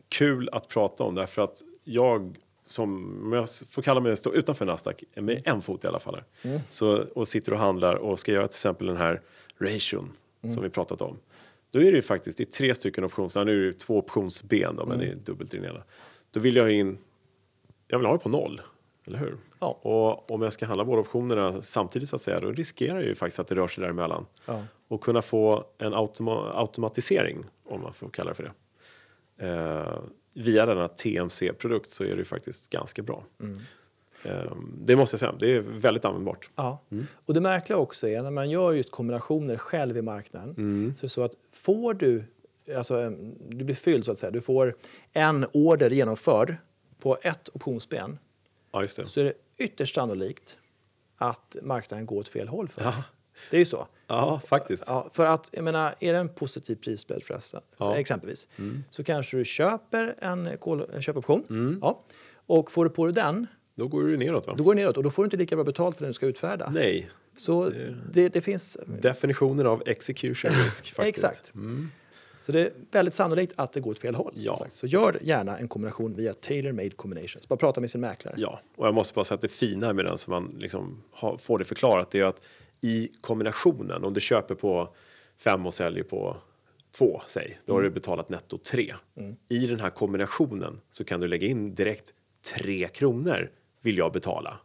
kul 0.08 0.48
att 0.52 0.68
prata 0.68 1.04
om 1.04 1.14
därför 1.14 1.42
att 1.42 1.62
jag 1.84 2.36
som, 2.64 3.20
om 3.24 3.32
jag 3.32 3.48
får 3.68 3.82
kalla 3.82 4.00
mig 4.00 4.16
stå 4.16 4.34
utanför 4.34 4.64
Nasdaq, 4.64 5.04
med 5.14 5.42
en 5.44 5.62
fot 5.62 5.84
i 5.84 5.86
alla 5.86 6.00
fall, 6.00 6.14
här, 6.14 6.60
så, 6.68 7.04
och 7.14 7.28
sitter 7.28 7.52
och 7.52 7.58
handlar 7.58 7.94
och 7.94 8.18
ska 8.18 8.32
göra 8.32 8.46
till 8.46 8.54
exempel 8.54 8.86
den 8.86 8.96
här 8.96 9.20
ration 9.58 10.12
som 10.48 10.62
vi 10.62 10.68
pratat 10.68 11.02
om. 11.02 11.18
Då 11.70 11.78
är 11.78 11.84
det 11.84 11.96
ju 11.96 12.02
faktiskt 12.02 12.38
det 12.38 12.44
är 12.44 12.52
tre 12.52 12.74
stycken 12.74 13.04
options, 13.04 13.36
nu 13.36 13.62
är 13.62 13.66
det 13.66 13.78
två 13.78 13.98
optionsben 13.98 14.76
då, 14.76 14.86
men 14.86 14.98
det 14.98 15.06
är 15.06 15.14
dubbelt 15.14 15.54
i 15.54 15.56
den 15.56 15.70
ena. 15.70 15.82
Då 16.30 16.40
vill 16.40 16.56
jag 16.56 16.72
in, 16.72 16.98
jag 17.88 17.98
vill 17.98 18.06
ha 18.06 18.12
det 18.12 18.22
på 18.22 18.28
noll, 18.28 18.60
eller 19.06 19.18
hur? 19.18 19.36
Ja. 19.58 19.78
Och 19.82 20.30
om 20.30 20.42
jag 20.42 20.52
ska 20.52 20.66
handla 20.66 20.84
båda 20.84 21.00
optionerna 21.00 21.62
samtidigt 21.62 22.08
så 22.08 22.16
att 22.16 22.22
säga, 22.22 22.40
då 22.40 22.52
riskerar 22.52 22.98
jag 22.98 23.08
ju 23.08 23.14
faktiskt 23.14 23.38
att 23.38 23.46
det 23.46 23.54
rör 23.54 23.68
sig 23.68 23.82
däremellan. 23.82 24.26
Ja. 24.46 24.62
Och 24.88 25.00
kunna 25.00 25.22
få 25.22 25.64
en 25.78 25.94
automa 25.94 26.52
automatisering, 26.54 27.44
om 27.64 27.80
man 27.80 27.92
får 27.92 28.08
kalla 28.08 28.30
det 28.30 28.34
för 28.34 28.42
det. 28.42 28.52
Eh, 29.42 29.98
via 30.34 30.66
denna 30.66 30.88
TMC-produkt 30.88 31.88
så 31.88 32.04
är 32.04 32.16
det 32.16 32.24
faktiskt 32.24 32.70
ganska 32.70 33.02
bra. 33.02 33.24
Eh, 34.24 34.56
det 34.78 34.96
måste 34.96 35.14
jag 35.14 35.20
säga, 35.20 35.34
det 35.38 35.54
är 35.54 35.60
väldigt 35.60 36.04
användbart. 36.04 36.50
Ja. 36.54 36.82
Och 37.26 37.34
det 37.34 37.40
märkliga 37.40 37.76
också 37.78 38.08
är 38.08 38.22
när 38.22 38.30
man 38.30 38.50
gör 38.50 38.72
just 38.72 38.90
kombinationer 38.90 39.56
själv 39.56 39.96
i 39.96 40.02
marknaden 40.02 40.54
så 40.96 41.00
är 41.00 41.06
det 41.06 41.08
så 41.08 41.22
att 41.22 41.34
får 41.52 41.94
du, 41.94 42.24
alltså 42.76 43.00
em, 43.00 43.34
du 43.48 43.64
blir 43.64 43.74
fylld 43.74 44.04
så 44.04 44.12
att 44.12 44.18
säga, 44.18 44.30
du 44.30 44.40
får 44.40 44.76
en 45.12 45.46
order 45.52 45.90
genomförd 45.90 46.56
på 46.98 47.18
ett 47.22 47.48
optionsben 47.52 48.18
Ja, 48.72 48.86
så 48.86 49.20
är 49.20 49.24
det 49.24 49.32
ytterst 49.58 49.94
sannolikt 49.94 50.58
att 51.16 51.56
marknaden 51.62 52.06
går 52.06 52.16
åt 52.16 52.28
fel 52.28 52.48
håll 52.48 52.68
för. 52.68 52.82
Ja. 52.82 52.94
Det 53.50 53.56
är 53.56 53.58
ju 53.58 53.64
så. 53.64 53.86
Ja, 54.16 54.40
faktiskt. 54.46 54.84
Ja, 54.86 55.08
för 55.12 55.24
att, 55.24 55.48
jag 55.52 55.64
menar, 55.64 55.94
är 56.00 56.12
det 56.12 56.18
en 56.18 56.28
positiv 56.28 56.76
prisbild 56.76 57.24
förresten, 57.24 57.60
Ja. 57.76 57.86
Mm. 57.86 57.98
exempelvis, 58.00 58.48
så 58.90 59.04
kanske 59.04 59.36
du 59.36 59.44
köper 59.44 60.14
en, 60.18 60.48
kol- 60.58 60.90
en 60.94 61.02
köpoption. 61.02 61.44
Mm. 61.50 61.78
Ja, 61.82 62.04
och 62.46 62.70
får 62.72 62.84
du 62.84 62.90
på 62.90 63.04
dig 63.06 63.14
den, 63.14 63.46
Då 63.74 63.88
går 63.88 64.04
det 64.04 64.16
neråt 64.16 64.46
va? 64.46 64.54
då 64.58 64.64
går 64.64 64.74
det 64.74 64.80
neråt 64.80 64.96
och 64.96 65.02
då 65.02 65.10
får 65.10 65.22
du 65.22 65.26
inte 65.26 65.36
lika 65.36 65.56
bra 65.56 65.64
betalt 65.64 65.96
för 65.96 66.04
den 66.04 66.10
du 66.10 66.14
ska 66.14 66.26
utfärda. 66.26 66.70
Nej, 66.70 67.10
Så 67.36 67.70
det, 68.12 68.28
det 68.28 68.40
finns... 68.40 68.76
definitionen 69.00 69.66
av 69.66 69.82
execution 69.86 70.50
risk 70.64 70.92
faktiskt. 70.94 71.18
Exakt. 71.24 71.52
Så 72.40 72.52
det 72.52 72.60
är 72.60 72.70
väldigt 72.90 73.14
sannolikt 73.14 73.52
att 73.56 73.72
det 73.72 73.80
går 73.80 73.90
åt 73.90 73.98
fel 73.98 74.14
håll. 74.14 74.32
Ja. 74.36 74.66
Så 74.68 74.86
gör 74.86 75.18
gärna 75.22 75.58
en 75.58 75.68
kombination 75.68 76.14
via 76.14 76.34
tailor-made 76.34 76.90
combinations. 76.90 77.48
Bara 77.48 77.56
prata 77.56 77.80
med 77.80 77.90
sin 77.90 78.00
mäklare. 78.00 78.34
Ja, 78.38 78.60
och 78.76 78.86
jag 78.86 78.94
måste 78.94 79.14
bara 79.14 79.24
säga 79.24 79.34
att 79.34 79.40
det 79.40 79.48
fina 79.48 79.92
med 79.92 80.04
den 80.04 80.18
som 80.18 80.30
man 80.30 80.56
liksom 80.58 81.02
har, 81.12 81.36
får 81.36 81.58
det 81.58 81.64
förklarat 81.64 82.14
är 82.14 82.24
att 82.24 82.42
i 82.82 83.10
kombinationen, 83.20 84.04
om 84.04 84.14
du 84.14 84.20
köper 84.20 84.54
på 84.54 84.94
fem 85.38 85.66
och 85.66 85.74
säljer 85.74 86.04
på 86.04 86.36
två, 86.98 87.22
säg, 87.26 87.58
då 87.66 87.74
har 87.74 87.82
du 87.82 87.90
betalat 87.90 88.28
netto 88.28 88.58
tre. 88.58 88.94
I 89.48 89.66
den 89.66 89.80
här 89.80 89.90
kombinationen 89.90 90.80
så 90.90 91.04
kan 91.04 91.20
du 91.20 91.26
lägga 91.26 91.46
in 91.46 91.74
direkt 91.74 92.14
tre 92.54 92.88
kronor 92.88 93.50
vill 93.80 93.98
jag 93.98 94.12
betala. 94.12 94.58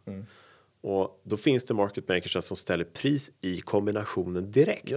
Och 0.80 1.20
då 1.24 1.36
finns 1.36 1.64
det 1.64 1.74
market 1.74 2.08
makers 2.08 2.44
som 2.44 2.56
ställer 2.56 2.84
pris 2.84 3.32
i 3.40 3.60
kombinationen 3.60 4.50
direkt. 4.50 4.88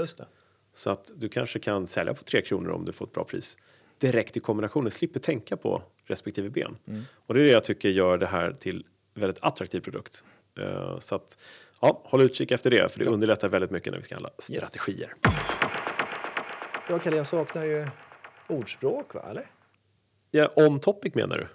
Så 0.73 0.89
att 0.89 1.11
du 1.15 1.29
kanske 1.29 1.59
kan 1.59 1.87
sälja 1.87 2.13
på 2.13 2.23
3 2.23 2.41
kronor 2.41 2.69
om 2.71 2.85
du 2.85 2.91
får 2.91 3.05
ett 3.05 3.13
bra 3.13 3.23
pris 3.23 3.57
direkt 3.97 4.37
i 4.37 4.39
kombinationen, 4.39 4.91
slipper 4.91 5.19
tänka 5.19 5.57
på 5.57 5.83
respektive 6.05 6.49
ben. 6.49 6.77
Och 7.13 7.33
det 7.33 7.39
är 7.41 7.43
det 7.43 7.51
jag 7.51 7.63
tycker 7.63 7.89
gör 7.89 8.17
det 8.17 8.25
här 8.25 8.51
till 8.53 8.85
väldigt 9.13 9.43
attraktiv 9.43 9.79
produkt. 9.79 10.23
Eh, 10.59 10.99
så 10.99 11.15
att 11.15 11.37
ja, 11.81 12.01
håll 12.05 12.21
utkik 12.21 12.51
efter 12.51 12.69
det, 12.69 12.91
för 12.91 12.99
det 12.99 13.05
underlättar 13.05 13.49
väldigt 13.49 13.71
mycket 13.71 13.91
när 13.91 13.97
vi 13.97 14.03
ska 14.03 14.15
handla 14.15 14.29
strategier. 14.39 15.13
Ja, 16.89 16.99
Kalle, 16.99 17.17
jag 17.17 17.27
saknar 17.27 17.63
ju 17.65 17.87
ordspråk, 18.47 19.13
va? 19.13 19.21
Eller? 19.29 19.45
Ja, 20.31 20.49
on 20.55 20.79
topic 20.79 21.15
menar 21.15 21.37
du? 21.37 21.47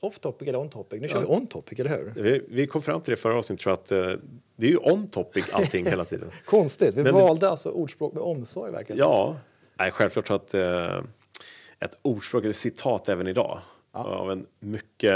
Off 0.00 0.18
topic 0.18 0.48
eller 0.48 0.58
on 0.58 0.68
topic? 0.70 1.00
Nu 1.00 1.08
kör 1.08 1.20
vi 1.20 1.26
on 1.26 1.46
topic, 1.46 1.80
eller 1.80 1.90
hur? 1.90 2.12
Vi, 2.22 2.42
vi 2.48 2.66
kom 2.66 2.82
fram 2.82 3.00
till 3.00 3.10
det 3.10 3.16
förra 3.16 3.38
avsnittet, 3.38 3.62
tror 3.62 3.72
att 3.72 3.92
eh, 3.92 4.12
det 4.56 4.66
är 4.66 4.70
ju 4.70 4.76
on 4.76 5.08
topic 5.08 5.48
allting 5.52 5.86
hela 5.86 6.04
tiden. 6.04 6.30
Konstigt. 6.44 6.96
Vi 6.96 7.02
Men 7.02 7.14
det- 7.14 7.20
valde 7.22 7.48
alltså 7.48 7.70
ordspråk 7.70 8.12
med 8.12 8.22
omsorg, 8.22 8.72
verkar 8.72 8.94
det. 8.94 9.00
Ja, 9.00 9.36
nej, 9.78 9.90
självklart 9.90 10.26
så 10.26 10.34
att 10.34 10.54
eh, 10.54 10.98
ett 11.80 11.98
ordspråk 12.02 12.44
eller 12.44 12.52
citat 12.52 13.08
även 13.08 13.26
idag 13.26 13.58
av 13.92 14.32
en 14.32 14.46
mycket 14.60 15.12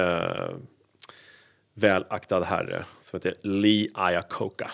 välaktad 1.75 2.45
herre 2.45 2.85
som 3.01 3.17
heter 3.17 3.35
Lee 3.43 3.89
Iacocca. 3.97 4.71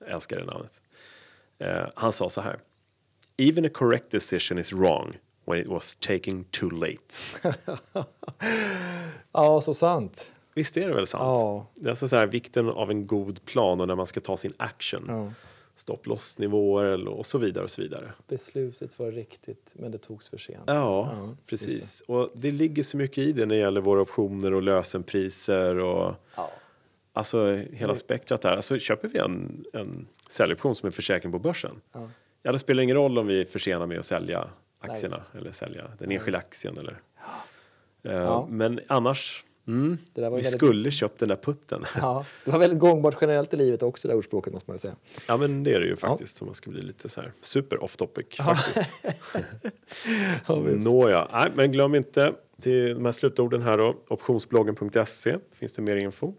Jag 0.00 0.10
älskar 0.10 0.38
det 0.38 0.44
namnet. 0.44 0.80
Eh, 1.58 1.86
han 1.94 2.12
sa 2.12 2.28
så 2.28 2.40
här. 2.40 2.58
Even 3.36 3.64
a 3.64 3.68
correct 3.74 4.10
decision 4.10 4.58
is 4.58 4.72
wrong 4.72 5.18
when 5.44 5.58
it 5.58 5.66
was 5.66 5.94
taken 5.94 6.44
too 6.44 6.70
late. 6.70 7.14
Ja, 9.32 9.60
så 9.60 9.74
sant. 9.74 10.32
Visst 10.54 10.76
är 10.76 10.88
det 10.88 10.94
väl 10.94 11.06
sant? 11.06 11.22
Ja. 11.22 11.66
Det 11.74 11.86
är 11.86 11.90
alltså 11.90 12.08
så 12.08 12.16
här, 12.16 12.26
vikten 12.26 12.68
av 12.68 12.90
en 12.90 13.06
god 13.06 13.44
plan 13.44 13.80
och 13.80 13.88
när 13.88 13.94
man 13.94 14.06
ska 14.06 14.20
ta 14.20 14.36
sin 14.36 14.52
action. 14.56 15.04
Ja. 15.08 15.32
Stopp-loss-nivåer 15.80 17.08
och 17.08 17.26
så 17.26 17.38
vidare 17.38 17.64
och 17.64 17.70
så 17.70 17.82
vidare. 17.82 18.12
Beslutet 18.28 18.98
var 18.98 19.10
riktigt, 19.12 19.72
men 19.76 19.90
det 19.90 19.98
togs 19.98 20.28
för 20.28 20.38
sent. 20.38 20.62
Ja, 20.66 21.14
Ja, 21.20 21.36
precis. 21.46 22.02
Och 22.06 22.30
det 22.34 22.50
ligger 22.52 22.82
så 22.82 22.96
mycket 22.96 23.18
i 23.18 23.32
det 23.32 23.46
när 23.46 23.54
det 23.54 23.60
gäller 23.60 23.80
våra 23.80 24.00
optioner 24.00 24.52
och 24.54 24.62
lösenpriser 24.62 25.78
och 25.78 26.14
Ja. 26.36 26.50
alltså 27.12 27.54
hela 27.72 27.94
spektrat 27.94 28.42
där. 28.42 28.56
Alltså 28.56 28.78
köper 28.78 29.08
vi 29.08 29.18
en, 29.18 29.64
en 29.72 30.06
säljoption 30.30 30.74
som 30.74 30.86
en 30.86 30.92
försäkring 30.92 31.32
på 31.32 31.38
börsen. 31.38 31.80
Ja. 31.92 32.08
Ja, 32.42 32.52
det 32.52 32.58
spelar 32.58 32.82
ingen 32.82 32.96
roll 32.96 33.18
om 33.18 33.26
vi 33.26 33.44
försenar 33.44 33.86
med 33.86 33.98
att 33.98 34.04
sälja 34.04 34.48
aktierna 34.78 35.16
Nej, 35.32 35.40
eller 35.40 35.52
sälja 35.52 35.84
den 35.98 36.10
enskilda 36.10 36.38
aktien 36.38 36.78
eller. 36.78 37.00
Eh. 38.02 38.46
Men 38.48 38.80
annars, 38.86 39.44
mm, 39.70 39.98
Det 40.14 40.20
där 40.20 40.30
var 40.30 40.36
vi 40.36 40.42
väldigt- 40.42 40.58
skulle 40.58 40.90
köpt 40.90 41.18
den 41.18 41.28
där 41.28 41.36
putten. 41.36 41.84
Ja, 42.00 42.24
det 42.44 42.50
var 42.50 42.58
väldigt 42.58 42.78
gångbart 42.78 43.16
generellt 43.20 43.54
i 43.54 43.56
livet 43.56 43.82
också, 43.82 44.08
det 44.08 44.14
där 44.14 44.18
ordspråket 44.18 44.52
måste 44.52 44.70
man 44.70 44.78
säga. 44.78 44.96
Ja, 45.28 45.36
men 45.36 45.64
det 45.64 45.72
är 45.74 45.80
det 45.80 45.86
ju 45.86 45.96
faktiskt. 45.96 46.36
Så 46.36 46.44
man 46.44 46.54
ska 46.54 46.70
bli 46.70 46.82
lite 46.82 47.08
så 47.08 47.20
här 47.20 47.32
super 47.40 47.82
off 47.84 47.96
topic 47.96 48.26
faktiskt. 48.36 48.92
Nåja, 50.84 51.28
nej, 51.32 51.52
men 51.54 51.72
glöm 51.72 51.94
inte 51.94 52.34
till 52.62 52.94
de 52.94 53.04
här 53.04 53.12
slutorden 53.12 53.62
här 53.62 53.78
då. 53.78 53.96
Optionsbloggen.se 54.08 55.36
finns 55.52 55.72
det 55.72 55.82
mer 55.82 55.96
info. 55.96 56.32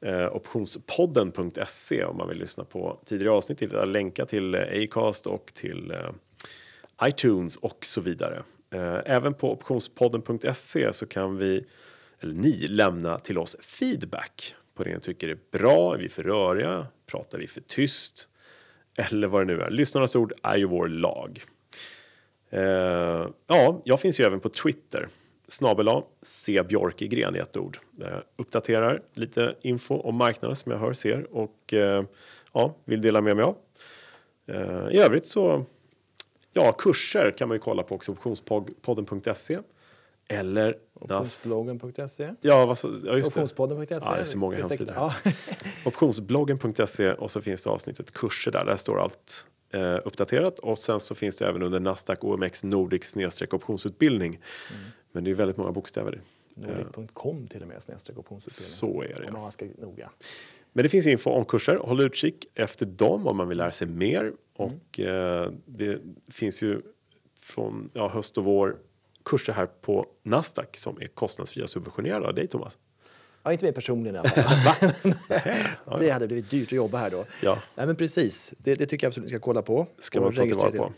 Eh, 0.00 0.36
optionspodden.se 0.36 2.04
om 2.04 2.16
man 2.16 2.28
vill 2.28 2.38
lyssna 2.38 2.64
på 2.64 3.00
tidigare 3.04 3.32
avsnitt. 3.34 3.58
Till, 3.58 3.70
länka 3.86 4.26
till 4.26 4.54
eh, 4.54 4.60
Acast 4.82 5.26
och 5.26 5.50
till 5.54 5.90
eh, 5.90 7.08
iTunes 7.08 7.56
och 7.56 7.78
så 7.84 8.00
vidare. 8.00 8.42
Eh, 8.74 8.98
även 9.06 9.34
på 9.34 9.52
optionspodden.se 9.52 10.92
så 10.92 11.06
kan 11.06 11.36
vi, 11.36 11.64
eller 12.24 12.34
ni, 12.34 12.68
lämna 12.68 13.18
till 13.18 13.38
oss 13.38 13.56
feedback 13.60 14.54
på 14.74 14.84
det 14.84 14.94
ni 14.94 15.00
tycker 15.00 15.28
är 15.28 15.38
bra. 15.52 15.94
Är 15.94 15.98
vi 15.98 16.08
för 16.08 16.22
röriga? 16.22 16.86
Pratar 17.06 17.38
vi 17.38 17.46
för 17.46 17.60
tyst? 17.60 18.28
Eller 18.96 19.28
vad 19.28 19.46
det 19.46 19.54
nu 19.54 19.62
är. 19.62 19.70
Lyssnarnas 19.70 20.16
ord 20.16 20.32
är 20.42 20.56
ju 20.56 20.64
vår 20.64 20.88
lag. 20.88 21.44
Eh, 22.50 23.28
ja, 23.46 23.82
jag 23.84 24.00
finns 24.00 24.20
ju 24.20 24.24
även 24.24 24.40
på 24.40 24.48
Twitter. 24.48 25.08
Snabel 25.48 25.88
A, 25.88 26.04
C 26.22 26.62
Björkegren 26.62 27.36
i 27.36 27.38
ett 27.38 27.56
ord. 27.56 27.78
Eh, 28.00 28.18
uppdaterar 28.36 29.02
lite 29.14 29.54
info 29.62 29.94
om 29.94 30.14
marknaden 30.14 30.56
som 30.56 30.72
jag 30.72 30.78
hör, 30.78 30.92
ser 30.92 31.34
och 31.36 31.74
eh, 31.74 32.04
ja, 32.52 32.76
vill 32.84 33.00
dela 33.00 33.20
med 33.20 33.36
mig 33.36 33.44
av. 33.44 33.56
Eh, 34.46 34.88
I 34.90 34.98
övrigt 34.98 35.26
så, 35.26 35.64
ja, 36.52 36.72
kurser 36.72 37.34
kan 37.38 37.48
man 37.48 37.54
ju 37.54 37.60
kolla 37.60 37.82
på 37.82 37.94
också, 37.94 38.12
optionspodden.se. 38.12 39.58
Eller. 40.28 40.76
Optionsbloggen.se. 40.94 42.34
Ja, 42.40 42.66
vad 42.66 42.78
så, 42.78 42.88
ja, 43.04 43.16
just. 43.16 43.28
Optionspodden.se. 43.28 43.94
Ja, 43.94 44.14
det 44.14 44.20
är 44.20 44.24
så 44.24 44.38
många 44.38 44.56
hemsidor. 44.56 44.94
Ja. 44.94 45.14
Optionsbloggen.se 45.84 47.12
och 47.12 47.30
så 47.30 47.40
finns 47.40 47.64
det 47.64 47.70
avsnittet 47.70 48.12
kurser 48.12 48.50
där. 48.50 48.64
Där 48.64 48.76
står 48.76 49.00
allt 49.00 49.46
eh, 49.70 49.98
uppdaterat 50.04 50.58
och 50.58 50.78
sen 50.78 51.00
så 51.00 51.14
finns 51.14 51.36
det 51.36 51.48
även 51.48 51.62
under 51.62 51.80
Nasdaq 51.80 52.24
OMX 52.24 52.64
Nordic 52.64 53.04
snedstreck 53.04 53.54
optionsutbildning. 53.54 54.40
Men 55.12 55.24
det 55.24 55.30
är 55.30 55.34
väldigt 55.34 55.56
många 55.56 55.72
bokstäver. 55.72 56.20
Nordic.com 56.54 57.46
till 57.48 57.62
och 57.62 57.68
med, 57.68 57.82
snedstreck 57.82 58.18
optionsutbildning. 58.18 58.94
Så 58.94 59.02
är 59.02 59.22
det. 59.22 59.32
Om 59.32 59.40
man 59.40 59.52
ska 59.52 59.66
noga. 59.78 60.10
Men 60.72 60.82
det 60.82 60.88
finns 60.88 61.06
info 61.06 61.30
om 61.30 61.44
kurser. 61.44 61.76
Håll 61.76 62.00
utkik 62.00 62.46
efter 62.54 62.86
dem 62.86 63.26
om 63.26 63.36
man 63.36 63.48
vill 63.48 63.58
lära 63.58 63.70
sig 63.70 63.88
mer. 63.88 64.32
Och 64.56 65.00
eh, 65.00 65.52
det 65.66 65.98
finns 66.28 66.62
ju 66.62 66.82
från 67.40 67.90
ja, 67.92 68.08
höst 68.08 68.38
och 68.38 68.44
vår 68.44 68.76
kurser 69.24 69.52
här 69.52 69.66
på 69.66 70.06
Nasdaq 70.22 70.76
som 70.76 71.00
är 71.00 71.06
kostnadsfria 71.06 71.66
subventionerade 71.66 72.26
av 72.26 72.34
dig 72.34 72.46
Thomas. 72.48 72.78
Ja, 73.42 73.52
inte 73.52 73.64
mig 73.64 73.72
personligen 73.74 74.14
i 74.14 74.18
alla 74.18 74.28
fall. 74.48 74.90
Ja, 75.86 75.96
Det 75.98 76.10
hade 76.10 76.26
blivit 76.26 76.50
dyrt 76.50 76.68
att 76.68 76.72
jobba 76.72 76.98
här 76.98 77.10
då. 77.10 77.24
Ja. 77.42 77.58
Nej, 77.74 77.86
men 77.86 77.96
precis. 77.96 78.54
Det, 78.58 78.74
det 78.74 78.86
tycker 78.86 79.04
jag 79.06 79.08
absolut 79.10 79.24
ni 79.24 79.28
ska 79.28 79.38
kolla 79.38 79.62
på. 79.62 79.86
ska 79.98 80.20
man 80.20 80.34
ta 80.34 80.42
tillvara 80.46 80.70
till. 80.70 80.80
på. 80.80 80.92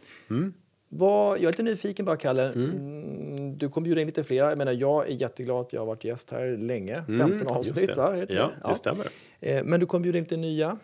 Vad, 0.89 1.37
jag 1.39 1.43
är 1.43 1.47
lite 1.49 1.63
nyfiken 1.63 2.05
bara, 2.05 2.17
Kalle. 2.17 2.53
Mm, 2.53 3.59
Du 3.59 3.69
kommer 3.69 3.85
bjuda 3.85 4.01
in 4.01 4.07
lite 4.07 4.25
fler. 4.25 4.37
Jag, 4.37 4.59
menar, 4.59 4.73
jag 4.73 5.09
är 5.09 5.13
jätteglad 5.13 5.61
att 5.61 5.73
jag 5.73 5.81
har 5.81 5.87
varit 5.87 6.05
gäst 6.05 6.31
här 6.31 6.57
länge. 6.57 7.05
15 7.07 7.21
Mm, 7.33 7.47
avsnitt, 7.47 7.87
det. 7.87 7.95
va? 7.95 8.17
Ja, 8.17 8.25
det? 8.27 8.69
det 8.69 8.75
stämmer. 8.75 9.09
Eh, 9.41 9.65
Men 9.65 9.81
du 9.81 9.87
kommer 9.87 10.03
bjuda 10.03 10.19
in 10.19 10.25
lite 10.25 10.37
nya 10.37 10.79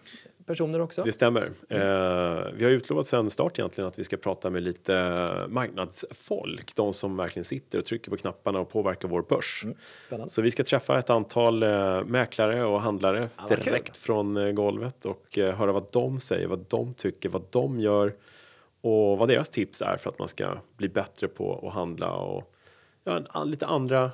personer 0.47 0.81
också? 0.81 1.03
Det 1.05 1.13
stämmer. 1.13 1.53
Eh, 1.69 1.79
vi 2.55 2.65
har 2.65 2.71
utlovat 2.71 3.07
sen 3.07 3.31
start 3.31 3.59
egentligen 3.59 3.89
att 3.89 3.99
vi 3.99 4.05
ska 4.05 4.17
prata 4.17 4.51
med 4.51 4.63
lite 4.63 5.47
marknadsfolk. 5.49 6.75
De 6.75 6.93
som 6.93 7.17
verkligen 7.17 7.45
sitter 7.45 7.79
och 7.79 7.85
trycker 7.85 8.11
på 8.11 8.17
knapparna 8.17 8.59
och 8.59 8.71
påverkar 8.71 9.09
vår 9.09 9.23
börs. 9.23 9.61
Mm, 9.65 9.77
Spännande. 10.07 10.33
Så 10.33 10.43
vi 10.43 10.51
ska 10.51 10.65
träffa 10.65 10.99
ett 10.99 11.11
antal 11.11 11.63
eh, 11.63 12.05
mäklare 12.05 12.65
och 12.65 12.81
handlare 12.81 13.29
vad 13.37 13.49
direkt 13.49 13.87
kul. 13.87 13.95
från 13.95 14.37
eh, 14.37 14.53
golvet 14.53 15.05
och 15.05 15.39
eh, 15.39 15.55
höra 15.55 15.73
vad 15.73 15.87
de 15.93 16.21
säger, 16.21 16.47
vad 16.47 16.65
de 16.69 16.95
tycker, 16.95 17.29
vad 17.29 17.43
de 17.51 17.81
gör 17.81 18.15
och 18.81 19.19
vad 19.19 19.29
deras 19.29 19.51
tips 19.51 19.83
är 19.83 19.97
för 19.97 20.11
att 20.11 20.19
man 20.19 20.29
ska 20.29 20.59
bli 20.77 20.89
bättre 20.89 21.29
på 21.29 21.67
att 21.67 21.75
handla 21.75 22.13
och 22.13 22.55
ja, 23.05 23.45
lite 23.45 23.67
andra 23.67 24.11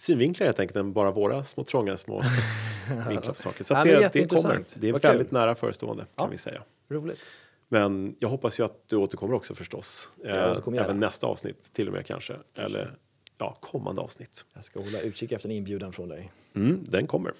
synvinklar 0.00 0.46
helt 0.46 0.60
enkelt 0.60 0.76
än 0.76 0.92
bara 0.92 1.10
våra 1.10 1.44
små 1.44 1.64
trånga 1.64 1.96
små 1.96 2.22
vinklar 3.08 3.32
på 3.32 3.38
saker. 3.40 3.64
Så 3.64 3.74
Ja, 3.74 3.84
det, 3.84 4.12
det 4.12 4.26
kommer. 4.28 4.64
Det 4.76 4.88
är 4.88 4.92
Vad 4.92 5.02
kul. 5.02 5.08
väldigt 5.10 5.30
nära 5.30 5.54
förestående 5.54 6.02
kan 6.02 6.10
Ja. 6.24 6.26
vi 6.26 6.38
säga. 6.38 6.62
Roligt. 6.90 7.20
Men 7.68 8.16
jag 8.18 8.28
hoppas 8.28 8.60
ju 8.60 8.64
att 8.64 8.88
du 8.88 8.96
återkommer 8.96 9.34
också 9.34 9.54
förstås. 9.54 10.10
Eh, 10.24 10.50
återkommer 10.50 10.76
gärna. 10.76 10.88
även 10.88 11.00
nästa 11.00 11.26
avsnitt 11.26 11.72
till 11.72 11.86
och 11.88 11.94
med 11.94 12.06
kanske. 12.06 12.34
Eller 12.54 12.96
ja, 13.38 13.56
kommande 13.60 14.00
avsnitt. 14.02 14.44
Jag 14.54 14.64
ska 14.64 14.80
hålla 14.80 15.00
utkik 15.00 15.32
efter 15.32 15.48
en 15.48 15.54
inbjudan 15.54 15.92
från 15.92 16.08
dig. 16.08 16.30
Mm, 16.54 16.84
den 16.84 17.06
kommer. 17.06 17.32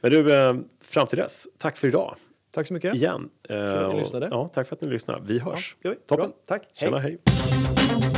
Men 0.00 0.10
du, 0.10 0.34
eh, 0.34 0.54
fram 0.80 1.06
till 1.06 1.18
dess, 1.18 1.48
tack 1.58 1.76
för 1.76 1.88
idag 1.88 2.14
Tack 2.50 2.66
så 2.66 2.74
mycket. 2.74 2.94
igen. 2.94 3.28
Eh, 3.48 3.62
att 3.62 3.88
ni 3.88 3.94
och- 3.94 3.98
lyssnade. 3.98 4.28
Ja, 4.30 4.48
tack 4.54 4.68
för 4.68 4.76
att 4.76 4.82
ni 4.82 4.88
lyssnade. 4.88 5.20
Vi 5.26 5.38
hörs. 5.38 5.76
Ja. 5.82 5.94
Toppen. 6.06 6.26
Bra. 6.28 6.36
Tack. 6.46 6.62
Hej. 6.62 6.70
Tjena, 6.74 6.98
hej. 6.98 8.17